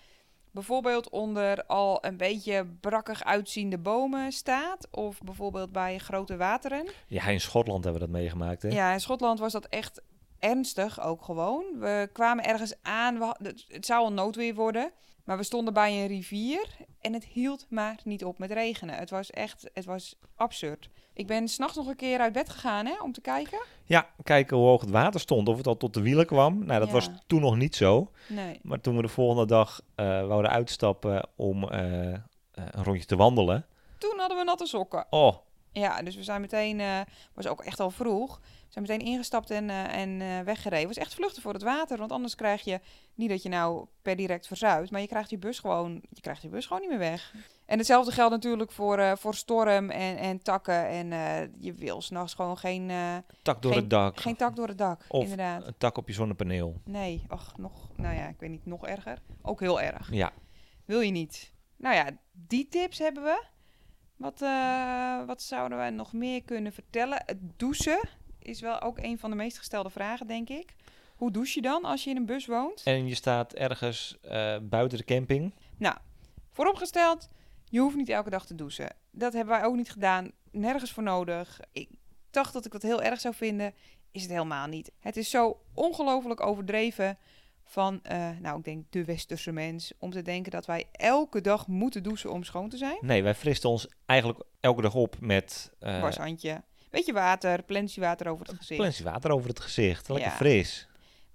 bijvoorbeeld 0.51 1.09
onder 1.09 1.65
al 1.65 2.05
een 2.05 2.17
beetje 2.17 2.65
brakkig 2.81 3.23
uitziende 3.23 3.77
bomen 3.77 4.31
staat, 4.31 4.87
of 4.91 5.21
bijvoorbeeld 5.21 5.71
bij 5.71 5.97
grote 5.97 6.37
wateren. 6.37 6.87
Ja, 7.07 7.23
in 7.27 7.41
Schotland 7.41 7.83
hebben 7.83 8.01
we 8.01 8.07
dat 8.07 8.15
meegemaakt, 8.17 8.61
hè? 8.61 8.69
Ja, 8.69 8.91
in 8.93 8.99
Schotland 8.99 9.39
was 9.39 9.51
dat 9.51 9.65
echt 9.65 10.01
ernstig 10.39 11.01
ook 11.01 11.23
gewoon. 11.23 11.63
We 11.79 12.09
kwamen 12.13 12.43
ergens 12.43 12.73
aan, 12.81 13.17
we, 13.19 13.23
had- 13.25 13.39
het, 13.43 13.65
het 13.67 13.85
zou 13.85 14.07
een 14.07 14.13
noodweer 14.13 14.55
worden, 14.55 14.91
maar 15.27 15.37
we 15.37 15.43
stonden 15.43 15.73
bij 15.73 16.01
een 16.01 16.07
rivier 16.07 16.67
en 17.01 17.13
het 17.13 17.23
hield 17.25 17.65
maar 17.69 17.99
niet 18.03 18.25
op 18.25 18.37
met 18.37 18.51
regenen. 18.51 18.95
Het 18.95 19.09
was 19.09 19.29
echt, 19.31 19.69
het 19.73 19.85
was 19.85 20.15
absurd. 20.35 20.89
Ik 21.13 21.27
ben 21.27 21.47
s'nachts 21.47 21.75
nog 21.75 21.87
een 21.87 21.95
keer 21.95 22.19
uit 22.19 22.33
bed 22.33 22.49
gegaan 22.49 22.85
hè, 22.85 23.01
om 23.01 23.11
te 23.11 23.21
kijken. 23.21 23.59
Ja, 23.83 24.09
kijken 24.23 24.57
hoe 24.57 24.65
hoog 24.65 24.81
het 24.81 24.89
water 24.89 25.19
stond, 25.19 25.47
of 25.49 25.57
het 25.57 25.67
al 25.67 25.77
tot 25.77 25.93
de 25.93 26.01
wielen 26.01 26.25
kwam. 26.25 26.65
Nou, 26.65 26.79
dat 26.79 26.87
Ja. 26.87 26.93
was 26.93 27.09
toen 27.27 27.41
nog 27.41 27.55
niet 27.57 27.75
zo. 27.75 28.11
Nee. 28.27 28.59
Maar 28.63 28.81
toen 28.81 28.95
we 28.95 29.01
de 29.01 29.07
volgende 29.07 29.45
dag 29.45 29.81
eh 29.95 30.05
wouden 30.27 30.51
uitstappen 30.51 31.29
om 31.35 31.63
eh, 31.69 32.13
eh, 32.13 32.19
een 32.51 32.83
rondje 32.83 33.05
te 33.05 33.15
wandelen. 33.15 33.65
Toen 33.97 34.19
hadden 34.19 34.37
we 34.37 34.43
natte 34.43 34.65
sokken. 34.65 35.05
Oh, 35.09 35.35
Ja, 35.71 36.01
dus 36.01 36.15
we 36.15 36.23
zijn 36.23 36.41
meteen, 36.41 36.79
eh 36.79 36.99
was 37.33 37.47
ook 37.47 37.61
echt 37.63 37.79
al 37.79 37.89
vroeg, 37.89 38.39
zijn 38.85 38.97
meteen 38.99 39.13
ingestapt 39.13 39.49
en, 39.51 39.69
eh, 39.69 39.95
en 40.01 40.21
eh, 40.21 40.39
weggereden. 40.39 40.87
Het 40.87 40.95
was 40.95 41.05
echt 41.05 41.13
vluchten 41.13 41.41
voor 41.41 41.53
het 41.53 41.61
water, 41.63 41.97
want 41.97 42.11
anders 42.11 42.35
krijg 42.35 42.63
je, 42.63 42.79
niet 43.15 43.29
dat 43.29 43.43
je 43.43 43.49
nou 43.49 43.85
per 44.01 44.15
direct 44.15 44.47
verzuipt, 44.47 44.91
maar 44.91 45.01
je 45.01 45.07
krijgt 45.07 45.29
die 45.29 45.37
bus 45.37 45.59
gewoon, 45.59 46.01
je 46.09 46.21
krijgt 46.21 46.41
die 46.41 46.49
bus 46.49 46.65
gewoon 46.65 46.81
niet 46.81 46.89
meer 46.89 46.99
weg. 46.99 47.33
En 47.65 47.77
hetzelfde 47.77 48.11
geldt 48.11 48.31
natuurlijk 48.31 48.71
voor, 48.71 48.97
eh, 48.99 49.15
voor 49.15 49.35
storm 49.35 49.89
en, 49.89 50.17
en 50.17 50.41
takken 50.41 50.87
en 50.87 51.07
je 51.59 51.73
wil 51.73 52.01
s'nachts 52.01 52.33
gewoon 52.33 52.57
geen, 52.57 52.91
tak 53.41 53.61
door 53.61 53.71
Geen- 53.71 53.81
het 53.81 53.89
dak. 53.89 54.19
geen 54.19 54.35
tak 54.35 54.55
door 54.55 54.67
het 54.67 54.77
dak, 54.77 55.05
Of- 55.07 55.21
inderdaad. 55.23 55.67
Een 55.67 55.77
tak 55.77 55.97
op 55.97 56.07
je 56.07 56.13
zonnepaneel. 56.13 56.81
Nee, 56.85 57.23
ach, 57.27 57.57
nog, 57.57 57.89
nou 57.95 58.15
ja, 58.15 58.27
ik 58.27 58.39
weet 58.39 58.49
niet, 58.49 58.65
nog 58.65 58.87
erger. 58.87 59.21
Ook 59.41 59.59
heel 59.59 59.81
erg. 59.81 60.11
Ja, 60.11 60.31
Wil 60.85 60.99
je 60.99 61.11
niet. 61.11 61.53
Nou 61.77 61.95
ja, 61.95 62.09
die 62.31 62.67
tips 62.67 62.97
hebben 62.99 63.23
we. 63.23 63.43
Wat, 64.15 64.39
wat 65.27 65.41
zouden 65.41 65.83
we 65.83 65.89
nog 65.89 66.13
meer 66.13 66.43
kunnen 66.43 66.73
vertellen? 66.73 67.21
Het 67.25 67.37
douchen 67.59 67.99
is 68.47 68.61
wel 68.61 68.81
ook 68.81 68.97
een 68.97 69.19
van 69.19 69.29
de 69.29 69.35
meest 69.35 69.57
gestelde 69.57 69.89
vragen, 69.89 70.27
denk 70.27 70.49
ik. 70.49 70.75
Hoe 71.15 71.31
douche 71.31 71.55
je 71.55 71.61
dan 71.61 71.83
als 71.85 72.03
je 72.03 72.09
in 72.09 72.15
een 72.15 72.25
bus 72.25 72.45
woont? 72.45 72.81
en 72.83 73.07
je 73.07 73.15
staat 73.15 73.53
ergens 73.53 74.17
eh, 74.21 74.57
buiten 74.61 74.97
de 74.97 75.03
camping. 75.03 75.53
Nou, 75.77 75.95
vooropgesteld, 76.51 77.29
je 77.65 77.79
hoeft 77.79 77.95
niet 77.95 78.09
elke 78.09 78.29
dag 78.29 78.45
te 78.45 78.55
douchen. 78.55 78.95
Dat 79.11 79.33
hebben 79.33 79.53
wij 79.53 79.65
ook 79.65 79.75
niet 79.75 79.91
gedaan. 79.91 80.31
Nergens 80.51 80.91
voor 80.91 81.03
nodig. 81.03 81.59
Ik 81.71 81.89
dacht 82.29 82.53
dat 82.53 82.65
ik 82.65 82.71
dat 82.71 82.81
heel 82.81 83.01
erg 83.01 83.19
zou 83.19 83.33
vinden. 83.35 83.73
Is 84.11 84.21
het 84.21 84.31
helemaal 84.31 84.67
niet. 84.67 84.91
Het 84.99 85.17
is 85.17 85.29
zo 85.29 85.59
ongelooflijk 85.73 86.41
overdreven 86.45 87.17
van, 87.63 87.99
eh, 88.03 88.29
nou, 88.39 88.57
ik 88.57 88.63
denk 88.63 88.85
de 88.89 89.05
westerse 89.05 89.51
mens, 89.51 89.93
om 89.99 90.11
te 90.11 90.21
denken 90.21 90.51
dat 90.51 90.65
wij 90.65 90.85
elke 90.91 91.41
dag 91.41 91.67
moeten 91.67 92.03
douchen 92.03 92.31
om 92.31 92.43
schoon 92.43 92.69
te 92.69 92.77
zijn. 92.77 92.97
Nee, 93.01 93.23
wij 93.23 93.35
fristen 93.35 93.69
ons 93.69 93.87
eigenlijk 94.05 94.43
elke 94.59 94.81
dag 94.81 94.95
op 94.95 95.15
met 95.19 95.71
eh 95.79 96.01
Washandje. 96.01 96.63
Beetje 96.89 97.13
water, 97.13 97.63
plensiewater 97.63 98.27
over 98.27 98.45
het 98.45 98.55
gezicht. 98.57 98.79
plensje 98.79 99.03
water 99.03 99.31
over 99.31 99.49
het 99.49 99.59
gezicht. 99.59 100.09
Lekker 100.09 100.27
Ja. 100.29 100.35
fris. 100.35 100.87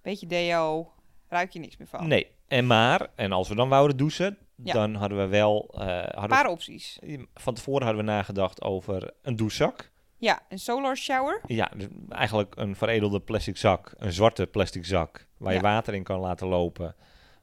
Beetje 0.03 0.27
deo. 0.27 0.93
Ruik 1.29 1.51
je 1.53 1.59
niks 1.59 1.77
meer 1.77 1.89
van. 1.89 2.09
Nee, 2.09 2.27
en 2.49 2.67
maar, 2.67 3.07
en 3.15 3.33
als 3.33 3.49
we 3.49 3.55
dan 3.55 3.69
wouden 3.69 3.97
douchen, 3.97 4.39
Ja. 4.57 4.73
dan 4.73 4.95
hadden 4.95 5.19
we 5.19 5.27
wel... 5.27 5.75
eh, 5.79 5.87
Een 5.87 6.03
hadden 6.11 6.29
paar 6.29 6.47
opties. 6.47 6.99
van 7.35 7.55
tevoren 7.55 7.87
hadden 7.87 8.05
we 8.05 8.11
nagedacht 8.11 8.63
over 8.63 9.11
een 9.23 9.37
douchezak. 9.37 9.91
Ja, 10.19 10.41
een 10.49 10.59
solar 10.59 10.97
shower. 10.97 11.41
Ja, 11.47 11.71
dus 11.77 11.87
eigenlijk 12.09 12.57
een 12.57 12.77
veredelde 12.77 13.21
plastic 13.21 13.57
zak. 13.57 13.95
Een 13.99 14.13
zwarte 14.13 14.47
plastic 14.47 14.85
zak. 14.87 15.27
Waar 15.37 15.55
je 15.55 15.61
water 15.61 15.95
in 15.95 16.03
kan 16.03 16.21
laten 16.21 16.47
lopen. 16.47 16.95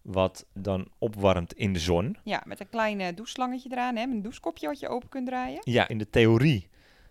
Wat 0.01 0.45
dan 0.53 0.87
opwarmt 0.97 1.53
in 1.53 1.73
de 1.73 1.79
zon. 1.79 2.17
Ja, 2.23 2.41
met 2.45 2.59
een 2.59 2.69
klein 2.69 2.99
eh, 2.99 3.15
doucheslangetje 3.15 3.69
eraan. 3.71 3.95
Hè, 3.95 4.03
een 4.03 4.21
douchekopje 4.21 4.67
wat 4.67 4.79
je 4.79 4.87
open 4.87 5.09
kunt 5.09 5.27
draaien. 5.27 5.59
Ja, 5.63 5.87
in 5.87 5.97
de 5.97 6.09
theorie 6.09 6.69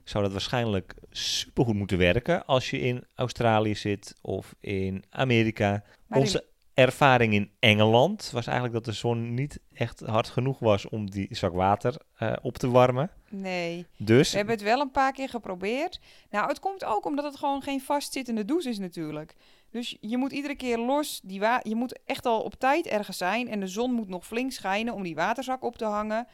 zou 0.08 0.24
dat 0.24 0.32
waarschijnlijk 0.32 0.94
supergoed 1.10 1.74
moeten 1.74 1.98
werken. 1.98 2.46
Als 2.46 2.70
je 2.70 2.80
in 2.80 3.04
Australië 3.14 3.74
zit 3.74 4.14
of 4.22 4.54
in 4.60 5.04
Amerika. 5.10 5.82
Maar 6.06 6.18
Onze 6.18 6.44
ervaring 6.74 7.34
in 7.34 7.50
Engeland 7.58 8.30
was 8.32 8.46
eigenlijk 8.46 8.74
dat 8.74 8.84
de 8.84 8.92
zon 8.92 9.34
niet 9.34 9.60
echt 9.72 10.00
hard 10.00 10.28
genoeg 10.28 10.58
was 10.58 10.88
om 10.88 11.10
die 11.10 11.26
zak 11.30 11.52
water 11.52 12.00
eh, 12.16 12.32
op 12.42 12.58
te 12.58 12.70
warmen. 12.70 13.10
Nee, 13.28 13.86
Dus 13.96 14.30
we 14.30 14.36
hebben 14.36 14.54
het 14.54 14.64
wel 14.64 14.80
een 14.80 14.90
paar 14.90 15.12
keer 15.12 15.28
geprobeerd. 15.28 16.00
Nou, 16.30 16.48
het 16.48 16.60
komt 16.60 16.84
ook 16.84 17.04
omdat 17.06 17.24
het 17.24 17.36
gewoon 17.36 17.62
geen 17.62 17.80
vastzittende 17.80 18.44
douche 18.44 18.68
is 18.68 18.78
natuurlijk. 18.78 19.34
Dus 19.70 19.96
je 20.00 20.16
moet 20.16 20.32
iedere 20.32 20.54
keer 20.54 20.78
los, 20.78 21.20
die 21.22 21.40
wa 21.40 21.60
je 21.62 21.74
moet 21.74 21.98
echt 22.04 22.26
al 22.26 22.40
op 22.40 22.54
tijd 22.54 22.86
ergens 22.86 23.16
zijn. 23.16 23.48
En 23.48 23.60
de 23.60 23.66
zon 23.66 23.92
moet 23.92 24.08
nog 24.08 24.26
flink 24.26 24.52
schijnen 24.52 24.94
om 24.94 25.02
die 25.02 25.14
waterzak 25.14 25.62
op 25.62 25.76
te 25.76 25.84
hangen. 25.84 26.26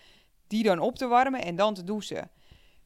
Die 0.47 0.63
dan 0.63 0.79
op 0.79 0.97
te 0.97 1.07
warmen 1.07 1.43
en 1.43 1.57
dan 1.57 1.75
te 1.75 1.85
douchen. 1.85 2.31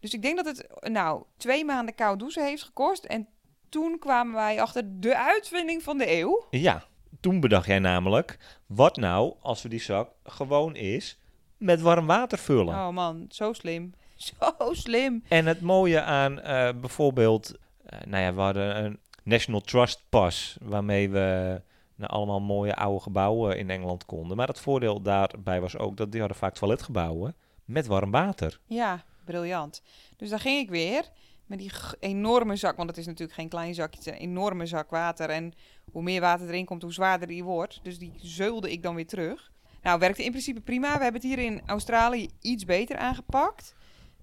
Dus 0.01 0.15
ik 0.15 0.23
denk 0.23 0.37
dat 0.37 0.47
het 0.47 0.91
nou 0.93 1.23
twee 1.37 1.65
maanden 1.65 1.95
koud 1.95 2.19
douchen 2.19 2.45
heeft 2.45 2.63
gekost. 2.63 3.05
En 3.05 3.29
toen 3.69 3.99
kwamen 3.99 4.35
wij 4.35 4.61
achter 4.61 5.01
de 5.01 5.17
uitvinding 5.17 5.83
van 5.83 5.99
de 5.99 6.11
eeuw. 6.13 6.47
ja, 6.51 6.85
toen 7.21 7.41
bedacht 7.41 7.67
jij 7.67 7.79
namelijk, 7.79 8.39
wat 8.67 8.97
nou 8.97 9.35
als 9.41 9.63
we 9.63 9.69
die 9.69 9.81
zak 9.81 10.11
gewoon 10.25 10.77
is 10.77 11.19
met 11.57 11.81
warm 11.81 12.07
water 12.07 12.39
vullen? 12.39 12.75
Oh 12.75 12.89
man, 12.89 13.25
zo 13.29 13.53
slim. 13.53 13.95
Zo 14.39 14.73
slim. 14.73 15.23
En 15.29 15.47
het 15.47 15.61
mooie 15.61 16.03
aan 16.03 16.41
eh, 16.41 16.69
bijvoorbeeld, 16.81 17.55
eh, 17.85 17.99
nou 18.07 18.23
ja, 18.23 18.35
we 18.35 18.41
hadden 18.41 18.85
een 18.85 18.99
National 19.23 19.61
Trust 19.61 20.05
Pass, 20.09 20.57
waarmee 20.63 21.11
we 21.11 21.61
naar 21.95 22.09
allemaal 22.09 22.41
mooie 22.41 22.75
oude 22.77 23.01
gebouwen 23.01 23.59
in 23.59 23.71
Engeland 23.71 24.05
konden. 24.05 24.37
Maar 24.37 24.49
het 24.49 24.61
voordeel 24.61 25.03
daarbij 25.03 25.61
was 25.61 25.77
ook 25.77 25.97
dat 25.97 26.11
die 26.11 26.21
hadden 26.21 26.39
vaak 26.39 26.55
toiletgebouwen 26.55 27.37
met 27.65 27.87
warm 27.87 28.11
water. 28.11 28.61
Ja, 28.67 29.05
briljant. 29.33 29.83
Dus 30.17 30.29
daar 30.31 30.41
ging 30.41 30.61
ik 30.61 30.71
weer 30.71 31.09
met 31.47 31.59
die 31.59 31.71
enorme 32.01 32.57
zak, 32.57 32.77
want 32.77 32.89
het 32.89 32.99
is 32.99 33.07
natuurlijk 33.07 33.39
geen 33.39 33.49
klein 33.49 33.75
zakje, 33.75 33.99
het 33.99 34.07
is 34.07 34.13
een 34.13 34.19
enorme 34.29 34.67
zak 34.67 34.91
water. 34.91 35.31
En 35.31 35.53
hoe 35.93 36.03
meer 36.03 36.21
water 36.21 36.49
erin 36.49 36.65
komt, 36.65 36.83
hoe 36.83 36.93
zwaarder 36.93 37.29
die 37.29 37.45
wordt. 37.45 37.81
Dus 37.83 37.99
die 37.99 38.13
zeulde 38.17 38.71
ik 38.73 38.83
dan 38.83 38.95
weer 38.95 39.07
terug. 39.07 39.51
Nou, 39.83 39.99
werkte 39.99 40.25
in 40.25 40.31
principe 40.31 40.61
prima. 40.61 40.97
We 40.97 41.03
hebben 41.03 41.21
het 41.21 41.31
hier 41.31 41.39
in 41.39 41.63
Australië 41.67 42.29
iets 42.41 42.65
beter 42.65 42.97
aangepakt. 42.97 43.75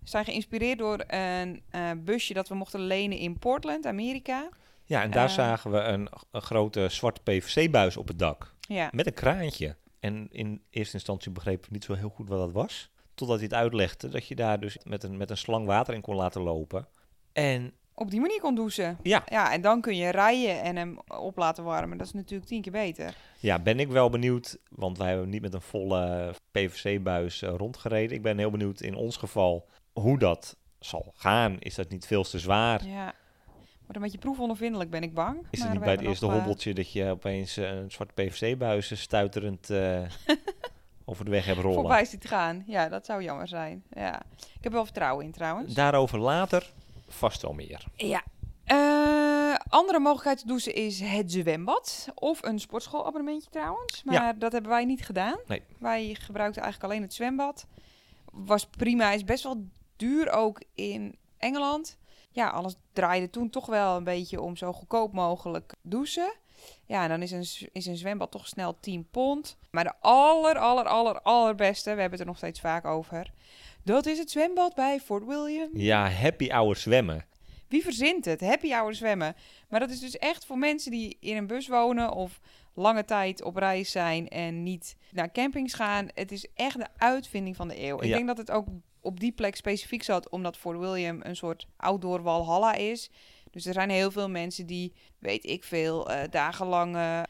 We 0.01 0.09
zijn 0.09 0.25
geïnspireerd 0.25 0.77
door 0.79 1.03
een 1.07 1.61
eh, 1.69 1.91
busje 1.97 2.33
dat 2.33 2.47
we 2.47 2.55
mochten 2.55 2.79
lenen 2.79 3.17
in 3.17 3.39
Portland, 3.39 3.85
Amerika. 3.85 4.49
Ja, 4.83 5.01
en 5.03 5.11
daar 5.11 5.27
Eh. 5.27 5.33
zagen 5.33 5.71
we 5.71 5.77
een, 5.79 6.09
een 6.31 6.41
grote 6.41 6.87
zwarte 6.89 7.21
PVC-buis 7.21 7.97
op 7.97 8.07
het 8.07 8.19
dak 8.19 8.53
Ja, 8.59 8.89
met 8.91 9.05
een 9.07 9.13
kraantje. 9.13 9.75
En 9.99 10.27
in 10.31 10.61
eerste 10.69 10.93
instantie 10.93 11.31
begreep 11.31 11.65
ik 11.65 11.71
niet 11.71 11.83
zo 11.83 11.93
heel 11.93 12.09
goed 12.09 12.29
wat 12.29 12.39
dat 12.39 12.51
was. 12.51 12.89
Totdat 13.15 13.36
hij 13.36 13.45
het 13.45 13.54
uitlegde 13.54 14.10
dat 14.10 14.28
je 14.28 14.36
daar 14.36 14.60
dus 14.60 14.78
met 14.84 15.04
een, 15.04 15.17
met 15.17 15.30
een 15.30 15.38
slang 15.38 15.65
water 15.65 15.93
in 15.93 16.01
kon 16.01 16.15
laten 16.15 16.41
lopen. 16.41 16.88
En 17.34 17.73
op 17.93 18.12
die 18.12 18.19
manier 18.19 18.39
kon 18.39 18.56
douchen. 18.56 18.97
ja, 19.04 19.23
Ja, 19.30 19.51
en 19.51 19.62
dan 19.62 19.82
kun 19.82 19.95
je 19.95 20.10
rijden 20.10 20.62
en 20.62 20.75
hem 20.75 20.99
op 21.08 21.38
laten 21.38 21.63
warmen. 21.63 21.97
Dat 21.97 22.08
is 22.08 22.13
natuurlijk 22.13 22.49
tien 22.49 22.62
keer 22.62 22.71
beter. 22.71 23.15
Ja, 23.39 23.60
ben 23.60 23.80
ik 23.80 23.88
wel 23.88 24.10
benieuwd, 24.10 24.58
want 24.69 24.97
wij 24.97 25.08
hebben 25.08 25.30
niet 25.30 25.41
met 25.41 25.54
een 25.54 25.62
volle 25.62 26.34
PVC-buis 26.51 27.41
eh, 27.41 27.54
rondgereden. 27.58 28.15
Ik 28.15 28.23
ben 28.23 28.38
heel 28.38 28.51
benieuwd 28.51 28.82
in 28.82 28.95
ons 28.95 29.17
geval 29.17 29.67
hoe 29.93 30.19
dat 30.19 30.58
zal 30.80 31.13
gaan. 31.15 31.60
Is 31.60 31.75
dat 31.75 31.89
niet 31.89 32.06
veel 32.06 32.23
te 32.23 32.39
zwaar? 32.39 32.86
Ja. 32.86 33.13
Wordt 33.86 33.95
een 33.95 34.01
beetje 34.01 34.17
proefondervindelijk, 34.17 34.89
ben 34.89 35.04
ik 35.04 35.13
bang. 35.13 35.38
Is 35.49 35.60
maar 35.60 35.67
het 35.67 35.78
niet 35.78 35.86
bij 35.86 35.93
het 35.93 36.06
eerste 36.06 36.25
eh, 36.25 36.32
hobbeltje 36.32 36.73
dat 36.73 36.91
je 36.91 37.10
opeens 37.10 37.58
eh, 37.58 37.69
een 37.69 37.91
zwarte 37.91 38.13
PVC-buis 38.13 39.01
stuiterend 39.01 39.69
eh, 39.69 40.01
over 41.05 41.25
de 41.25 41.31
weg 41.31 41.45
hebt 41.45 41.59
rollen? 41.59 41.79
voorbij 41.79 42.05
ziet 42.05 42.25
gaan. 42.27 42.63
Ja, 42.67 42.89
dat 42.89 43.05
zou 43.05 43.23
jammer 43.23 43.47
zijn. 43.47 43.83
Ja. 43.91 44.21
Ik 44.57 44.63
heb 44.63 44.71
wel 44.71 44.83
vertrouwen 44.85 45.25
in 45.25 45.31
trouwens. 45.31 45.73
Daarover 45.73 46.19
later 46.19 46.73
vast 47.07 47.41
wel 47.41 47.53
meer. 47.53 47.83
Ja. 47.95 48.23
Eh, 48.65 49.55
andere 49.69 49.99
mogelijkheid 49.99 50.37
te 50.37 50.47
douchen 50.47 50.73
is 50.75 50.99
het 50.99 51.31
zwembad. 51.31 52.07
Of 52.15 52.43
een 52.43 52.59
sportschoolabonnementje 52.59 53.49
trouwens. 53.49 54.03
Maar 54.03 54.13
Ja. 54.15 54.33
dat 54.33 54.51
hebben 54.51 54.71
wij 54.71 54.85
niet 54.85 55.05
gedaan. 55.05 55.37
Nee. 55.47 55.61
Wij 55.79 56.15
gebruikten 56.19 56.61
eigenlijk 56.61 56.91
alleen 56.93 57.03
het 57.05 57.13
zwembad. 57.13 57.67
Was 58.31 58.65
prima. 58.65 59.11
Is 59.11 59.23
best 59.23 59.43
wel 59.43 59.65
duur 59.95 60.29
ook 60.31 60.63
in 60.73 61.15
Engeland. 61.37 61.97
Ja, 62.31 62.49
alles 62.49 62.75
draaide 62.93 63.29
toen 63.29 63.49
toch 63.49 63.65
wel 63.65 63.95
een 63.97 64.03
beetje 64.03 64.41
om 64.41 64.55
zo 64.55 64.73
goedkoop 64.73 65.13
mogelijk 65.13 65.73
douchen. 65.81 66.33
Ja, 66.86 67.04
en 67.04 67.10
dan 67.10 67.21
is 67.21 67.32
een, 67.32 67.69
is 67.71 67.86
een 67.86 67.97
zwembad 67.97 68.32
toch 68.32 68.47
snel 68.47 68.78
10 68.80 69.08
pond. 69.12 69.58
Maar 69.71 69.84
de 69.84 69.93
aller, 69.99 70.58
aller, 70.58 70.86
aller, 70.86 71.21
allerbeste, 71.21 71.84
we 71.93 72.01
hebben 72.01 72.12
het 72.12 72.19
er 72.19 72.25
nog 72.25 72.38
steeds 72.38 72.60
vaak 72.60 72.86
over. 72.86 73.32
Dat 73.84 74.06
is 74.06 74.17
het 74.17 74.32
zwembad 74.32 74.75
bij 74.75 74.99
Fort 74.99 75.25
William. 75.25 75.69
Ja, 75.73 76.10
happy 76.10 76.47
hour 76.49 76.75
zwemmen. 76.75 77.25
Wie 77.67 77.84
verzint 77.84 78.25
het? 78.25 78.41
Happy 78.41 78.69
hour 78.71 78.93
zwemmen. 78.95 79.36
Maar 79.69 79.80
dat 79.80 79.89
is 79.89 79.99
dus 79.99 80.17
echt 80.17 80.45
voor 80.45 80.58
mensen 80.58 80.91
die 80.91 81.17
in 81.19 81.38
een 81.38 81.47
bus 81.47 81.67
wonen 81.67 82.12
of 82.12 82.39
lange 82.73 83.06
tijd 83.06 83.43
op 83.43 83.56
reis 83.56 83.91
zijn 83.91 84.28
en 84.28 84.63
niet 84.63 84.95
naar 85.12 85.32
campings 85.32 85.73
gaan. 85.73 86.08
Het 86.13 86.32
is 86.32 86.47
echt 86.54 86.78
de 86.80 86.88
uitvinding 86.97 87.56
van 87.56 87.67
de 87.67 87.82
eeuw. 87.84 87.97
Ik 88.01 88.08
Ja. 88.08 88.15
denk 88.15 88.28
dat 88.28 88.38
het 88.38 88.51
ook 88.51 88.67
op 89.01 89.19
die 89.19 89.32
plek 89.32 89.56
specifiek 89.56 90.04
zat, 90.04 90.30
omdat 90.30 90.58
Fort 90.58 90.80
William 90.80 91.19
een 91.23 91.36
soort 91.36 91.67
outdoor 91.78 92.21
walhalla 92.21 92.73
is. 92.73 93.10
Dus 93.55 93.65
er 93.65 93.73
zijn 93.73 93.89
heel 93.89 94.11
veel 94.11 94.29
mensen 94.29 94.65
die, 94.65 94.93
weet 95.19 95.45
ik 95.45 95.63
veel, 95.63 96.09
eh 96.11 96.29
dagenlange 96.29 97.25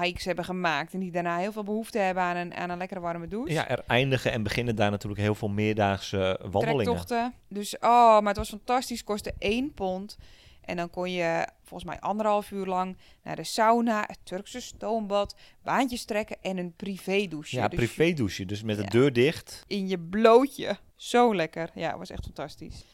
hikes 0.00 0.24
hebben 0.24 0.44
gemaakt. 0.44 0.92
En 0.94 1.00
die 1.00 1.10
daarna 1.10 1.38
heel 1.38 1.52
veel 1.52 1.62
behoefte 1.62 1.98
hebben 1.98 2.22
aan 2.22 2.36
een, 2.36 2.54
aan 2.54 2.70
een 2.70 2.78
lekkere 2.78 3.00
warme 3.00 3.28
douche. 3.28 3.52
Ja, 3.52 3.68
er 3.68 3.84
eindigen 3.86 4.32
en 4.32 4.42
beginnen 4.42 4.76
daar 4.76 4.90
natuurlijk 4.90 5.20
heel 5.20 5.34
veel 5.34 5.48
meerdaagse 5.48 6.40
wandelingen. 6.50 6.84
trektochten. 6.84 7.34
Dus, 7.48 7.78
oh, 7.78 7.80
maar 8.18 8.26
het 8.28 8.36
was 8.36 8.48
fantastisch. 8.48 9.04
Kostte 9.04 9.34
1 9.38 9.72
pond. 9.74 10.16
En 10.64 10.76
dan 10.76 10.90
kon 10.90 11.10
je 11.12 11.46
volgens 11.64 11.90
mij 11.90 12.00
anderhalf 12.00 12.50
uur 12.50 12.66
lang 12.66 12.96
naar 13.22 13.36
de 13.36 13.44
sauna, 13.44 14.04
het 14.06 14.18
Turkse 14.22 14.60
stoombad, 14.60 15.36
baantjes 15.62 16.04
trekken 16.04 16.36
en 16.42 16.56
een 16.58 16.72
privé 16.76 17.26
douche. 17.28 17.56
Ja, 17.56 17.68
Dus 17.68 17.78
privé 17.78 18.12
douchen, 18.12 18.46
dus 18.46 18.62
met 18.62 18.76
de 18.76 18.84
deur 18.84 19.12
dicht. 19.12 19.64
in 19.66 19.88
je 19.88 19.98
blootje. 19.98 20.76
Zo 20.96 21.34
lekker. 21.34 21.70
Ja, 21.74 21.98
was 21.98 22.10
echt 22.10 22.24
fantastisch. 22.24 22.84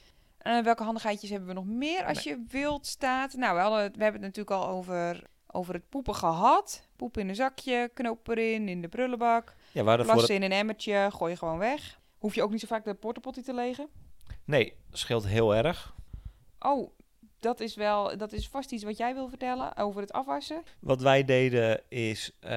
Eh, 0.45 0.59
welke 0.63 0.83
handigheidjes 0.83 1.31
hebben 1.31 1.49
we 1.49 1.55
nog 1.55 1.65
meer 1.67 2.05
als 2.05 2.23
je 2.23 2.45
wilt 2.49 2.87
staat? 2.87 3.33
Nou, 3.35 3.55
we, 3.55 3.61
hadden, 3.61 3.83
het- 3.83 3.97
we 3.97 4.03
hebben 4.03 4.23
het 4.23 4.37
natuurlijk 4.37 4.63
al 4.67 4.69
over, 4.69 5.23
over 5.47 5.75
het 5.75 5.89
poepen 5.89 6.15
gehad. 6.15 6.89
Poep 6.97 7.19
in 7.19 7.29
een 7.29 7.35
zakje, 7.35 7.91
knoop 7.95 8.29
erin, 8.29 8.69
in 8.69 8.81
de 8.83 8.89
prullenbak. 8.89 9.55
Ja, 9.73 9.83
voor 10.05 10.15
het... 10.17 10.29
in 10.29 10.43
een 10.43 10.53
emmertje, 10.53 11.09
gooi 11.13 11.33
je 11.33 11.39
gewoon 11.39 11.59
weg. 11.59 12.01
Hoef 12.19 12.35
je 12.35 12.43
ook 12.43 12.51
niet 12.51 12.61
zo 12.61 12.67
vaak 12.67 12.85
de 12.85 12.95
portapotty 12.95 13.43
te 13.43 13.55
legen. 13.55 13.89
Nee, 14.45 14.77
scheelt 14.91 15.27
heel 15.27 15.55
erg. 15.55 15.95
Oh, 16.59 16.91
dat 17.41 17.61
is 17.61 17.75
wel, 17.75 18.17
dat 18.17 18.33
is 18.33 18.49
vast 18.49 18.73
iets 18.73 18.85
wat 18.85 18.97
jij 18.97 19.15
wil 19.15 19.29
vertellen 19.29 19.77
over 19.77 20.01
het 20.01 20.13
afwassen. 20.13 20.63
Wat 20.81 21.01
wij 21.01 21.25
deden 21.25 21.81
is, 21.89 22.37
eh, 22.41 22.51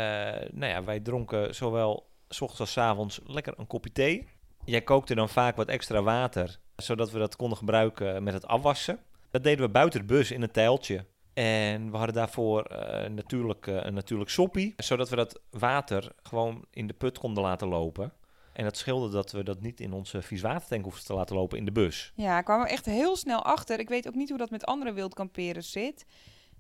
nou 0.52 0.66
ja, 0.66 0.84
wij 0.84 1.00
dronken 1.00 1.56
zowel 1.56 2.10
s 2.30 2.42
ochtends 2.42 2.60
als 2.62 2.72
s 2.72 2.78
avonds 2.78 3.20
lekker 3.26 3.54
een 3.58 3.68
kopje 3.68 3.92
thee. 3.92 4.28
Jij 4.66 4.82
kookte 4.82 5.16
dan 5.16 5.30
vaak 5.30 5.56
wat 5.56 5.68
extra 5.68 6.02
water, 6.02 6.60
zodat 6.78 7.12
we 7.12 7.20
dat 7.20 7.36
konden 7.36 7.58
gebruiken 7.58 8.24
met 8.24 8.34
het 8.34 8.48
afwassen. 8.48 9.00
Dat 9.32 9.44
deden 9.44 9.66
we 9.66 9.72
buiten 9.72 10.00
de 10.00 10.06
bus 10.06 10.32
in 10.32 10.42
een 10.42 10.52
tijltje. 10.52 11.06
En 11.34 11.92
we 11.92 11.98
hadden 11.98 12.16
daarvoor 12.16 12.64
eh, 12.64 13.10
natuurlijk, 13.10 13.68
eh, 13.68 13.76
een 13.76 13.94
natuurlijk 13.94 14.30
soppie, 14.30 14.74
zodat 14.78 15.10
we 15.10 15.16
dat 15.16 15.40
water 15.50 16.12
gewoon 16.24 16.66
in 16.72 16.88
de 16.88 16.94
put 16.94 17.18
konden 17.18 17.44
laten 17.44 17.68
lopen. 17.68 18.14
En 18.54 18.64
dat 18.64 18.78
scheelde 18.78 19.10
dat 19.10 19.32
we 19.32 19.44
dat 19.44 19.62
niet 19.62 19.80
in 19.80 19.94
onze 19.94 20.22
vieswatertank 20.22 20.84
hoefden 20.84 21.06
te 21.06 21.14
laten 21.14 21.36
lopen 21.36 21.58
in 21.58 21.66
de 21.66 21.72
bus. 21.72 22.12
Ja, 22.16 22.42
kwamen 22.42 22.66
we 22.66 22.72
echt 22.72 22.86
heel 22.86 23.16
snel 23.16 23.44
achter. 23.44 23.80
Ik 23.80 23.90
weet 23.90 24.08
ook 24.08 24.16
niet 24.16 24.30
hoe 24.30 24.38
dat 24.38 24.50
met 24.50 24.66
andere 24.66 24.94
wildkamperers 24.94 25.72
zit. 25.72 26.06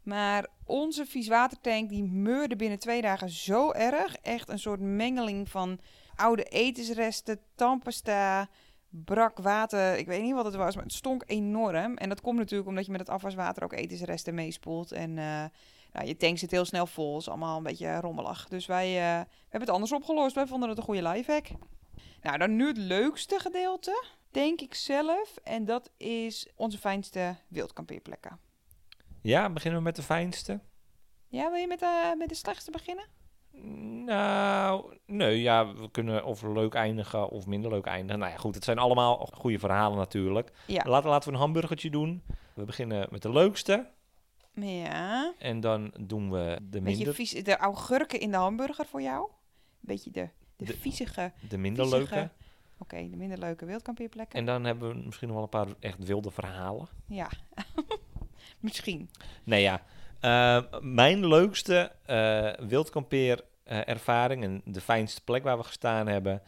Maar 0.03 0.47
onze 0.63 1.05
vieswatertank 1.05 1.89
die 1.89 2.03
meurde 2.03 2.55
binnen 2.55 2.79
twee 2.79 3.01
dagen 3.01 3.29
zo 3.29 3.71
erg. 3.71 4.15
Echt 4.15 4.49
een 4.49 4.59
soort 4.59 4.79
mengeling 4.79 5.49
van 5.49 5.79
oude 6.15 6.43
etensresten, 6.43 7.39
tandpasta, 7.55 8.49
brak 8.89 9.37
water. 9.37 9.97
Ik 9.97 10.07
weet 10.07 10.21
niet 10.21 10.33
wat 10.33 10.45
het 10.45 10.55
was, 10.55 10.75
maar 10.75 10.83
het 10.83 10.93
stonk 10.93 11.23
enorm. 11.25 11.97
En 11.97 12.09
dat 12.09 12.21
komt 12.21 12.37
natuurlijk 12.37 12.69
omdat 12.69 12.85
je 12.85 12.91
met 12.91 12.99
het 12.99 13.09
afwaswater 13.09 13.63
ook 13.63 13.73
etensresten 13.73 14.33
meespoelt. 14.33 14.91
En 14.91 15.17
eh, 15.17 15.43
nou, 15.91 16.07
je 16.07 16.17
tank 16.17 16.37
zit 16.37 16.51
heel 16.51 16.65
snel 16.65 16.85
vol. 16.87 17.17
is 17.17 17.29
allemaal 17.29 17.57
een 17.57 17.63
beetje 17.63 17.99
rommelig. 17.99 18.47
Dus 18.47 18.65
wij 18.65 18.97
eh, 18.97 19.03
hebben 19.41 19.59
het 19.59 19.69
anders 19.69 19.91
opgelost. 19.91 20.35
Wij 20.35 20.47
vonden 20.47 20.69
het 20.69 20.77
een 20.77 20.83
goede 20.83 21.07
lifehack. 21.07 21.47
Nou, 22.21 22.37
dan 22.37 22.55
nu 22.55 22.67
het 22.67 22.77
leukste 22.77 23.39
gedeelte, 23.39 24.03
denk 24.31 24.61
ik 24.61 24.73
zelf. 24.73 25.37
En 25.43 25.65
dat 25.65 25.89
is 25.97 26.47
onze 26.55 26.77
fijnste 26.77 27.35
wildkampeerplekken. 27.47 28.39
Ja, 29.21 29.49
beginnen 29.49 29.79
we 29.79 29.85
met 29.85 29.95
de 29.95 30.03
fijnste? 30.03 30.59
Ja, 31.27 31.49
wil 31.49 31.59
je 31.59 31.67
met 31.67 31.79
de, 31.79 32.15
met 32.17 32.29
de 32.29 32.35
slechtste 32.35 32.71
beginnen? 32.71 33.05
Nou, 33.61 34.93
nee, 35.05 35.41
ja, 35.41 35.73
we 35.73 35.91
kunnen 35.91 36.25
of 36.25 36.41
leuk 36.41 36.73
eindigen 36.73 37.29
of 37.29 37.45
minder 37.45 37.71
leuk 37.71 37.85
eindigen. 37.85 38.19
Nou 38.19 38.31
ja, 38.31 38.37
goed, 38.37 38.55
het 38.55 38.63
zijn 38.63 38.77
allemaal 38.77 39.29
goede 39.33 39.59
verhalen 39.59 39.97
natuurlijk. 39.97 40.51
Ja. 40.67 40.83
Laten, 40.85 41.09
laten 41.09 41.27
we 41.29 41.33
een 41.35 41.41
hamburgertje 41.41 41.89
doen. 41.89 42.21
We 42.53 42.63
beginnen 42.63 43.07
met 43.11 43.21
de 43.21 43.31
leukste 43.31 43.89
Ja. 44.53 45.33
en 45.39 45.59
dan 45.59 45.93
doen 45.99 46.31
we 46.31 46.59
de 46.61 46.81
Beetje 46.81 46.95
minder, 46.97 47.13
vies, 47.13 47.31
de 47.43 47.57
augurken 47.57 48.19
in 48.19 48.31
de 48.31 48.37
hamburger 48.37 48.85
voor 48.85 49.01
jou. 49.01 49.29
Beetje 49.79 50.11
de, 50.11 50.29
de, 50.55 50.65
De- 50.65 50.77
viezige, 50.77 51.31
de 51.49 51.57
minder 51.57 51.87
viezige- 51.87 52.13
leuke. 52.15 52.29
oké, 52.77 53.09
de 53.09 53.17
minder 53.17 53.37
leuke 53.37 53.65
wildkampeerplekken. 53.65 54.39
En 54.39 54.45
dan 54.45 54.63
hebben 54.63 54.89
we 54.89 55.01
misschien 55.05 55.27
nog 55.27 55.35
wel 55.35 55.45
een 55.45 55.49
paar 55.65 55.75
echt 55.79 56.03
wilde 56.03 56.31
verhalen. 56.31 56.87
Ja, 57.07 57.29
misschien. 58.59 59.09
Nee, 59.43 59.61
ja. 59.61 59.81
Eh, 60.19 60.63
mijn 60.81 61.27
leukste 61.27 61.91
eh 62.05 62.53
wildkampeer 62.67 63.43
eh, 63.63 63.87
ervaring 63.87 64.43
en 64.43 64.61
de 64.65 64.81
fijnste 64.81 65.23
plek 65.23 65.43
waar 65.43 65.57
we 65.57 65.63
gestaan 65.63 66.07
hebben, 66.07 66.41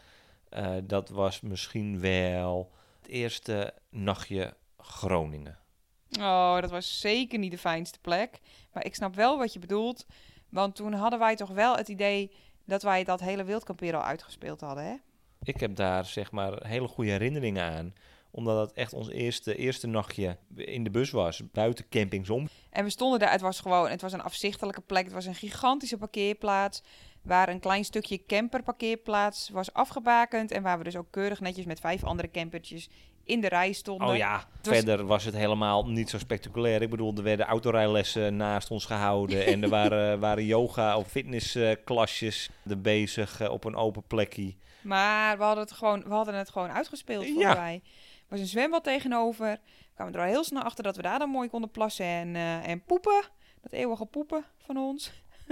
dat 0.84 1.10
was 1.10 1.42
misschien 1.42 2.00
wel 2.00 2.72
het 3.02 3.10
eerste 3.10 3.74
nachtje 3.90 4.54
Groningen. 4.78 5.58
Oh, 6.20 6.60
dat 6.60 6.70
was 6.70 7.00
zeker 7.00 7.40
niet 7.40 7.52
de 7.52 7.58
fijnste 7.58 8.00
plek. 8.00 8.40
Maar 8.74 8.86
ik 8.86 8.96
snap 8.96 9.16
wel 9.16 9.38
wat 9.38 9.54
je 9.54 9.60
bedoelt. 9.60 10.06
Want 10.50 10.76
toen 10.76 10.94
hadden 10.94 11.20
wij 11.20 11.36
toch 11.36 11.50
wel 11.50 11.76
het 11.76 11.88
idee 11.88 12.32
dat 12.66 12.84
wij 12.84 13.04
dat 13.04 13.20
hele 13.20 13.44
wildkampeer 13.44 13.96
al 13.96 14.04
uitgespeeld 14.04 14.62
hadden, 14.62 14.84
hè? 14.84 14.96
Ik 15.44 15.60
heb 15.60 15.76
daar 15.76 16.06
zeg 16.06 16.32
maar 16.32 16.68
hele 16.68 16.88
goede 16.88 17.12
herinneringen 17.12 17.64
aan. 17.64 17.94
Omdat 18.32 18.68
het 18.68 18.78
echt 18.78 18.94
ons 18.94 19.10
eerste, 19.10 19.56
eerste 19.56 19.88
nachtje 19.88 20.38
in 20.56 20.84
de 20.84 20.90
bus 20.90 21.12
was. 21.12 21.42
Buiten 21.52 21.86
campings 21.90 22.30
om. 22.30 22.48
En 22.70 22.84
we 22.84 22.90
stonden 22.90 23.20
daar, 23.20 23.32
het 23.32 23.42
was 23.42 23.60
gewoon, 23.60 23.90
het 23.90 24.02
was 24.02 24.14
een 24.14 24.22
afzichtelijke 24.22 24.82
plek. 24.82 25.04
Het 25.04 25.14
was 25.14 25.26
een 25.26 25.36
gigantische 25.36 25.98
parkeerplaats. 25.98 26.84
Waar 27.22 27.50
een 27.50 27.60
klein 27.60 27.86
stukje 27.86 28.26
camperparkeerplaats 28.26 29.50
was 29.50 29.74
afgebakend. 29.74 30.52
En 30.52 30.64
waar 30.64 30.78
we 30.78 30.84
dus 30.84 30.96
ook 30.96 31.08
keurig 31.12 31.40
netjes 31.40 31.66
met 31.66 31.80
vijf 31.80 32.04
andere 32.04 32.32
campertjes 32.32 32.90
in 33.24 33.42
de 33.42 33.48
rij 33.48 33.72
stonden. 33.72 34.08
Oh 34.08 34.16
ja, 34.16 34.48
was- 34.62 34.76
verder 34.78 35.06
was 35.06 35.24
het 35.26 35.36
helemaal 35.36 35.88
niet 35.88 36.10
zo 36.10 36.18
spectaculair. 36.18 36.82
Ik 36.82 36.90
bedoel, 36.90 37.14
er 37.16 37.24
werden 37.24 37.46
autorijlessen 37.46 38.36
naast 38.36 38.72
ons 38.72 38.86
gehouden. 38.86 39.46
en 39.46 39.64
er 39.64 39.70
waren, 39.80 40.20
waren 40.20 40.46
yoga 40.46 40.98
of 40.98 41.08
fitnessklasjes 41.08 42.50
er 42.70 42.82
bezig 42.82 43.42
eh, 43.42 43.50
op 43.52 43.64
een 43.64 43.76
open 43.76 44.04
plekje. 44.08 44.56
Maar 44.82 45.38
we 45.38 45.44
hadden 45.44 45.64
het 45.64 45.74
gewoon, 45.74 46.04
we 46.04 46.10
hadden 46.14 46.34
het 46.36 46.50
gewoon 46.50 46.72
uitgespeeld 46.72 47.26
voor 47.28 47.42
Ja. 47.42 47.54
Was 48.30 48.40
een 48.40 48.46
zwembad 48.46 48.84
tegenover. 48.84 49.60
We 49.66 49.94
kwamen 49.94 50.14
er 50.14 50.20
al 50.20 50.26
heel 50.26 50.44
snel 50.44 50.64
achter 50.64 50.84
dat 50.84 50.96
we 50.96 51.02
daar 51.02 51.20
dan 51.20 51.30
mooi 51.30 51.50
konden 51.50 51.72
plassen 51.72 52.06
en, 52.06 52.36
eh, 52.36 52.68
en 52.68 52.84
poepen. 52.84 53.24
Dat 53.62 53.72
eeuwige 53.72 54.06
poepen 54.06 54.46
van 54.58 54.78
ons. 54.78 55.12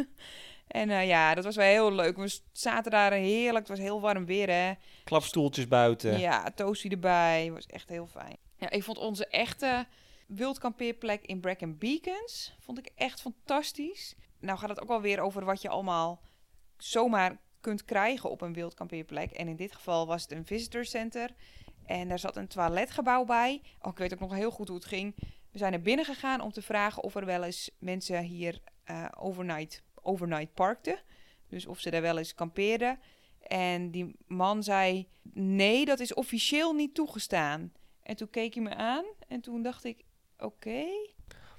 en 0.68 0.90
eh, 0.90 1.08
ja, 1.08 1.34
dat 1.36 1.44
was 1.44 1.56
wel 1.56 1.66
heel 1.66 1.92
leuk. 1.92 2.18
We 2.18 2.40
zaten 2.52 2.92
daar 2.92 3.12
heerlijk. 3.12 3.68
Het 3.68 3.78
was 3.78 3.86
heel 3.86 4.02
warm 4.02 4.26
weer, 4.26 4.50
hè. 4.50 4.74
Klapstoeltjes 5.04 5.68
buiten. 5.68 6.20
Ja, 6.20 6.52
toastie 6.52 6.92
erbij. 6.92 7.52
Was 7.52 7.66
echt 7.66 7.90
heel 7.90 8.08
fijn. 8.08 8.38
Ja, 8.56 8.70
ik 8.70 8.84
vond 8.84 8.98
onze 8.98 9.28
echte 9.28 9.86
wildkampeerplek 10.28 11.26
in 11.26 11.40
Brecon 11.40 11.78
Beacons 11.78 12.56
vond 12.60 12.78
ik 12.78 12.92
echt 12.96 13.22
fantastisch. 13.22 14.16
Nou 14.40 14.58
gaat 14.58 14.70
het 14.70 14.82
ook 14.82 14.90
alweer 14.90 15.20
over 15.20 15.46
wat 15.46 15.62
je 15.62 15.70
allemaal 15.70 16.22
zomaar 16.78 17.38
kunt 17.62 17.86
krijgen 17.86 18.30
op 18.30 18.42
een 18.42 18.54
wildkampeerplek. 18.54 19.32
En 19.32 19.48
in 19.48 19.56
dit 19.56 19.76
geval 19.76 20.08
was 20.08 20.22
het 20.22 20.32
een 20.32 20.46
visitor 20.46 20.86
center. 20.86 21.32
En 21.88 22.08
daar 22.08 22.20
zat 22.20 22.36
een 22.36 22.48
toiletgebouw 22.48 23.26
bij. 23.26 23.62
Oh, 23.82 23.92
ik 23.92 23.98
weet 23.98 24.14
ook 24.14 24.20
nog 24.20 24.34
heel 24.34 24.52
goed 24.52 24.68
hoe 24.68 24.78
het 24.78 24.86
ging. 24.86 25.16
We 25.52 25.58
zijn 25.58 25.74
er 25.74 25.82
binnen 25.82 26.06
gegaan 26.06 26.42
om 26.42 26.52
te 26.52 26.62
vragen 26.62 27.04
of 27.04 27.16
er 27.16 27.26
wel 27.26 27.44
eens 27.44 27.70
mensen 27.80 28.24
hier 28.24 28.62
eh, 28.84 29.06
overnight, 29.18 29.84
overnight 30.02 30.54
parkten. 30.54 31.00
Dus 31.48 31.66
of 31.66 31.80
ze 31.80 31.90
daar 31.90 32.02
wel 32.02 32.18
eens 32.18 32.34
kampeerden. 32.34 33.00
En 33.42 33.92
die 33.92 34.16
man 34.28 34.64
zei: 34.64 35.08
Nee, 35.34 35.86
dat 35.86 36.00
is 36.00 36.14
officieel 36.14 36.74
niet 36.74 36.94
toegestaan. 36.96 37.74
En 38.04 38.16
toen 38.16 38.30
keek 38.30 38.54
hij 38.54 38.64
me 38.64 38.76
aan 38.76 39.06
en 39.28 39.42
toen 39.42 39.62
dacht 39.62 39.84
ik: 39.84 40.04
Oké. 40.38 40.84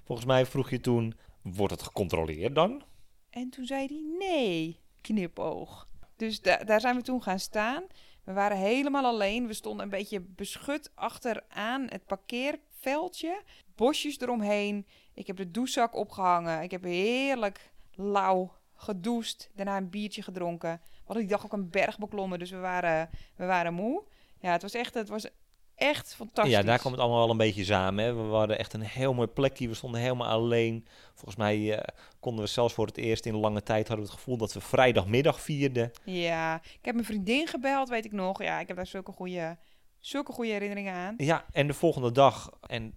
Volgens 0.04 0.26
mij 0.26 0.46
vroeg 0.46 0.70
je 0.70 0.80
toen, 0.80 1.14
wordt 1.42 1.72
het 1.72 1.82
gecontroleerd 1.82 2.54
dan? 2.54 2.82
En 3.30 3.50
toen 3.50 3.66
zei 3.66 3.86
hij 3.86 4.28
nee, 4.28 4.80
knipoog. 5.00 5.88
Dus 6.16 6.40
da- 6.40 6.64
daar 6.64 6.80
zijn 6.80 6.96
we 6.96 7.02
toen 7.02 7.22
gaan 7.22 7.38
staan. 7.40 7.84
We 8.28 8.34
waren 8.34 8.56
helemaal 8.56 9.04
alleen. 9.04 9.46
We 9.46 9.52
stonden 9.52 9.84
een 9.84 9.90
beetje 9.90 10.20
beschut 10.20 10.90
achteraan 10.94 11.86
het 11.88 12.06
parkeerveldje. 12.06 13.42
Bosjes 13.74 14.20
eromheen. 14.20 14.86
Ik 15.14 15.26
heb 15.26 15.36
de 15.36 15.50
douchezak 15.50 15.94
opgehangen. 15.94 16.62
Ik 16.62 16.70
heb 16.70 16.82
heerlijk 16.82 17.70
lauw 17.94 18.52
gedoucht. 18.74 19.50
Daarna 19.54 19.76
een 19.76 19.90
biertje 19.90 20.22
gedronken. 20.22 20.80
We 20.82 21.04
hadden 21.04 21.26
die 21.26 21.36
dag 21.36 21.44
ook 21.44 21.52
een 21.52 21.70
berg 21.70 21.98
beklommen, 21.98 22.38
dus 22.38 22.50
we 22.50 22.56
waren, 22.56 23.10
we 23.36 23.46
waren 23.46 23.74
moe. 23.74 24.04
Ja, 24.40 24.52
het 24.52 24.62
was 24.62 24.74
echt, 24.74 24.94
het 24.94 25.08
was 25.08 25.28
echt 25.78 26.14
fantastisch. 26.14 26.54
Ja, 26.54 26.62
daar 26.62 26.78
kwam 26.78 26.92
het 26.92 27.00
allemaal 27.00 27.18
wel 27.20 27.30
een 27.30 27.36
beetje 27.36 27.64
samen. 27.64 28.04
Hè. 28.04 28.14
We 28.14 28.34
hadden 28.34 28.58
echt 28.58 28.72
een 28.72 28.80
heel 28.82 29.14
mooi 29.14 29.28
plekje. 29.28 29.68
We 29.68 29.74
stonden 29.74 30.00
helemaal 30.00 30.28
alleen. 30.28 30.86
Volgens 31.14 31.36
mij 31.36 31.78
eh, 31.78 31.94
konden 32.20 32.44
we 32.44 32.50
zelfs 32.50 32.74
voor 32.74 32.86
het 32.86 32.96
eerst 32.96 33.26
in 33.26 33.36
lange 33.36 33.62
tijd 33.62 33.88
hadden 33.88 34.04
we 34.06 34.10
het 34.10 34.20
gevoel 34.20 34.36
dat 34.36 34.52
we 34.52 34.60
vrijdagmiddag 34.60 35.40
vierden. 35.40 35.90
Ja, 36.04 36.54
ik 36.54 36.78
heb 36.84 36.94
mijn 36.94 37.06
vriendin 37.06 37.46
gebeld, 37.46 37.88
weet 37.88 38.04
ik 38.04 38.12
nog. 38.12 38.42
Ja, 38.42 38.60
ik 38.60 38.66
heb 38.68 38.76
daar 38.76 38.86
zulke 38.86 39.12
goede, 39.12 39.56
zulke 39.98 40.32
goede 40.32 40.50
herinneringen 40.50 40.94
aan. 40.94 41.14
Ja, 41.16 41.44
en 41.52 41.66
de 41.66 41.74
volgende 41.74 42.12
dag, 42.12 42.50
en 42.66 42.92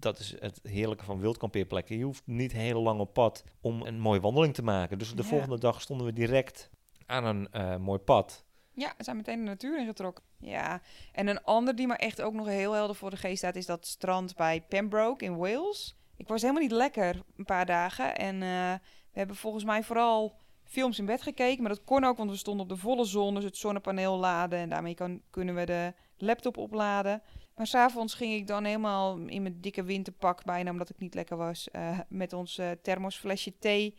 dat 0.00 0.18
is 0.18 0.34
het 0.40 0.60
heerlijke 0.62 1.04
van 1.04 1.20
wildkampeerplekken, 1.20 1.98
je 1.98 2.04
hoeft 2.04 2.22
niet 2.24 2.52
heel 2.52 2.82
lang 2.82 3.00
op 3.00 3.12
pad 3.12 3.44
om 3.60 3.82
een 3.82 4.00
mooie 4.00 4.20
wandeling 4.20 4.54
te 4.54 4.62
maken. 4.62 4.98
Dus 4.98 5.14
de 5.14 5.22
Ja. 5.22 5.28
volgende 5.28 5.58
dag 5.58 5.80
stonden 5.80 6.06
we 6.06 6.12
direct 6.12 6.70
aan 7.06 7.24
een 7.24 7.48
eh, 7.50 7.76
mooi 7.76 7.98
pad. 7.98 8.44
Ja, 8.78 8.94
we 8.96 9.04
zijn 9.04 9.16
meteen 9.16 9.38
de 9.38 9.44
natuur 9.44 9.78
ingetrokken. 9.78 10.24
Ja, 10.38 10.80
en 11.12 11.26
een 11.26 11.42
ander 11.42 11.76
die 11.76 11.86
me 11.86 11.96
echt 11.96 12.22
ook 12.22 12.34
nog 12.34 12.46
heel 12.46 12.72
helder 12.72 12.96
voor 12.96 13.10
de 13.10 13.16
geest 13.16 13.38
staat... 13.38 13.56
is 13.56 13.66
dat 13.66 13.86
strand 13.86 14.36
bij 14.36 14.60
Pembroke 14.68 15.24
in 15.24 15.36
Wales. 15.36 15.96
Ik 16.16 16.28
was 16.28 16.40
helemaal 16.40 16.62
niet 16.62 16.72
lekker 16.72 17.22
een 17.36 17.44
paar 17.44 17.66
dagen. 17.66 18.16
En 18.16 18.34
eh, 18.34 18.72
we 19.12 19.18
hebben 19.18 19.36
volgens 19.36 19.64
mij 19.64 19.82
vooral 19.82 20.36
films 20.64 20.98
in 20.98 21.06
bed 21.06 21.22
gekeken. 21.22 21.62
Maar 21.62 21.74
dat 21.74 21.84
kon 21.84 22.04
ook, 22.04 22.16
want 22.16 22.30
we 22.30 22.36
stonden 22.36 22.62
op 22.62 22.68
de 22.68 22.76
volle 22.76 23.04
zon. 23.04 23.34
Dus 23.34 23.44
het 23.44 23.56
zonnepaneel 23.56 24.18
laden. 24.18 24.58
En 24.58 24.68
daarmee 24.68 24.94
kan, 24.94 25.22
kunnen 25.30 25.54
we 25.54 25.66
de 25.66 25.94
laptop 26.16 26.56
opladen. 26.56 27.22
Maar 27.54 27.66
s'avonds 27.66 28.14
ging 28.14 28.34
ik 28.34 28.46
dan 28.46 28.64
helemaal 28.64 29.16
in 29.16 29.42
mijn 29.42 29.60
dikke 29.60 29.82
winterpak... 29.82 30.44
bijna 30.44 30.70
omdat 30.70 30.90
ik 30.90 30.98
niet 30.98 31.14
lekker 31.14 31.36
was... 31.36 31.70
eh, 31.70 31.98
met 32.08 32.32
ons 32.32 32.58
eh, 32.58 32.70
thermosflesje 32.82 33.58
thee... 33.58 33.96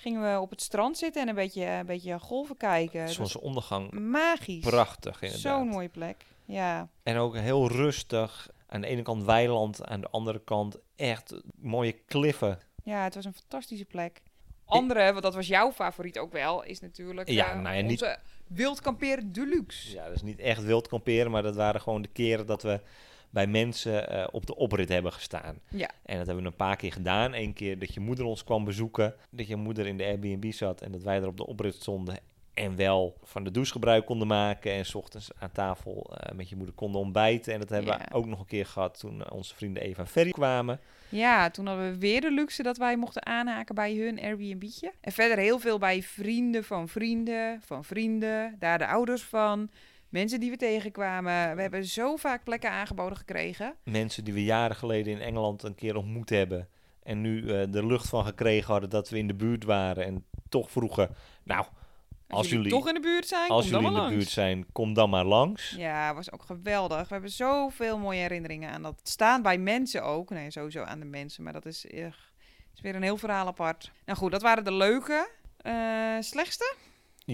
gingen 0.00 0.32
we 0.32 0.40
op 0.40 0.50
het 0.50 0.62
strand 0.62 0.98
zitten 0.98 1.22
en 1.22 1.28
een 1.28 1.34
beetje, 1.34 1.64
een 1.64 1.86
beetje 1.86 2.18
golven 2.18 2.56
kijken. 2.56 3.08
Zonsondergang, 3.08 3.90
magisch. 3.92 4.64
prachtig 4.64 5.22
inderdaad. 5.22 5.40
Zo'n 5.58 5.68
mooie 5.68 5.88
plek. 5.88 6.24
Ja. 6.44 6.88
En 7.02 7.16
ook 7.16 7.36
heel 7.36 7.68
rustig. 7.68 8.48
Aan 8.66 8.80
de 8.80 8.86
ene 8.86 9.02
kant 9.02 9.24
weiland, 9.24 9.84
aan 9.84 10.00
de 10.00 10.08
andere 10.10 10.40
kant 10.44 10.76
echt 10.96 11.40
mooie 11.54 11.92
kliffen. 11.92 12.58
ja, 12.84 13.04
het 13.04 13.14
was 13.14 13.24
een 13.24 13.34
fantastische 13.34 13.84
plek. 13.84 14.20
Andere, 14.64 15.10
want 15.10 15.22
dat 15.22 15.34
was 15.34 15.46
jouw 15.46 15.72
favoriet 15.72 16.18
ook 16.18 16.32
wel, 16.32 16.62
is 16.64 16.80
natuurlijk 16.80 17.28
Ja, 17.28 17.50
eh, 17.52 17.60
nou 17.60 17.76
ja, 17.76 17.82
niet- 17.82 17.88
deluxe. 19.32 19.92
Ja, 19.94 20.04
dat 20.06 20.14
is 20.14 20.22
niet 20.22 20.38
echt 20.38 20.62
wild 20.62 20.88
kamperen, 20.88 21.30
maar 21.30 21.42
dat 21.42 21.56
waren 21.56 21.80
gewoon 21.80 22.02
de 22.02 22.08
keren 22.08 22.46
dat 22.46 22.62
we 22.62 22.80
bij 23.30 23.46
mensen 23.46 24.08
eh, 24.10 24.26
op 24.30 24.46
de 24.46 24.56
oprit 24.56 24.88
hebben 24.88 25.12
gestaan. 25.12 25.58
Ja. 25.68 25.90
En 26.02 26.16
dat 26.16 26.26
hebben 26.26 26.44
we 26.44 26.50
een 26.50 26.56
paar 26.56 26.76
keer 26.76 26.92
gedaan. 26.92 27.34
Eén 27.34 27.52
keer 27.52 27.78
dat 27.78 27.94
je 27.94 28.00
moeder 28.00 28.24
ons 28.24 28.44
kwam 28.44 28.64
bezoeken, 28.64 29.14
dat 29.30 29.46
je 29.46 29.56
moeder 29.56 29.86
in 29.86 29.96
de 29.96 30.04
Airbnb 30.04 30.52
zat 30.52 30.80
en 30.80 30.92
dat 30.92 31.02
wij 31.02 31.16
er 31.16 31.26
op 31.26 31.36
de 31.36 31.46
oprit 31.46 31.74
stonden. 31.74 32.18
En 32.54 32.76
wel 32.76 33.16
van 33.22 33.44
de 33.44 33.50
douche 33.50 33.72
gebruik 33.72 34.06
konden 34.06 34.26
maken 34.26 34.72
en 34.72 34.86
s 34.86 34.94
ochtends 34.94 35.30
aan 35.38 35.52
tafel 35.52 36.10
eh, 36.16 36.36
met 36.36 36.48
je 36.48 36.56
moeder 36.56 36.74
konden 36.74 37.00
ontbijten. 37.00 37.52
En 37.52 37.60
dat 37.60 37.68
hebben 37.68 37.92
Ja. 37.92 37.98
we 38.08 38.14
ook 38.14 38.26
nog 38.26 38.38
een 38.40 38.46
keer 38.46 38.66
gehad 38.66 38.98
toen 38.98 39.24
eh, 39.24 39.32
onze 39.32 39.54
vrienden 39.54 39.82
Eva 39.82 40.00
en 40.00 40.08
Ferry 40.08 40.30
kwamen. 40.30 40.80
Ja, 41.08 41.50
toen 41.50 41.66
hadden 41.66 41.92
we 41.92 41.98
weer 41.98 42.20
de 42.20 42.30
luxe 42.30 42.62
dat 42.62 42.76
wij 42.76 42.96
mochten 42.96 43.26
aanhaken 43.26 43.74
bij 43.74 43.94
hun 43.94 44.20
Airbnb'tje. 44.20 44.92
En 45.00 45.12
verder 45.12 45.38
heel 45.38 45.58
veel 45.58 45.78
bij 45.78 46.02
vrienden 46.02 46.64
van 46.64 46.88
vrienden, 46.88 47.60
van 47.64 47.84
vrienden, 47.84 48.56
daar 48.58 48.78
de 48.78 48.86
ouders 48.86 49.22
van. 49.22 49.70
Mensen 50.10 50.40
die 50.40 50.50
we 50.50 50.56
tegenkwamen. 50.56 51.56
We 51.56 51.62
hebben 51.62 51.84
zo 51.84 52.16
vaak 52.16 52.44
plekken 52.44 52.70
aangeboden 52.70 53.16
gekregen. 53.18 53.74
Mensen 53.84 54.24
die 54.24 54.34
we 54.34 54.44
jaren 54.44 54.76
geleden 54.76 55.12
in 55.12 55.20
Engeland 55.20 55.62
een 55.62 55.74
keer 55.74 55.96
ontmoet 55.96 56.28
hebben. 56.30 56.68
En 57.02 57.20
nu 57.20 57.40
eh, 57.54 57.66
de 57.70 57.86
lucht 57.86 58.08
van 58.08 58.24
gekregen 58.24 58.72
hadden 58.72 58.90
dat 58.90 59.08
we 59.08 59.18
in 59.18 59.26
de 59.26 59.34
buurt 59.34 59.64
waren. 59.64 60.04
En 60.04 60.24
toch 60.48 60.70
vroegen, 60.70 61.16
nou, 61.44 61.64
Als, 62.28 62.38
Als 62.38 62.48
jullie, 62.48 62.64
jullie- 62.64 62.78
toch 62.78 62.88
in 62.88 62.94
de 62.94 63.08
buurt 63.08 63.26
zijn, 63.26 63.48
als 63.50 63.62
kom 63.62 63.72
dan 63.72 63.80
jullie 63.80 63.86
in 63.86 63.92
maar 63.92 63.92
de 63.92 63.98
langs. 64.16 64.16
buurt 64.16 64.28
zijn, 64.46 64.66
kom 64.72 64.94
dan 64.94 65.10
maar 65.10 65.24
langs. 65.24 65.70
Ja, 65.76 66.14
was 66.14 66.32
ook 66.32 66.42
geweldig. 66.42 67.00
We 67.08 67.12
hebben 67.12 67.30
zoveel 67.30 67.98
mooie 67.98 68.20
herinneringen 68.20 68.70
aan 68.70 68.82
dat 68.82 69.00
staan 69.02 69.42
bij 69.42 69.58
mensen 69.58 70.02
ook. 70.04 70.30
Nee, 70.30 70.50
sowieso 70.50 70.82
aan 70.82 70.98
de 70.98 71.04
mensen, 71.06 71.42
maar 71.44 71.52
dat 71.52 71.66
is, 71.66 71.86
eh, 71.86 72.06
is 72.74 72.80
weer 72.82 72.94
een 72.94 73.02
heel 73.02 73.16
verhaal 73.16 73.46
apart. 73.46 73.90
Nou 74.06 74.18
goed, 74.18 74.30
dat 74.30 74.42
waren 74.42 74.64
de 74.64 74.72
leuke. 74.72 75.30
Eh, 75.56 76.16
slechtste? 76.20 76.74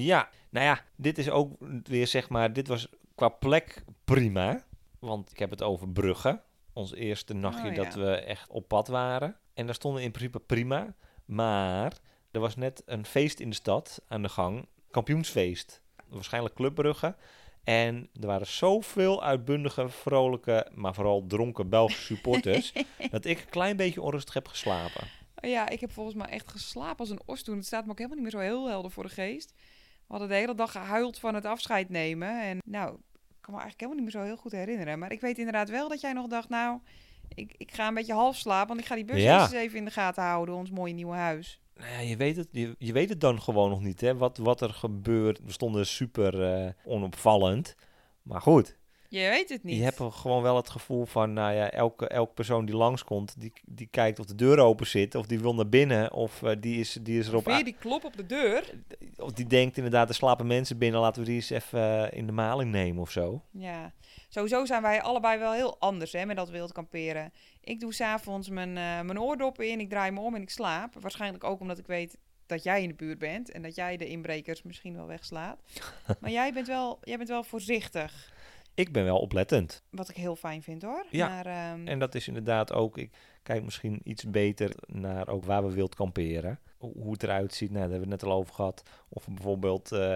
Ja, 0.02 0.28
nou 0.50 0.66
ja, 0.66 0.84
dit 0.96 1.18
is 1.18 1.30
ook 1.30 1.52
weer 1.82 2.06
zeg 2.06 2.28
maar, 2.28 2.52
dit 2.52 2.68
was 2.68 2.88
qua 3.14 3.28
plek 3.28 3.84
prima. 4.04 4.64
Want 4.98 5.30
ik 5.30 5.38
heb 5.38 5.50
het 5.50 5.62
over 5.62 5.88
Brugge. 5.88 6.42
Ons 6.72 6.94
eerste 6.94 7.34
nachtje 7.34 7.68
Oh, 7.68 7.74
dat 7.74 7.94
we 7.94 8.10
echt 8.10 8.50
op 8.50 8.68
pad 8.68 8.88
waren. 8.88 9.36
En 9.54 9.66
daar 9.66 9.74
stonden 9.74 10.02
in 10.02 10.10
principe 10.10 10.40
prima. 10.40 10.94
Maar 11.24 11.92
er 12.30 12.40
was 12.40 12.56
net 12.56 12.82
een 12.86 13.06
feest 13.06 13.40
in 13.40 13.48
de 13.48 13.54
stad 13.54 14.02
aan 14.08 14.22
de 14.22 14.28
gang. 14.28 14.68
Kampioensfeest. 14.90 15.82
Waarschijnlijk 16.08 16.54
Club 16.54 16.74
Brugge. 16.74 17.16
En 17.64 18.08
er 18.20 18.26
waren 18.26 18.46
zoveel 18.46 19.24
uitbundige, 19.24 19.88
vrolijke, 19.88 20.70
maar 20.74 20.94
vooral 20.94 21.26
dronken 21.26 21.68
Belgische 21.68 22.04
supporters. 22.14 22.72
dat 23.10 23.24
ik 23.24 23.38
een 23.38 23.48
klein 23.48 23.76
beetje 23.76 24.02
onrustig 24.02 24.34
heb 24.34 24.48
geslapen. 24.48 25.08
Ja, 25.40 25.68
ik 25.68 25.80
heb 25.80 25.92
volgens 25.92 26.16
mij 26.16 26.26
echt 26.26 26.50
geslapen 26.50 26.98
als 26.98 27.10
een 27.10 27.20
os 27.24 27.42
toen. 27.42 27.56
Het 27.56 27.66
staat 27.66 27.84
me 27.84 27.90
ook 27.90 27.98
helemaal 27.98 28.22
niet 28.22 28.32
meer 28.32 28.42
zo 28.42 28.48
heel 28.48 28.68
helder 28.68 28.90
voor 28.90 29.02
de 29.02 29.08
geest. 29.08 29.54
We 30.06 30.12
hadden 30.12 30.28
de 30.28 30.34
hele 30.34 30.54
dag 30.54 30.72
gehuild 30.72 31.18
van 31.18 31.34
het 31.34 31.44
afscheid 31.44 31.88
nemen. 31.88 32.42
En 32.42 32.58
nou, 32.64 32.88
ik 33.28 33.36
kan 33.40 33.54
me 33.54 33.60
eigenlijk 33.60 33.80
helemaal 33.80 33.94
niet 34.04 34.12
meer 34.14 34.22
zo 34.22 34.26
heel 34.28 34.36
goed 34.42 34.52
herinneren. 34.52 34.98
Maar 34.98 35.12
ik 35.12 35.20
weet 35.20 35.38
inderdaad 35.38 35.68
wel 35.70 35.88
dat 35.88 36.00
jij 36.00 36.12
nog 36.12 36.26
dacht, 36.26 36.48
nou, 36.48 36.78
ik, 37.34 37.54
ik 37.56 37.72
ga 37.74 37.88
een 37.88 37.94
beetje 37.94 38.12
half 38.12 38.36
slapen. 38.36 38.68
Want 38.68 38.80
ik 38.80 38.86
ga 38.86 38.94
die 38.94 39.04
bus 39.04 39.22
Ja. 39.22 39.42
eens 39.42 39.52
even 39.52 39.78
in 39.78 39.84
de 39.84 39.90
gaten 39.90 40.22
houden, 40.22 40.54
ons 40.54 40.70
mooie 40.70 40.92
nieuwe 40.94 41.14
huis. 41.14 41.60
Nou 41.76 41.90
ja, 41.92 41.98
je 41.98 42.16
weet 42.16 42.36
het, 42.36 42.48
je, 42.50 42.74
je 42.78 42.92
weet 42.92 43.08
het 43.08 43.20
dan 43.20 43.42
gewoon 43.42 43.70
nog 43.70 43.80
niet, 43.82 44.00
hè, 44.00 44.16
wat, 44.16 44.36
wat 44.38 44.60
er 44.60 44.70
gebeurt. 44.70 45.40
We 45.44 45.52
stonden 45.52 45.86
super 45.86 46.42
eh, 46.54 46.70
onopvallend. 46.84 47.74
Maar 48.22 48.40
goed, 48.40 48.76
Je 49.22 49.28
weet 49.28 49.48
het 49.48 49.62
niet. 49.62 49.76
je 49.76 49.82
hebt 49.82 50.00
gewoon 50.10 50.42
wel 50.42 50.56
het 50.56 50.70
gevoel 50.70 51.06
van, 51.06 51.32
nou 51.32 51.54
ja, 51.54 51.70
elke, 51.70 52.08
elke 52.08 52.32
persoon 52.34 52.64
die 52.64 52.76
langskomt, 52.76 53.40
die, 53.40 53.52
die 53.64 53.88
kijkt 53.90 54.18
of 54.18 54.26
de 54.26 54.34
deur 54.34 54.58
open 54.58 54.86
zit, 54.86 55.14
of 55.14 55.26
die 55.26 55.40
wil 55.40 55.54
naar 55.54 55.68
binnen, 55.68 56.12
of 56.12 56.42
eh, 56.42 56.56
die, 56.60 56.80
is, 56.80 56.98
die 57.02 57.18
is 57.18 57.28
erop 57.28 57.44
Weer 57.44 57.54
aan- 57.54 57.64
die 57.64 57.76
klop 57.78 58.04
op 58.04 58.16
de 58.16 58.26
deur. 58.26 58.70
Of 59.16 59.32
die 59.32 59.46
denkt 59.46 59.76
inderdaad, 59.76 60.08
er 60.08 60.14
slapen 60.14 60.46
mensen 60.46 60.78
binnen, 60.78 61.00
laten 61.00 61.20
we 61.22 61.26
die 61.28 61.36
eens 61.36 61.50
even 61.50 62.10
eh, 62.10 62.18
in 62.18 62.26
de 62.26 62.32
maling 62.32 62.70
nemen 62.70 63.02
of 63.02 63.10
zo. 63.10 63.42
Ja, 63.50 63.92
sowieso 64.28 64.64
zijn 64.64 64.82
wij 64.82 65.02
allebei 65.02 65.38
wel 65.38 65.52
heel 65.52 65.76
anders 65.78 66.12
hè, 66.12 66.26
met 66.26 66.36
dat 66.36 66.50
wild 66.50 66.72
kamperen. 66.72 67.32
Ik 67.60 67.80
doe 67.80 67.94
s'avonds 67.94 68.48
mijn, 68.48 68.68
eh, 68.68 69.00
mijn 69.00 69.20
oordoppen 69.20 69.68
in, 69.70 69.80
ik 69.80 69.88
draai 69.90 70.10
me 70.10 70.20
om 70.20 70.34
en 70.34 70.42
ik 70.42 70.50
slaap. 70.50 70.94
Waarschijnlijk 71.00 71.44
ook 71.44 71.60
omdat 71.60 71.78
ik 71.78 71.86
weet 71.86 72.16
dat 72.46 72.62
jij 72.62 72.82
in 72.82 72.88
de 72.88 72.94
buurt 72.94 73.18
bent 73.18 73.50
en 73.50 73.62
dat 73.62 73.74
jij 73.74 73.96
de 73.96 74.06
inbrekers 74.08 74.62
misschien 74.62 74.94
wel 74.96 75.06
wegslaat. 75.06 75.62
maar 76.20 76.30
jij 76.30 76.52
bent, 76.52 76.66
wel, 76.66 76.98
jij 77.02 77.16
bent 77.16 77.28
wel 77.28 77.42
voorzichtig, 77.44 78.32
Ik 78.76 78.92
ben 78.92 79.04
wel 79.04 79.18
oplettend. 79.18 79.82
wat 79.90 80.08
ik 80.08 80.16
heel 80.16 80.36
fijn 80.36 80.62
vind 80.62 80.82
hoor. 80.82 81.06
Ja, 81.10 81.28
Maar, 81.28 81.46
ehm, 81.46 81.86
En 81.86 81.98
dat 81.98 82.14
is 82.14 82.28
inderdaad 82.28 82.72
ook, 82.72 82.98
ik 82.98 83.10
kijk 83.42 83.64
misschien 83.64 84.00
iets 84.04 84.30
beter 84.30 84.74
naar 84.86 85.28
ook 85.28 85.44
waar 85.44 85.66
we 85.66 85.74
wild 85.74 85.94
kamperen. 85.94 86.58
Hoe 86.78 87.12
het 87.12 87.22
eruit 87.22 87.54
ziet, 87.54 87.70
nou, 87.70 87.80
daar 87.82 87.90
hebben 87.90 88.08
we 88.08 88.14
het 88.14 88.22
net 88.22 88.32
al 88.32 88.38
over 88.38 88.54
gehad. 88.54 88.82
Of 89.08 89.26
bijvoorbeeld 89.28 89.92
eh 89.92 90.14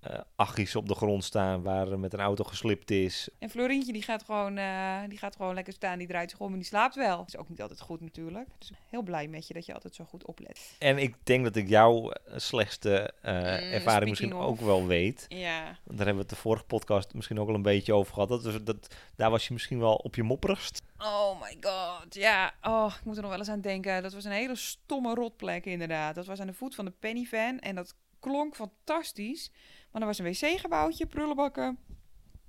eh, 0.00 0.18
achies 0.36 0.76
op 0.76 0.88
de 0.88 0.94
grond 0.94 1.24
staan 1.24 1.62
waar 1.62 1.88
er 1.90 1.98
met 1.98 2.12
een 2.12 2.20
auto 2.20 2.44
geslipt 2.44 2.90
is. 2.90 3.28
En 3.38 3.50
Florientje 3.50 3.92
die 3.92 4.02
gaat, 4.02 4.22
gewoon, 4.22 4.58
eh, 4.58 4.98
die 5.08 5.18
gaat 5.18 5.36
gewoon 5.36 5.54
lekker 5.54 5.72
staan, 5.72 5.98
die 5.98 6.06
draait 6.06 6.30
zich 6.30 6.40
om 6.40 6.52
en 6.52 6.58
die 6.58 6.66
slaapt 6.66 6.94
wel. 6.94 7.16
Dat 7.16 7.26
is 7.28 7.36
ook 7.36 7.48
niet 7.48 7.62
altijd 7.62 7.80
goed 7.80 8.00
natuurlijk. 8.00 8.48
Dus 8.58 8.70
heel 8.90 9.02
blij 9.02 9.28
met 9.28 9.46
je 9.48 9.54
dat 9.54 9.66
je 9.66 9.74
altijd 9.74 9.94
zo 9.94 10.04
goed 10.04 10.24
oplet. 10.24 10.74
En 10.78 10.98
ik 10.98 11.14
denk 11.22 11.44
dat 11.44 11.56
ik 11.56 11.68
jouw 11.68 12.10
eh, 12.10 12.34
slechtste 12.36 13.12
Mm, 13.22 13.28
ervaring 13.34 14.08
misschien 14.10 14.34
of. 14.36 14.44
ook 14.44 14.60
wel 14.60 14.86
weet. 14.86 15.26
Ja, 15.28 15.62
Daar 15.64 15.96
hebben 15.96 16.14
we 16.14 16.20
het 16.20 16.28
de 16.30 16.36
vorige 16.36 16.64
podcast 16.64 17.14
misschien 17.14 17.40
ook 17.40 17.48
al 17.48 17.54
een 17.54 17.62
beetje 17.62 17.94
over 17.94 18.12
gehad. 18.12 18.28
Dat, 18.28 18.42
was- 18.44 18.62
dat, 18.64 18.94
daar 19.16 19.30
was 19.30 19.46
je 19.46 19.52
misschien 19.52 19.78
wel 19.78 19.94
op 19.94 20.14
je 20.14 20.22
mopperigst. 20.22 20.82
Oh 20.98 21.40
my 21.40 21.56
god, 21.60 22.14
ja. 22.14 22.52
Oh, 22.62 22.94
ik 22.98 23.04
moet 23.04 23.16
er 23.16 23.20
nog 23.22 23.30
wel 23.30 23.38
eens 23.40 23.48
aan 23.48 23.60
denken. 23.60 24.02
Dat 24.02 24.12
was 24.12 24.24
een 24.24 24.32
hele 24.32 24.56
stomme 24.56 25.14
rotplek 25.14 25.64
inderdaad. 25.66 26.14
Dat 26.14 26.26
was 26.26 26.40
aan 26.40 26.46
de 26.46 26.52
voet 26.54 26.74
van 26.74 26.84
de 26.84 26.92
Pennyvan 26.98 27.58
en 27.58 27.74
dat 27.74 27.94
klonk 28.20 28.54
fantastisch. 28.56 29.50
Maar 29.90 30.00
er 30.00 30.06
was 30.06 30.18
een 30.18 30.24
wc-gebouwtje, 30.24 31.06
prullenbakken. 31.06 31.78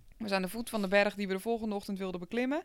Dat 0.08 0.18
was 0.18 0.32
aan 0.32 0.42
de 0.42 0.50
voet 0.50 0.70
van 0.70 0.82
de 0.82 0.88
berg 0.88 1.16
die 1.16 1.28
we 1.28 1.34
de 1.34 1.40
volgende 1.40 1.76
ochtend 1.76 1.98
wilden 1.98 2.20
beklimmen. 2.20 2.64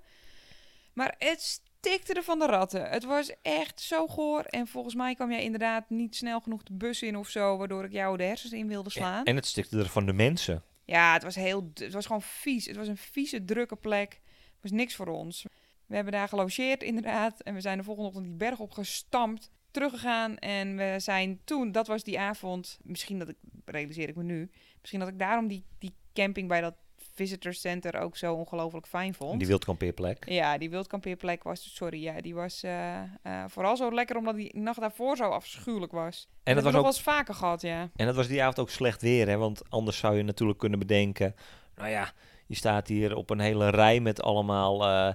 Maar 0.92 1.14
het 1.18 1.42
stikte 1.42 2.14
er 2.14 2.22
van 2.22 2.38
de 2.38 2.46
ratten. 2.46 2.90
Het 2.90 3.04
was 3.04 3.32
echt 3.42 3.80
zo 3.80 4.06
goor. 4.06 4.40
En 4.40 4.66
volgens 4.66 4.94
mij 4.94 5.14
kwam 5.14 5.30
jij 5.30 5.42
inderdaad 5.42 5.90
niet 5.90 6.16
snel 6.16 6.40
genoeg 6.40 6.62
de 6.62 6.72
bus 6.72 7.02
in 7.02 7.16
of 7.16 7.28
zo, 7.28 7.56
waardoor 7.56 7.84
ik 7.84 7.92
jou 7.92 8.16
de 8.16 8.22
hersens 8.22 8.52
in 8.52 8.68
wilde 8.68 8.90
slaan. 8.90 9.24
En 9.24 9.36
het 9.36 9.46
stikte 9.46 9.78
er 9.78 9.88
van 9.88 10.06
de 10.06 10.12
mensen. 10.12 10.62
Ja, 10.84 11.12
het 11.12 11.22
was 11.22 11.34
heel, 11.34 11.70
het 11.74 11.92
was 11.92 12.06
gewoon 12.06 12.22
vies. 12.22 12.66
Het 12.66 12.76
was 12.76 12.88
een 12.88 12.96
vieze, 12.96 13.44
drukke 13.44 13.76
plek. 13.76 14.20
Het 14.34 14.62
was 14.62 14.70
niks 14.70 14.94
voor 14.94 15.06
ons. 15.06 15.42
We 15.42 15.50
We 15.86 15.94
hebben 15.94 16.12
daar 16.12 16.28
gelogeerd 16.28 16.82
inderdaad. 16.82 17.40
En 17.40 17.54
we 17.54 17.60
zijn 17.60 17.78
de 17.78 17.84
volgende 17.84 18.08
ochtend 18.08 18.26
die 18.26 18.34
berg 18.34 18.58
op 18.58 18.70
gestampt. 18.70 19.50
Teruggegaan. 19.74 20.38
En 20.38 20.76
we 20.76 20.94
zijn 20.98 21.40
toen, 21.44 21.72
dat 21.72 21.86
was 21.86 22.02
die 22.02 22.20
avond. 22.20 22.78
Misschien 22.82 23.18
dat 23.18 23.28
ik, 23.28 23.36
realiseer 23.64 24.08
ik 24.08 24.16
me 24.16 24.22
nu. 24.22 24.50
Misschien 24.80 25.00
dat 25.00 25.08
ik 25.08 25.18
daarom 25.18 25.48
die, 25.48 25.64
die 25.78 25.94
camping 26.12 26.48
bij 26.48 26.60
dat 26.60 26.74
visitor 27.14 27.54
center 27.54 28.00
ook 28.00 28.16
zo 28.16 28.34
ongelooflijk 28.34 28.86
fijn 28.86 29.14
vond. 29.14 29.38
Die 29.38 29.48
wildkampeerplek. 29.48 30.28
Ja, 30.28 30.58
die 30.58 30.70
wildkampeerplek 30.70 31.42
was, 31.42 31.74
sorry, 31.74 32.02
ja, 32.02 32.20
die 32.20 32.34
was 32.34 32.62
eh, 32.62 33.02
eh, 33.02 33.44
vooral 33.48 33.76
zo 33.76 33.94
lekker 33.94 34.16
omdat 34.16 34.36
die 34.36 34.58
nacht 34.58 34.80
daarvoor 34.80 35.16
zo 35.16 35.28
afschuwelijk 35.28 35.92
was. 35.92 36.28
En 36.42 36.54
dat 36.54 36.54
dat 36.54 36.54
was 36.54 36.64
ook 36.64 36.72
nog 36.72 36.82
wel 36.82 36.92
eens 36.92 37.02
vaker 37.02 37.34
gehad, 37.34 37.60
ja. 37.60 37.90
En 37.96 38.06
het 38.06 38.16
was 38.16 38.28
die 38.28 38.42
avond 38.42 38.58
ook 38.58 38.70
slecht 38.70 39.02
weer, 39.02 39.28
hè? 39.28 39.36
Want 39.36 39.70
anders 39.70 39.98
zou 39.98 40.16
je 40.16 40.22
natuurlijk 40.22 40.58
kunnen 40.58 40.78
bedenken... 40.78 41.34
Nou 41.74 41.88
ja, 41.88 42.12
je 42.46 42.54
staat 42.54 42.88
hier 42.88 43.16
op 43.16 43.30
een 43.30 43.40
hele 43.40 43.70
rij 43.70 44.00
met 44.00 44.22
allemaal 44.22 44.86
eh, 44.86 45.14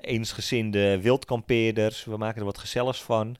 eensgezinde 0.00 1.00
wildkampeerders. 1.00 2.04
We 2.04 2.16
maken 2.16 2.38
er 2.38 2.44
wat 2.44 2.58
gezelligs 2.58 3.02
van. 3.02 3.36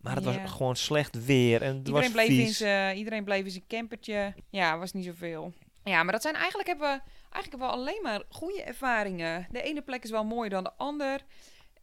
Maar 0.00 0.14
het 0.14 0.24
was 0.24 0.36
gewoon 0.44 0.76
slecht 0.76 1.24
weer 1.24 1.62
en 1.62 1.76
het 1.76 1.86
Iedereen 1.86 2.12
was 2.12 2.12
bleef, 2.12 2.28
in 2.28 2.48
zijn, 2.48 2.96
iedereen 2.96 3.24
bleef 3.24 3.44
in 3.44 3.50
zijn 3.50 3.66
campertje. 3.68 4.34
Ja, 4.50 4.78
was 4.78 4.92
niet 4.92 5.04
zoveel. 5.04 5.52
Ja, 5.84 6.02
maar 6.02 6.12
dat 6.12 6.22
zijn 6.22 6.34
eigenlijk 6.34 6.68
hebben 6.68 6.86
we, 6.86 7.10
eigenlijk 7.32 7.50
hebben 7.50 7.68
we 7.68 7.74
alleen 7.74 8.02
maar 8.02 8.22
goede 8.28 8.62
ervaringen. 8.62 9.46
De 9.50 9.62
ene 9.62 9.82
plek 9.82 10.04
is 10.04 10.10
wel 10.10 10.24
mooier 10.24 10.50
dan 10.50 10.64
de 10.64 10.72
ander. 10.76 11.24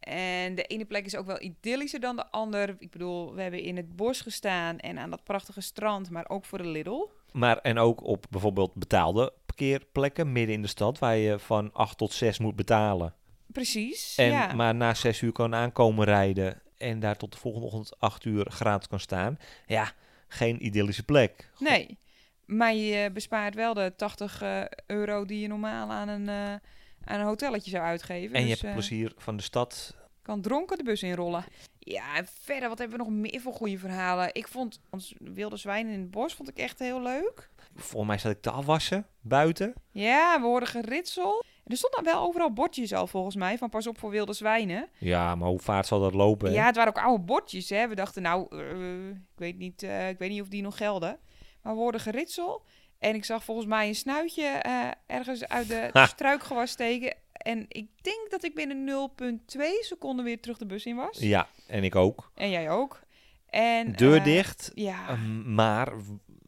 En 0.00 0.54
de 0.54 0.62
ene 0.62 0.84
plek 0.84 1.04
is 1.04 1.16
ook 1.16 1.26
wel 1.26 1.42
idyllischer 1.42 2.00
dan 2.00 2.16
de 2.16 2.30
ander. 2.30 2.76
Ik 2.78 2.90
bedoel, 2.90 3.34
we 3.34 3.42
hebben 3.42 3.60
in 3.62 3.76
het 3.76 3.96
bos 3.96 4.20
gestaan 4.20 4.78
en 4.78 4.98
aan 4.98 5.10
dat 5.10 5.24
prachtige 5.24 5.60
strand, 5.60 6.10
maar 6.10 6.28
ook 6.28 6.44
voor 6.44 6.58
de 6.58 6.68
Lidl. 6.68 7.08
Maar 7.32 7.58
en 7.58 7.78
ook 7.78 8.04
op 8.04 8.26
bijvoorbeeld 8.30 8.74
betaalde 8.74 9.32
parkeerplekken 9.46 10.32
midden 10.32 10.54
in 10.54 10.62
de 10.62 10.68
stad... 10.68 10.98
waar 10.98 11.16
je 11.16 11.38
van 11.38 11.72
8 11.72 11.98
tot 11.98 12.12
6 12.12 12.38
moet 12.38 12.56
betalen. 12.56 13.14
Precies, 13.46 14.16
En 14.16 14.30
ja. 14.30 14.52
maar 14.52 14.74
na 14.74 14.94
6 14.94 15.20
uur 15.20 15.32
kan 15.32 15.54
aankomen 15.54 16.04
rijden... 16.04 16.62
en 16.78 17.00
daar 17.00 17.16
tot 17.16 17.32
de 17.32 17.38
volgende 17.38 17.66
ochtend 17.66 18.00
8 18.00 18.24
uur 18.24 18.50
gratis 18.50 18.88
kan 18.88 19.00
staan. 19.00 19.38
Ja, 19.66 19.92
geen 20.28 20.66
idyllische 20.66 21.02
plek. 21.02 21.50
Nee, 21.58 21.98
maar 22.46 22.74
je 22.74 23.10
bespaart 23.12 23.54
wel 23.54 23.74
de 23.74 23.92
80 23.96 24.42
eh, 24.42 24.62
euro 24.86 25.24
die 25.24 25.40
je 25.40 25.48
normaal 25.48 25.90
aan 25.90 26.08
een, 26.08 26.28
eh, 26.28 26.52
aan 27.04 27.20
een 27.20 27.26
hotelletje 27.26 27.70
zou 27.70 27.84
uitgeven. 27.84 28.36
En 28.36 28.42
je 28.42 28.48
Dus, 28.48 28.60
hebt 28.60 28.64
eh, 28.74 28.78
plezier 28.78 29.12
van 29.16 29.36
de 29.36 29.42
stad. 29.42 29.96
kan 30.22 30.40
dronken 30.40 30.76
de 30.78 30.84
bus 30.84 31.02
inrollen. 31.02 31.44
Ja, 31.78 32.16
en 32.16 32.26
verder, 32.40 32.68
wat 32.68 32.78
hebben 32.78 32.98
we 32.98 33.04
nog 33.04 33.12
meer 33.12 33.40
voor 33.40 33.52
goede 33.52 33.78
verhalen? 33.78 34.28
Ik 34.32 34.48
vond 34.48 34.80
ons 34.90 35.14
wilde 35.18 35.56
zwijnen 35.56 35.92
in 35.92 36.00
het 36.00 36.10
bos 36.10 36.34
vond 36.34 36.48
ik 36.48 36.58
echt 36.58 36.78
heel 36.78 37.02
leuk. 37.02 37.50
Volgens 37.74 38.06
mij 38.06 38.18
zat 38.18 38.32
ik 38.32 38.42
te 38.42 38.50
afwassen 38.50 39.06
buiten. 39.20 39.74
Ja, 39.90 40.40
we 40.40 40.46
hoorden 40.46 40.68
geritsel. 40.68 41.44
Er 41.66 41.76
stonden 41.76 42.04
wel 42.04 42.20
overal 42.20 42.52
bordjes 42.52 42.92
al 42.92 43.06
volgens 43.06 43.34
mij 43.36 43.58
van 43.58 43.68
pas 43.68 43.86
op 43.86 43.98
voor 43.98 44.10
wilde 44.10 44.32
zwijnen. 44.32 44.88
Ja, 44.98 45.34
maar 45.34 45.48
hoe 45.48 45.58
vaart 45.58 45.86
zal 45.86 46.00
dat 46.00 46.14
lopen? 46.14 46.48
hè? 46.48 46.54
Ja, 46.54 46.66
het 46.66 46.76
waren 46.76 46.96
ook 46.96 47.04
oude 47.04 47.24
bordjes. 47.24 47.68
Hè. 47.68 47.88
We 47.88 47.94
dachten 47.94 48.22
nou, 48.22 48.46
eh, 48.50 49.08
ik, 49.08 49.16
weet 49.36 49.58
niet, 49.58 49.82
eh, 49.82 50.08
ik 50.08 50.18
weet 50.18 50.30
niet 50.30 50.40
of 50.40 50.48
die 50.48 50.62
nog 50.62 50.76
gelden. 50.76 51.18
Maar 51.62 51.72
we 51.74 51.78
hoorden 51.80 52.00
geritsel. 52.00 52.62
En 52.98 53.14
ik 53.14 53.24
zag 53.24 53.44
volgens 53.44 53.66
mij 53.66 53.88
een 53.88 53.94
snuitje 53.94 54.42
eh, 54.44 54.88
ergens 55.06 55.48
uit 55.48 55.68
de 55.68 55.88
Ha. 55.92 56.06
struikgewas 56.06 56.70
steken. 56.70 57.14
En 57.32 57.64
ik 57.68 57.88
denk 58.00 58.30
dat 58.30 58.44
ik 58.44 58.54
binnen 58.54 59.10
0,2 59.56 59.60
seconden 59.80 60.24
weer 60.24 60.40
terug 60.40 60.58
de 60.58 60.66
bus 60.66 60.86
in 60.86 60.96
was. 60.96 61.18
Ja, 61.18 61.48
en 61.66 61.84
ik 61.84 61.96
ook. 61.96 62.30
En 62.34 62.50
jij 62.50 62.70
ook. 62.70 63.00
En, 63.46 63.92
Deur 63.92 64.22
dicht. 64.22 64.70
Ja. 64.74 65.16
Maar 65.44 65.92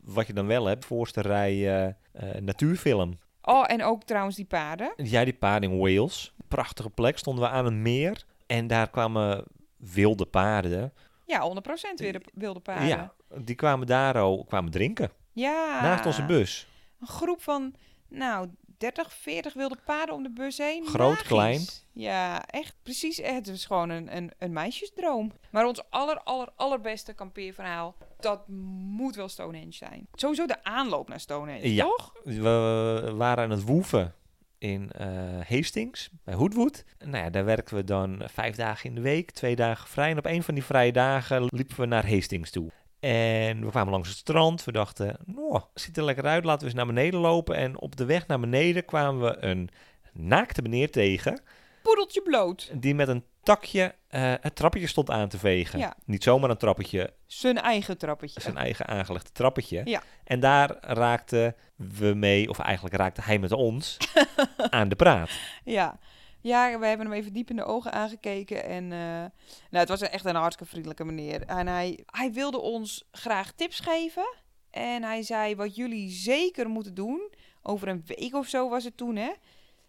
wat 0.01 0.27
je 0.27 0.33
dan 0.33 0.47
wel 0.47 0.67
hebt, 0.67 0.85
voorste 0.85 1.21
rij 1.21 1.97
natuurfilm. 2.41 3.19
Oh, 3.49 3.65
en 3.67 3.83
ook 3.83 4.05
trouwens 4.05 4.37
die 4.37 4.45
paarden. 4.45 4.93
Ja, 4.97 5.25
die 5.25 5.35
paard 5.35 5.63
in 5.63 5.79
Wales. 5.79 6.35
Prachtige 6.49 6.91
plek. 6.91 7.19
Stonden 7.19 7.45
we 7.45 7.51
aan 7.51 7.67
een 7.67 7.83
meer. 7.83 8.25
En 8.47 8.67
daar 8.67 8.91
kwamen 8.91 9.45
wilde 9.77 10.27
paarden. 10.27 10.93
Ja, 11.27 11.53
100% 11.93 11.95
weer 11.95 12.13
de 12.13 12.21
wilde 12.35 12.61
paarden. 12.61 12.87
Ja, 12.87 13.13
die 13.37 13.55
kwamen 13.55 13.87
daar 13.87 14.19
al 14.19 14.45
kwamen 14.45 14.71
drinken. 14.71 15.11
Ja. 15.33 15.81
Naast 15.83 16.07
onze 16.07 16.25
bus. 16.25 16.69
Een 17.01 17.07
groep 17.07 17.43
van, 17.43 17.75
nou, 18.09 18.49
30, 18.79 19.13
40 19.13 19.53
wilde 19.55 19.77
paarden 19.85 20.15
om 20.15 20.23
de 20.23 20.31
bus 20.31 20.59
heen. 20.59 20.87
Groot, 20.87 21.09
Magisch. 21.11 21.27
klein. 21.29 21.61
Ja, 21.93 22.45
echt 22.47 22.75
precies. 22.83 23.17
Het 23.17 23.51
was 23.51 23.67
gewoon 23.67 23.89
een, 23.91 24.17
een, 24.17 24.31
een 24.39 24.53
meisjesdroom. 24.53 25.33
Maar 25.51 25.67
ons 25.67 25.91
aller, 25.91 26.21
aller, 26.23 26.49
allerbeste 26.57 27.13
kampeerverhaal, 27.13 27.95
dat 28.21 28.49
moet 28.49 29.15
wel 29.17 29.29
Stonehenge 29.29 29.73
zijn. 29.73 30.07
Sowieso 30.15 30.47
de 30.47 30.65
aanloop 30.65 31.09
naar 31.09 31.21
Stonehenge, 31.21 31.75
Ja. 31.75 31.85
toch? 31.85 32.13
We 32.25 33.13
waren 33.17 33.45
aan 33.45 33.51
het 33.51 33.65
woeven 33.65 34.15
in 34.59 34.91
eh, 34.91 35.09
Hastings, 35.49 36.11
bij 36.25 36.35
Hoodwood. 36.35 36.85
Nou 36.99 37.17
ja, 37.25 37.31
daar 37.31 37.45
werkten 37.45 37.77
we 37.77 37.85
dan 37.85 38.23
vijf 38.33 38.57
dagen 38.57 38.89
in 38.89 38.95
de 38.95 39.01
week, 39.01 39.31
twee 39.31 39.57
dagen 39.57 39.89
vrij. 39.89 40.11
En 40.11 40.19
op 40.19 40.25
een 40.27 40.43
van 40.43 40.55
die 40.55 40.65
vrije 40.65 40.93
dagen 40.93 41.45
liepen 41.51 41.81
we 41.81 41.87
naar 41.87 42.11
Hastings 42.11 42.51
toe. 42.51 42.71
En 43.01 43.65
we 43.65 43.71
kwamen 43.71 43.93
langs 43.93 44.09
het 44.09 44.17
strand. 44.19 44.65
We 44.65 44.73
dachten, 44.73 45.17
nou, 45.27 45.61
ziet 45.75 45.97
er 45.97 46.05
lekker 46.05 46.25
uit, 46.25 46.45
laten 46.45 46.61
we 46.61 46.65
eens 46.67 46.75
naar 46.75 46.87
beneden 46.87 47.21
lopen. 47.21 47.57
En 47.57 47.79
op 47.81 47.97
de 47.97 48.05
weg 48.05 48.27
naar 48.27 48.41
beneden 48.41 48.85
kwamen 48.85 49.23
we 49.23 49.37
een 49.45 49.69
naakte 50.13 50.63
meneer 50.63 50.91
tegen... 50.91 51.41
Poedeltje 51.83 52.23
bloot. 52.23 52.71
die 52.75 52.95
met 52.95 53.09
een 53.09 53.25
takje 53.43 53.95
eh, 54.09 54.35
het 54.41 54.55
trappetje 54.57 54.87
stond 54.87 55.11
aan 55.11 55.29
te 55.29 55.39
vegen. 55.39 55.79
Ja. 55.79 55.95
Niet 56.05 56.23
zomaar 56.23 56.51
een 56.51 56.57
trappetje, 56.57 57.13
Zijn 57.27 57.59
eigen 57.59 57.99
trappetje. 57.99 58.41
zijn 58.41 58.57
eigen 58.57 58.87
aangelegde 58.87 59.31
trappetje. 59.33 59.81
Ja. 59.85 60.03
En 60.25 60.41
daar 60.41 60.77
raakten 60.81 61.55
we 61.77 62.15
mee, 62.15 62.49
of 62.49 62.59
eigenlijk 62.59 62.95
raakte 62.97 63.23
hij 63.23 63.39
met 63.39 63.53
ons, 63.53 63.97
aan 64.71 64.89
de 64.89 64.97
praat. 64.97 65.31
Ja. 65.65 65.99
Ja, 66.41 66.79
we 66.79 66.87
hebben 66.87 67.07
hem 67.07 67.17
even 67.17 67.33
diep 67.33 67.51
in 67.51 67.57
de 67.57 67.65
ogen 67.65 67.93
aangekeken. 67.93 68.65
En 68.65 68.85
eh, 68.93 68.99
nou, 68.99 69.31
het 69.71 69.89
was 69.89 70.01
echt 70.01 70.25
een 70.25 70.35
hartstikke 70.35 70.71
vriendelijke 70.71 71.05
meneer. 71.05 71.43
En 71.43 71.67
hij, 71.67 71.99
hij 72.07 72.33
wilde 72.33 72.59
ons 72.61 73.05
graag 73.11 73.53
tips 73.53 73.81
geven. 73.81 74.37
En 74.71 75.03
hij 75.03 75.23
zei 75.23 75.57
wat 75.57 75.77
jullie 75.77 76.11
zeker 76.11 76.69
moeten 76.69 76.95
doen. 76.95 77.31
Over 77.63 77.89
een 77.89 78.03
week 78.07 78.35
of 78.35 78.47
zo 78.47 78.69
was 78.69 78.85
het 78.85 78.97
toen, 78.97 79.17
hè. 79.17 79.31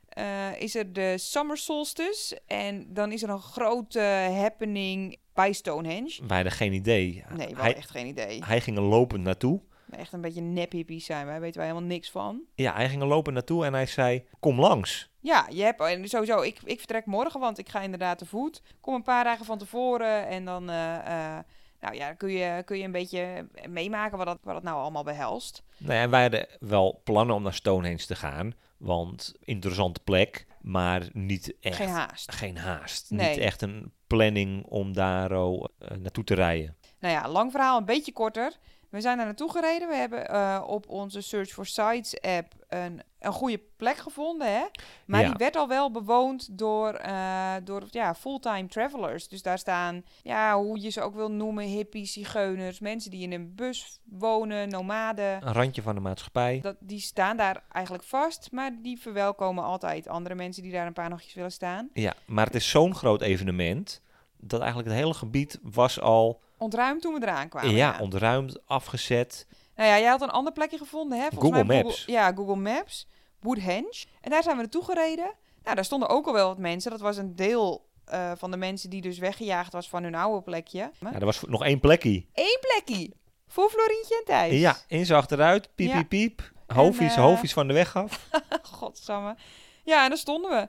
eh, 0.10 0.62
is 0.62 0.76
er 0.76 0.94
de 0.94 1.18
Summer 1.18 1.58
Solstice. 1.58 2.42
En 2.46 2.94
dan 2.94 3.12
is 3.12 3.24
er 3.24 3.30
een 3.30 3.40
grote 3.42 4.00
happening 4.34 5.18
bij 5.34 5.54
Stonehenge. 5.54 6.20
Wij 6.28 6.36
hadden 6.36 6.54
geen 6.54 6.74
idee. 6.74 7.24
Nee, 7.30 7.48
we 7.48 7.62
hij, 7.62 7.76
echt 7.76 7.90
geen 7.90 8.08
idee. 8.08 8.44
hij 8.46 8.62
ging 8.62 8.78
er 8.78 8.84
lopend 8.84 9.24
naartoe. 9.24 9.62
Echt 9.92 10.14
een 10.14 10.22
beetje 10.22 10.42
nep-hippies 10.42 11.06
zijn 11.06 11.26
wij. 11.26 11.40
weten 11.40 11.58
wij 11.58 11.68
helemaal 11.68 11.90
niks 11.90 12.12
van. 12.12 12.42
Ja, 12.56 12.74
hij 12.74 12.90
ging 12.90 13.02
er 13.02 13.08
lopend 13.08 13.36
naartoe 13.36 13.66
en 13.66 13.74
hij 13.74 13.86
zei, 13.86 14.24
kom 14.40 14.60
langs. 14.60 15.10
Ja, 15.20 15.48
je 15.50 15.64
hebt 15.64 15.82
en 15.82 16.08
sowieso. 16.08 16.42
Ik, 16.42 16.60
ik 16.64 16.78
vertrek 16.78 17.06
morgen, 17.06 17.40
want 17.40 17.58
ik 17.58 17.70
ga 17.70 17.82
inderdaad 17.82 18.18
te 18.18 18.26
voet. 18.26 18.62
Kom 18.82 18.94
een 18.94 19.04
paar 19.04 19.24
dagen 19.24 19.46
van 19.46 19.58
tevoren 19.58 20.28
en 20.28 20.46
dan 20.46 20.70
eh, 20.70 20.96
eh, 20.96 21.44
nou 21.80 21.96
ja, 21.96 22.14
kun 22.14 22.32
je, 22.32 22.64
kun 22.66 22.78
je 22.78 22.84
een 22.84 22.92
beetje 22.92 23.48
meemaken 23.70 24.18
wat 24.18 24.28
dat, 24.28 24.40
wat 24.44 24.54
dat 24.54 24.64
nou 24.64 24.78
allemaal 24.78 25.04
behelst. 25.04 25.64
Nou 25.78 25.94
ja, 25.94 26.10
wij 26.10 26.22
hadden 26.22 26.48
wel 26.60 27.02
plannen 27.04 27.36
om 27.36 27.44
naar 27.44 27.54
Stonehenge 27.54 28.06
te 28.06 28.16
gaan. 28.16 28.54
Want 28.78 29.34
interessante 29.40 30.00
plek, 30.04 30.46
maar 30.62 31.10
niet 31.14 31.56
echt... 31.60 31.76
Geen 31.76 31.90
haast. 31.90 32.32
Geen 32.32 32.58
haast. 32.58 33.12
Nee. 33.12 33.30
Niet 33.30 33.38
echt 33.38 33.62
een 33.62 33.94
planning 34.08 34.66
om 34.66 34.94
daar 34.94 35.32
eh, 35.32 35.62
naartoe 35.98 36.24
te 36.24 36.34
rijden. 36.36 36.76
Nou 37.00 37.14
ja, 37.14 37.30
lang 37.30 37.52
verhaal, 37.52 37.78
een 37.78 37.86
beetje 37.86 38.14
korter. 38.14 38.54
We 38.90 39.02
zijn 39.02 39.18
daar 39.18 39.26
naartoe 39.26 39.52
gereden. 39.52 39.88
We 39.88 39.96
hebben 39.96 40.28
eh, 40.30 40.64
op 40.68 40.90
onze 40.90 41.22
Search 41.22 41.50
for 41.50 41.66
Sites 41.66 42.22
app 42.22 42.54
een, 42.68 43.02
een 43.20 43.32
goede 43.32 43.62
plek 43.78 43.98
gevonden. 43.98 44.48
Hè? 44.54 44.64
Maar 45.06 45.22
Ja. 45.22 45.28
die 45.28 45.38
werd 45.38 45.56
al 45.56 45.68
wel 45.68 45.92
bewoond 45.92 46.58
door, 46.58 46.94
eh, 46.94 47.54
door 47.64 47.84
ja, 47.90 48.16
fulltime 48.16 48.68
travelers. 48.68 49.28
Dus 49.28 49.42
daar 49.42 49.58
staan, 49.58 50.04
ja, 50.24 50.58
hoe 50.58 50.82
je 50.82 50.90
ze 50.90 51.02
ook 51.02 51.16
wil 51.16 51.32
noemen, 51.32 51.64
hippies, 51.64 52.14
zigeuners, 52.14 52.80
mensen 52.80 53.12
die 53.12 53.22
in 53.24 53.32
een 53.32 53.56
bus 53.56 54.00
wonen, 54.04 54.70
nomaden. 54.70 55.48
Een 55.48 55.54
randje 55.54 55.82
van 55.82 55.96
de 55.96 56.02
maatschappij. 56.02 56.60
Dat, 56.62 56.76
die 56.80 57.00
staan 57.00 57.38
daar 57.38 57.64
eigenlijk 57.72 58.04
vast, 58.04 58.52
maar 58.52 58.72
die 58.82 59.00
verwelkomen 59.00 59.64
altijd 59.64 60.08
andere 60.08 60.36
mensen 60.36 60.64
die 60.64 60.72
daar 60.72 60.88
een 60.88 60.94
paar 60.94 61.10
nachtjes 61.10 61.34
willen 61.34 61.52
staan. 61.52 61.90
Ja, 61.94 62.14
maar 62.26 62.46
het 62.46 62.56
is 62.56 62.70
zo'n 62.70 62.96
groot 62.96 63.22
evenement 63.22 64.02
dat 64.40 64.60
eigenlijk 64.60 64.90
het 64.90 65.00
hele 65.00 65.14
gebied 65.14 65.60
was 65.64 66.00
al 66.00 66.42
Ontruimd 66.58 67.02
toen 67.02 67.14
we 67.14 67.22
eraan 67.22 67.50
kwamen. 67.50 67.72
ja, 67.72 67.98
ontruimd, 68.00 68.68
afgezet. 68.68 69.48
Nou 69.76 69.90
ja, 69.90 70.00
jij 70.00 70.10
had 70.10 70.22
een 70.22 70.30
ander 70.30 70.54
plekje 70.54 70.78
gevonden, 70.78 71.18
hè? 71.20 71.28
Volgens 71.30 71.50
Google 71.50 71.66
mij 71.66 71.84
Maps. 71.84 72.06
ja, 72.06 72.32
Google 72.34 72.56
Maps. 72.56 73.08
Woodhenge. 73.40 74.06
En 74.22 74.30
daar 74.32 74.44
zijn 74.44 74.56
we 74.56 74.62
naartoe 74.62 74.84
gereden. 74.84 75.32
Nou, 75.64 75.76
daar 75.76 75.86
stonden 75.86 76.10
ook 76.10 76.28
al 76.28 76.34
wel 76.34 76.48
wat 76.48 76.58
mensen. 76.58 76.92
Dat 76.92 77.00
was 77.00 77.18
een 77.18 77.36
deel 77.36 77.88
eh, 78.06 78.32
van 78.38 78.52
de 78.52 78.58
mensen 78.58 78.90
die 78.90 79.02
dus 79.02 79.18
weggejaagd 79.18 79.74
was 79.74 79.90
van 79.90 80.04
hun 80.04 80.16
oude 80.16 80.42
plekje. 80.44 80.92
Maar 81.00 81.14
Ja, 81.14 81.20
er 81.20 81.26
was 81.26 81.42
nog 81.48 81.64
één 81.64 81.80
plekje. 81.80 82.26
één 82.34 82.60
plekje. 82.62 83.12
Voor 83.48 83.70
Florientje 83.70 84.16
en 84.18 84.26
Thijs. 84.26 84.60
Ja, 84.60 84.78
in 84.88 85.06
ze 85.06 85.16
achteruit, 85.16 85.70
piep, 85.76 85.88
Ja. 85.88 85.96
piep, 85.98 86.10
piep. 86.10 86.52
Hoofdjes, 86.68 87.16
eh, 87.16 87.22
hoofdjes 87.22 87.54
van 87.54 87.68
de 87.68 87.74
weg 87.74 87.96
af. 87.96 88.30
Godsamme. 88.62 89.36
Ja, 89.84 90.04
en 90.04 90.10
daar 90.10 90.18
stonden 90.18 90.52
we. 90.52 90.68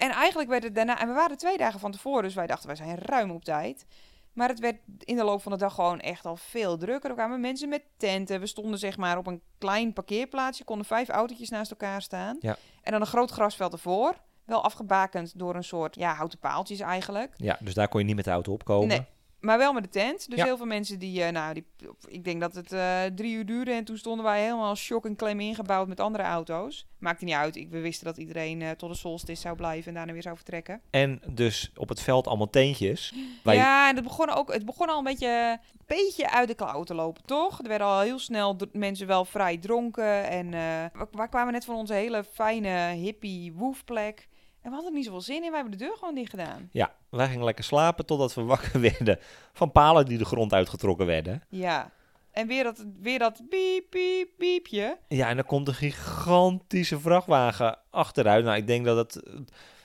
En 0.00 0.10
eigenlijk 0.10 0.50
werd 0.50 0.62
het 0.62 0.74
daarna... 0.74 1.00
En 1.00 1.08
we 1.08 1.14
waren 1.14 1.36
twee 1.36 1.56
dagen 1.56 1.80
van 1.80 1.92
tevoren, 1.92 2.22
dus 2.22 2.34
wij 2.34 2.46
dachten, 2.46 2.66
wij 2.66 2.76
zijn 2.76 2.98
ruim 2.98 3.30
op 3.30 3.44
tijd. 3.44 3.86
Maar 4.32 4.48
het 4.48 4.58
werd 4.58 4.76
in 4.98 5.16
de 5.16 5.24
loop 5.24 5.42
van 5.42 5.52
de 5.52 5.58
dag 5.58 5.74
gewoon 5.74 6.00
echt 6.00 6.26
al 6.26 6.36
veel 6.36 6.76
drukker. 6.76 7.10
Er 7.10 7.16
kwamen 7.16 7.40
mensen 7.40 7.68
met 7.68 7.82
tenten. 7.96 8.40
We 8.40 8.46
stonden 8.46 8.78
zeg 8.78 8.96
maar 8.96 9.18
op 9.18 9.26
een 9.26 9.42
klein 9.58 9.92
parkeerplaatsje. 9.92 10.64
Konden 10.64 10.86
vijf 10.86 11.08
autootjes 11.08 11.48
naast 11.48 11.70
elkaar 11.70 12.02
staan. 12.02 12.36
Ja. 12.40 12.56
En 12.82 12.92
dan 12.92 13.00
een 13.00 13.06
groot 13.06 13.30
grasveld 13.30 13.72
ervoor. 13.72 14.14
Wel 14.44 14.64
afgebakend 14.64 15.38
door 15.38 15.54
een 15.54 15.64
soort 15.64 15.94
ja, 15.94 16.14
houten 16.14 16.38
paaltjes 16.38 16.80
eigenlijk. 16.80 17.34
Ja, 17.36 17.58
dus 17.60 17.74
daar 17.74 17.88
kon 17.88 18.00
je 18.00 18.06
niet 18.06 18.16
met 18.16 18.24
de 18.24 18.30
auto 18.30 18.52
opkomen. 18.52 18.88
Nee. 18.88 19.06
Maar 19.40 19.58
wel 19.58 19.72
met 19.72 19.82
de 19.82 19.88
tent. 19.88 20.28
Dus 20.30 20.38
Ja. 20.38 20.44
heel 20.44 20.56
veel 20.56 20.66
mensen 20.66 20.98
die, 20.98 21.22
eh, 21.22 21.32
nou, 21.32 21.54
die, 21.54 21.66
ik 22.08 22.24
denk 22.24 22.40
dat 22.40 22.54
het 22.54 22.72
eh, 22.72 23.02
drie 23.14 23.34
uur 23.34 23.46
duurde. 23.46 23.70
En 23.72 23.84
toen 23.84 23.96
stonden 23.96 24.24
wij 24.24 24.42
helemaal 24.42 24.76
shock 24.76 25.04
en 25.06 25.16
claim 25.16 25.40
ingebouwd 25.40 25.88
met 25.88 26.00
andere 26.00 26.22
auto's. 26.24 26.86
Maakte 26.98 27.24
niet 27.24 27.34
uit. 27.34 27.56
Ik, 27.56 27.70
we 27.70 27.80
wisten 27.80 28.04
dat 28.06 28.16
iedereen 28.16 28.62
eh, 28.62 28.70
tot 28.70 28.90
de 28.90 28.96
solstice 28.96 29.40
zou 29.40 29.56
blijven 29.56 29.88
en 29.88 29.94
daarna 29.94 30.12
weer 30.12 30.22
zou 30.22 30.36
vertrekken. 30.36 30.80
En 30.90 31.20
dus 31.30 31.70
op 31.76 31.88
het 31.88 32.00
veld 32.00 32.26
allemaal 32.26 32.50
teentjes. 32.50 33.12
Je- 33.44 33.50
Ja, 33.52 33.88
en 33.88 33.94
het 33.94 34.04
begon, 34.04 34.30
ook, 34.30 34.52
het 34.52 34.64
begon 34.64 34.88
al 34.88 34.98
een 34.98 35.04
beetje, 35.04 35.58
beetje 35.86 36.30
uit 36.30 36.48
de 36.48 36.54
klauw 36.54 36.82
te 36.82 36.94
lopen, 36.94 37.24
toch? 37.24 37.58
Er 37.62 37.68
werden 37.68 37.86
al 37.86 38.00
heel 38.00 38.18
snel 38.18 38.56
mensen 38.72 39.06
wel 39.06 39.24
vrij 39.24 39.56
dronken. 39.58 40.28
En 40.28 40.50
we, 40.50 41.06
we 41.10 41.28
kwamen 41.28 41.52
net 41.52 41.64
van 41.64 41.74
onze 41.74 41.94
hele 41.94 42.24
fijne 42.32 42.92
hippie 42.92 43.52
woefplek. 43.52 44.28
En 44.62 44.68
we 44.68 44.70
hadden 44.70 44.90
er 44.90 44.96
niet 44.96 45.04
zoveel 45.04 45.20
zin 45.20 45.42
in. 45.44 45.50
Wij 45.50 45.60
hebben 45.60 45.78
de 45.78 45.84
deur 45.84 45.96
gewoon 45.98 46.14
dicht 46.14 46.30
gedaan. 46.30 46.68
ja, 46.72 46.94
wij 47.10 47.28
gingen 47.28 47.44
lekker 47.44 47.64
slapen 47.64 48.06
totdat 48.06 48.34
we 48.34 48.42
wakker 48.54 48.80
werden 48.80 49.18
van 49.52 49.72
palen 49.72 50.04
die 50.06 50.18
de 50.18 50.24
grond 50.24 50.52
uitgetrokken 50.52 51.06
werden. 51.06 51.42
Ja. 51.48 51.90
En 52.30 52.46
weer 52.46 52.64
dat, 52.64 52.84
weer 53.00 53.18
dat 53.18 53.42
piep, 53.48 53.84
piep, 53.90 54.28
piepje. 54.38 54.98
Ja, 55.08 55.28
en 55.28 55.36
dan 55.36 55.44
komt 55.46 55.68
een 55.68 55.74
gigantische 55.74 57.00
vrachtwagen 57.00 57.78
achteruit. 57.90 58.44
Nou, 58.44 58.56
ik 58.56 58.66
denk 58.66 58.84
dat 58.84 58.96
het 58.96 59.22
eh, 59.24 59.34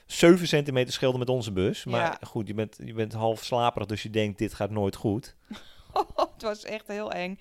7 0.06 0.48
centimeter 0.48 0.92
scheelde 0.92 1.18
met 1.18 1.28
onze 1.28 1.52
bus. 1.52 1.84
Maar 1.84 2.00
Ja. 2.00 2.18
goed, 2.26 2.46
je 2.46 2.54
bent, 2.54 2.78
je 2.84 2.92
bent 2.94 3.12
half 3.12 3.44
slaperig, 3.44 3.86
dus 3.86 4.02
je 4.02 4.10
denkt 4.10 4.38
dit 4.38 4.54
gaat 4.54 4.70
nooit 4.70 4.96
goed. 4.96 5.36
het 6.34 6.42
was 6.42 6.64
echt 6.64 6.86
heel 6.86 7.12
eng. 7.12 7.38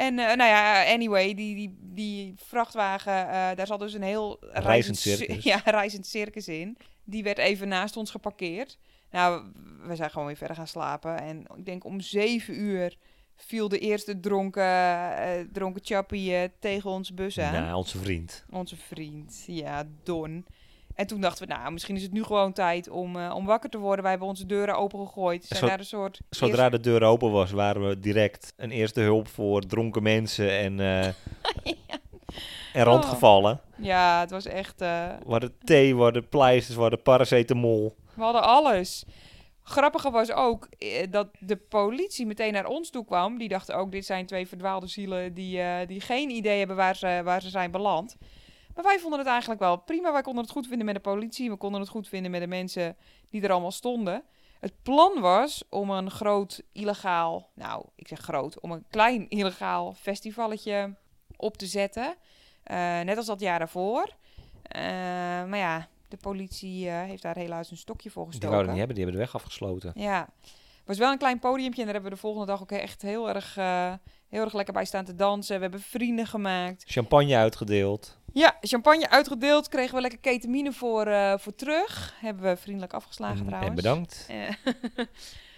En 0.00 0.18
eh, 0.18 0.26
nou 0.36 0.50
ja, 0.50 0.92
anyway, 0.92 1.34
die, 1.34 1.54
die, 1.54 1.78
die 1.80 2.34
vrachtwagen, 2.36 3.12
eh, 3.28 3.48
daar 3.54 3.66
zat 3.66 3.80
dus 3.80 3.92
een 3.92 4.02
heel 4.02 4.38
Reizend 4.52 4.98
cir- 4.98 5.16
circus. 5.16 5.44
Ja, 5.52 5.60
reizend 5.64 6.06
circus 6.06 6.48
in. 6.48 6.76
Die 7.04 7.22
werd 7.22 7.38
even 7.38 7.68
naast 7.68 7.96
ons 7.96 8.10
geparkeerd. 8.10 8.78
Nou, 9.10 9.52
we 9.86 9.96
zijn 9.96 10.10
gewoon 10.10 10.26
weer 10.26 10.36
verder 10.36 10.56
gaan 10.56 10.66
slapen. 10.66 11.20
En 11.20 11.44
ik 11.56 11.64
denk 11.66 11.84
om 11.84 12.00
zeven 12.00 12.60
uur 12.60 12.96
viel 13.36 13.68
de 13.68 13.78
eerste 13.78 14.20
dronken, 14.20 14.62
eh, 15.16 15.40
dronken 15.52 15.84
chappie 15.84 16.50
tegen 16.58 16.90
onze 16.90 17.14
bus 17.14 17.38
aan. 17.38 17.52
Nou, 17.52 17.74
onze 17.74 17.98
vriend. 17.98 18.44
Onze 18.50 18.76
vriend, 18.76 19.44
ja, 19.46 19.84
Don. 20.02 20.46
En 21.00 21.06
toen 21.06 21.20
dachten 21.20 21.48
we, 21.48 21.54
nou, 21.54 21.72
misschien 21.72 21.96
is 21.96 22.02
het 22.02 22.12
nu 22.12 22.22
gewoon 22.22 22.52
tijd 22.52 22.88
om, 22.88 23.16
eh, 23.16 23.32
om 23.34 23.46
wakker 23.46 23.70
te 23.70 23.78
worden. 23.78 24.00
Wij 24.02 24.10
hebben 24.10 24.28
onze 24.28 24.46
deuren. 24.46 24.88
Zijn 25.20 25.40
Zo- 25.42 25.66
daar 25.66 25.78
een 25.78 25.84
soort... 25.84 26.20
Zodra 26.30 26.68
de 26.68 26.80
deur 26.80 27.02
open 27.02 27.30
was, 27.30 27.50
waren 27.50 27.88
we 27.88 27.98
direct 27.98 28.52
een 28.56 28.70
eerste 28.70 29.00
hulp 29.00 29.28
voor 29.28 29.60
dronken 29.66 30.02
mensen 30.02 30.50
en, 30.58 30.80
eh 30.80 31.06
en 32.72 32.84
rondgevallen. 32.84 33.60
Ja, 33.76 34.20
het 34.20 34.30
was 34.30 34.46
echt... 34.46 34.80
eh, 34.80 35.06
We 35.24 35.30
hadden 35.30 35.54
thee, 35.64 35.96
we 35.96 36.02
hadden 36.02 36.28
pleisters, 36.28 36.74
we 36.76 36.82
hadden 36.82 37.02
paracetamol. 37.02 37.94
We 38.14 38.22
hadden 38.22 38.42
alles. 38.42 39.04
Grappige 39.62 40.10
was 40.10 40.32
ook 40.32 40.68
dat 41.10 41.28
de 41.38 41.56
politie 41.56 42.26
meteen 42.26 42.52
naar 42.52 42.66
ons 42.66 42.90
toe 42.90 43.04
kwam. 43.04 43.38
Die 43.38 43.48
dachten 43.48 43.76
ook, 43.76 43.92
dit 43.92 44.06
zijn 44.06 44.26
twee 44.26 44.48
verdwaalde 44.48 44.86
zielen 44.86 45.34
die, 45.34 45.86
die 45.86 46.00
geen 46.00 46.30
idee 46.30 46.58
hebben 46.58 46.76
waar 46.76 46.96
ze, 46.96 47.20
waar 47.24 47.42
ze 47.42 47.48
zijn 47.48 47.70
beland. 47.70 48.16
Maar 48.80 48.92
wij 48.92 49.00
vonden 49.00 49.18
het 49.18 49.28
eigenlijk 49.28 49.60
wel 49.60 49.76
prima. 49.76 50.12
Wij 50.12 50.22
konden 50.22 50.42
het 50.42 50.52
goed 50.52 50.66
vinden 50.66 50.86
met 50.86 50.94
de 50.94 51.00
politie. 51.00 51.50
We 51.50 51.56
konden 51.56 51.80
het 51.80 51.88
goed 51.88 52.08
vinden 52.08 52.30
met 52.30 52.40
de 52.40 52.46
mensen 52.46 52.96
die 53.30 53.42
er 53.42 53.50
allemaal 53.50 53.70
stonden. 53.70 54.22
Het 54.60 54.72
plan 54.82 55.20
was 55.20 55.64
om 55.70 55.90
een 55.90 56.10
groot 56.10 56.62
illegaal, 56.72 57.50
nou 57.54 57.84
ik 57.94 58.08
zeg 58.08 58.18
groot, 58.18 58.60
om 58.60 58.70
een 58.70 58.84
klein 58.90 59.28
illegaal 59.28 59.92
festivalletje 59.92 60.94
op 61.36 61.56
te 61.56 61.66
zetten. 61.66 62.14
Eh, 62.62 62.76
net 63.00 63.16
als 63.16 63.26
dat 63.26 63.40
jaar 63.40 63.58
daarvoor. 63.58 64.14
Eh, 64.62 64.82
maar 65.44 65.56
ja, 65.56 65.88
de 66.08 66.16
politie 66.16 66.88
eh, 66.88 67.02
heeft 67.02 67.22
daar 67.22 67.36
helaas 67.36 67.70
een 67.70 67.76
stokje 67.76 68.10
voor 68.10 68.22
Die 68.22 68.32
gestoken. 68.32 68.56
wouden 68.56 68.74
niet 68.74 68.86
hebben, 68.86 68.96
die 68.96 69.04
hebben 69.04 69.22
de 69.22 69.26
weg 69.32 69.42
afgesloten. 69.42 69.92
Ja, 69.94 70.28
was 70.90 70.98
wel 70.98 71.12
een 71.12 71.18
klein 71.18 71.38
podiumpje 71.38 71.78
en 71.80 71.84
daar 71.84 71.94
hebben 71.94 72.10
we 72.10 72.16
de 72.16 72.22
volgende 72.22 72.46
dag 72.46 72.62
ook 72.62 72.72
echt 72.72 73.02
heel 73.02 73.28
erg, 73.28 73.56
eh, 73.56 73.92
heel 74.28 74.44
erg 74.44 74.52
lekker 74.52 74.74
bij 74.74 74.84
staan 74.84 75.04
te 75.04 75.14
dansen. 75.14 75.56
We 75.56 75.62
hebben 75.62 75.80
vrienden 75.80 76.26
gemaakt. 76.26 76.84
Champagne 76.86 77.36
uitgedeeld. 77.36 78.18
Ja, 78.32 78.56
champagne 78.60 79.10
uitgedeeld, 79.10 79.68
kregen 79.68 79.94
we 79.94 80.00
lekker 80.00 80.18
ketamine 80.20 80.72
voor, 80.72 81.06
eh, 81.06 81.34
voor 81.38 81.54
terug. 81.54 82.14
Hebben 82.20 82.42
we 82.44 82.56
vriendelijk 82.56 82.92
afgeslagen 82.92 83.38
En, 83.38 83.46
trouwens. 83.46 83.70
en 83.70 83.74
bedankt. 83.76 84.26
Eh, 84.28 85.04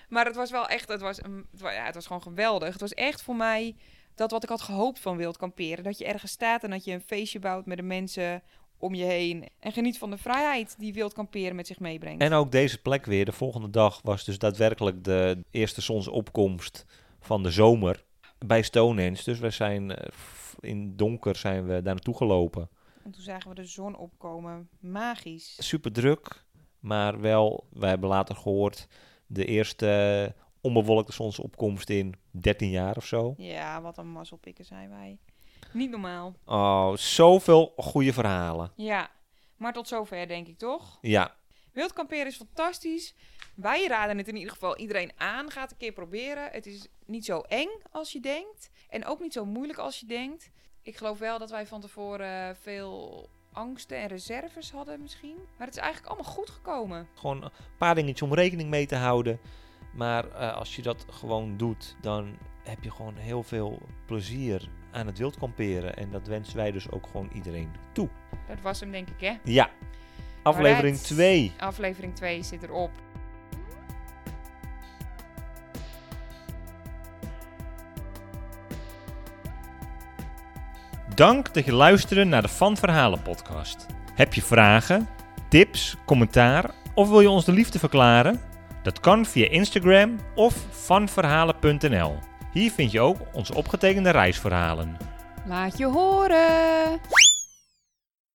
maar 0.09 0.25
het 0.27 0.37
was 0.37 0.51
wel 0.51 0.69
echt, 0.69 0.89
het 0.89 1.01
was, 1.01 1.17
het, 1.17 1.61
wa- 1.61 1.71
ja, 1.73 1.85
het 1.85 1.95
was 1.95 2.07
gewoon 2.07 2.23
geweldig. 2.23 2.73
Het 2.73 2.81
was 2.81 2.93
echt 2.95 3.23
voor 3.23 3.37
mij 3.37 3.77
dat 4.15 4.31
wat 4.31 4.43
ik 4.43 4.49
had 4.49 4.61
gehoopt 4.63 4.99
van 5.01 5.17
wild 5.17 5.37
kamperen. 5.37 5.85
Dat 5.85 5.99
je 5.99 6.05
ergens 6.05 6.33
staat 6.33 6.63
en 6.65 6.71
dat 6.71 6.85
je 6.85 6.93
een 6.93 7.01
feestje 7.07 7.39
bouwt 7.39 7.67
met 7.67 7.77
de 7.77 7.83
mensen 7.83 8.43
om 8.83 8.95
je 8.95 9.05
heen. 9.05 9.49
En 9.59 9.73
geniet 9.73 9.99
van 9.99 10.11
de 10.11 10.19
vrijheid 10.19 10.75
die 10.79 10.93
wild 10.93 11.13
kamperen 11.13 11.57
met 11.57 11.67
zich 11.67 11.81
meebrengt. 11.81 12.23
En 12.23 12.33
ook 12.33 12.53
deze 12.53 12.81
plek 12.81 13.05
weer. 13.05 13.25
De 13.25 13.33
volgende 13.33 13.71
dag 13.71 14.01
was 14.03 14.25
dus 14.25 14.39
daadwerkelijk 14.39 15.05
de 15.05 15.45
eerste 15.51 15.81
zonsopkomst 15.81 16.85
van 17.21 17.43
de 17.43 17.51
zomer 17.51 18.05
bij 18.39 18.63
Stonehenge. 18.63 19.23
Dus 19.25 19.39
we 19.39 19.51
zijn 19.51 19.91
eh, 19.91 20.09
in 20.61 20.97
donker 20.97 21.37
zijn 21.37 21.67
we 21.67 21.73
daar 21.73 21.83
naartoe 21.83 22.17
gelopen. 22.17 22.69
En 23.05 23.11
toen 23.11 23.23
zagen 23.23 23.49
we 23.49 23.55
de 23.55 23.65
zon 23.65 23.97
opkomen. 23.97 24.69
Magisch. 24.81 25.67
Super 25.67 25.93
druk, 25.93 26.45
maar 26.81 27.21
wel, 27.21 27.67
wij 27.73 27.89
hebben 27.89 28.09
later 28.09 28.37
gehoord, 28.37 28.89
de 29.27 29.45
eerste 29.45 30.35
onbewolkte 30.61 31.13
zonsopkomst 31.13 31.91
in 31.91 32.15
13 32.31 32.71
jaar 32.71 32.97
of 32.97 33.07
zo. 33.07 33.35
Ja, 33.37 33.83
wat 33.83 33.99
een 33.99 34.13
mazzelpikken 34.13 34.65
zijn 34.65 34.89
wij. 34.89 35.19
Niet 35.73 35.91
normaal. 35.91 36.35
Oh, 36.45 36.97
zoveel 36.97 37.73
goede 37.77 38.13
verhalen. 38.13 38.73
Ja, 38.77 39.11
maar 39.57 39.73
tot 39.73 39.89
zover 39.89 40.29
denk 40.29 40.47
ik 40.47 40.59
toch? 40.59 40.99
Ja, 41.01 41.35
Wild 41.73 41.93
kamperen 41.93 42.27
is 42.27 42.37
fantastisch. 42.37 43.15
Wij 43.55 43.87
raden 43.87 44.19
het 44.19 44.29
in 44.29 44.37
ieder 44.37 44.53
geval 44.53 44.77
iedereen 44.77 45.13
aan. 45.17 45.51
Ga 45.51 45.61
het 45.61 45.71
een 45.71 45.77
keer 45.77 45.93
proberen. 45.93 46.49
Het 46.51 46.67
is 46.67 46.89
niet 47.07 47.25
zo 47.25 47.41
eng 47.41 47.71
als 47.91 48.13
je 48.13 48.21
denkt. 48.21 48.71
En 48.89 49.05
ook 49.05 49.21
niet 49.21 49.33
zo 49.33 49.45
moeilijk 49.45 49.79
als 49.79 50.01
je 50.01 50.07
denkt. 50.07 50.51
Ik 50.83 50.97
geloof 50.97 51.19
wel 51.19 51.39
dat 51.39 51.51
wij 51.51 51.67
van 51.67 51.81
tevoren 51.81 52.57
veel 52.57 53.29
angsten 53.53 53.99
en 53.99 54.09
reserves 54.09 54.71
hadden 54.71 55.03
misschien. 55.03 55.37
Maar 55.59 55.67
het 55.67 55.77
is 55.77 55.83
eigenlijk 55.83 56.13
allemaal 56.13 56.33
goed 56.33 56.51
gekomen. 56.51 57.09
gewoon 57.15 57.43
een 57.43 57.51
paar 57.79 57.95
dingetjes 57.95 58.29
om 58.29 58.35
rekening 58.35 58.71
mee 58.71 58.87
te 58.87 58.97
houden. 58.97 59.41
Maar 59.95 60.31
eh, 60.31 60.57
als 60.57 60.77
je 60.77 60.83
dat 60.83 61.07
gewoon 61.11 61.57
doet, 61.57 61.97
dan 62.01 62.39
heb 62.63 62.83
je 62.83 62.91
gewoon 62.91 63.17
heel 63.17 63.43
veel 63.43 63.79
plezier 64.07 64.69
aan 64.93 65.07
het 65.07 65.19
wildkamperen. 65.19 65.97
En 65.97 66.11
dat 66.11 66.27
wensen 66.27 66.57
wij 66.57 66.73
dus 66.73 66.91
ook 66.91 67.07
gewoon 67.07 67.29
iedereen 67.33 67.71
toe. 67.93 68.09
Dat 68.47 68.61
was 68.63 68.81
hem 68.81 68.91
denk 68.91 69.09
ik 69.09 69.21
hè. 69.21 69.37
Ja, 69.45 69.71
aflevering 70.43 70.97
Alright. 70.97 71.15
2. 71.15 71.53
Aflevering 71.59 72.15
2 72.15 72.43
zit 72.43 72.63
erop. 72.63 72.91
Dank 81.15 81.55
dat 81.55 81.65
je 81.65 81.73
luisterde 81.73 82.25
naar 82.25 82.43
de 82.43 82.49
Van 82.49 82.77
Verhalen 82.77 83.23
podcast. 83.23 83.87
Heb 84.15 84.35
je 84.35 84.43
vragen, 84.43 85.09
tips, 85.49 85.97
commentaar 86.05 86.71
of 86.95 87.09
wil 87.09 87.21
je 87.21 87.31
ons 87.31 87.45
de 87.45 87.53
liefde 87.53 87.79
verklaren? 87.79 88.41
Dat 88.83 89.01
kan 89.01 89.27
via 89.27 89.49
Instagram 89.49 90.19
of 90.35 90.55
vanverhalen.nl. 90.71 92.32
Hier 92.53 92.71
vind 92.71 92.93
je 92.93 93.01
ook 93.01 93.17
onze 93.33 93.55
opgetekende 93.55 94.11
reisverhalen. 94.11 94.97
Laat 95.47 95.79
je 95.79 95.87
horen. 95.87 97.01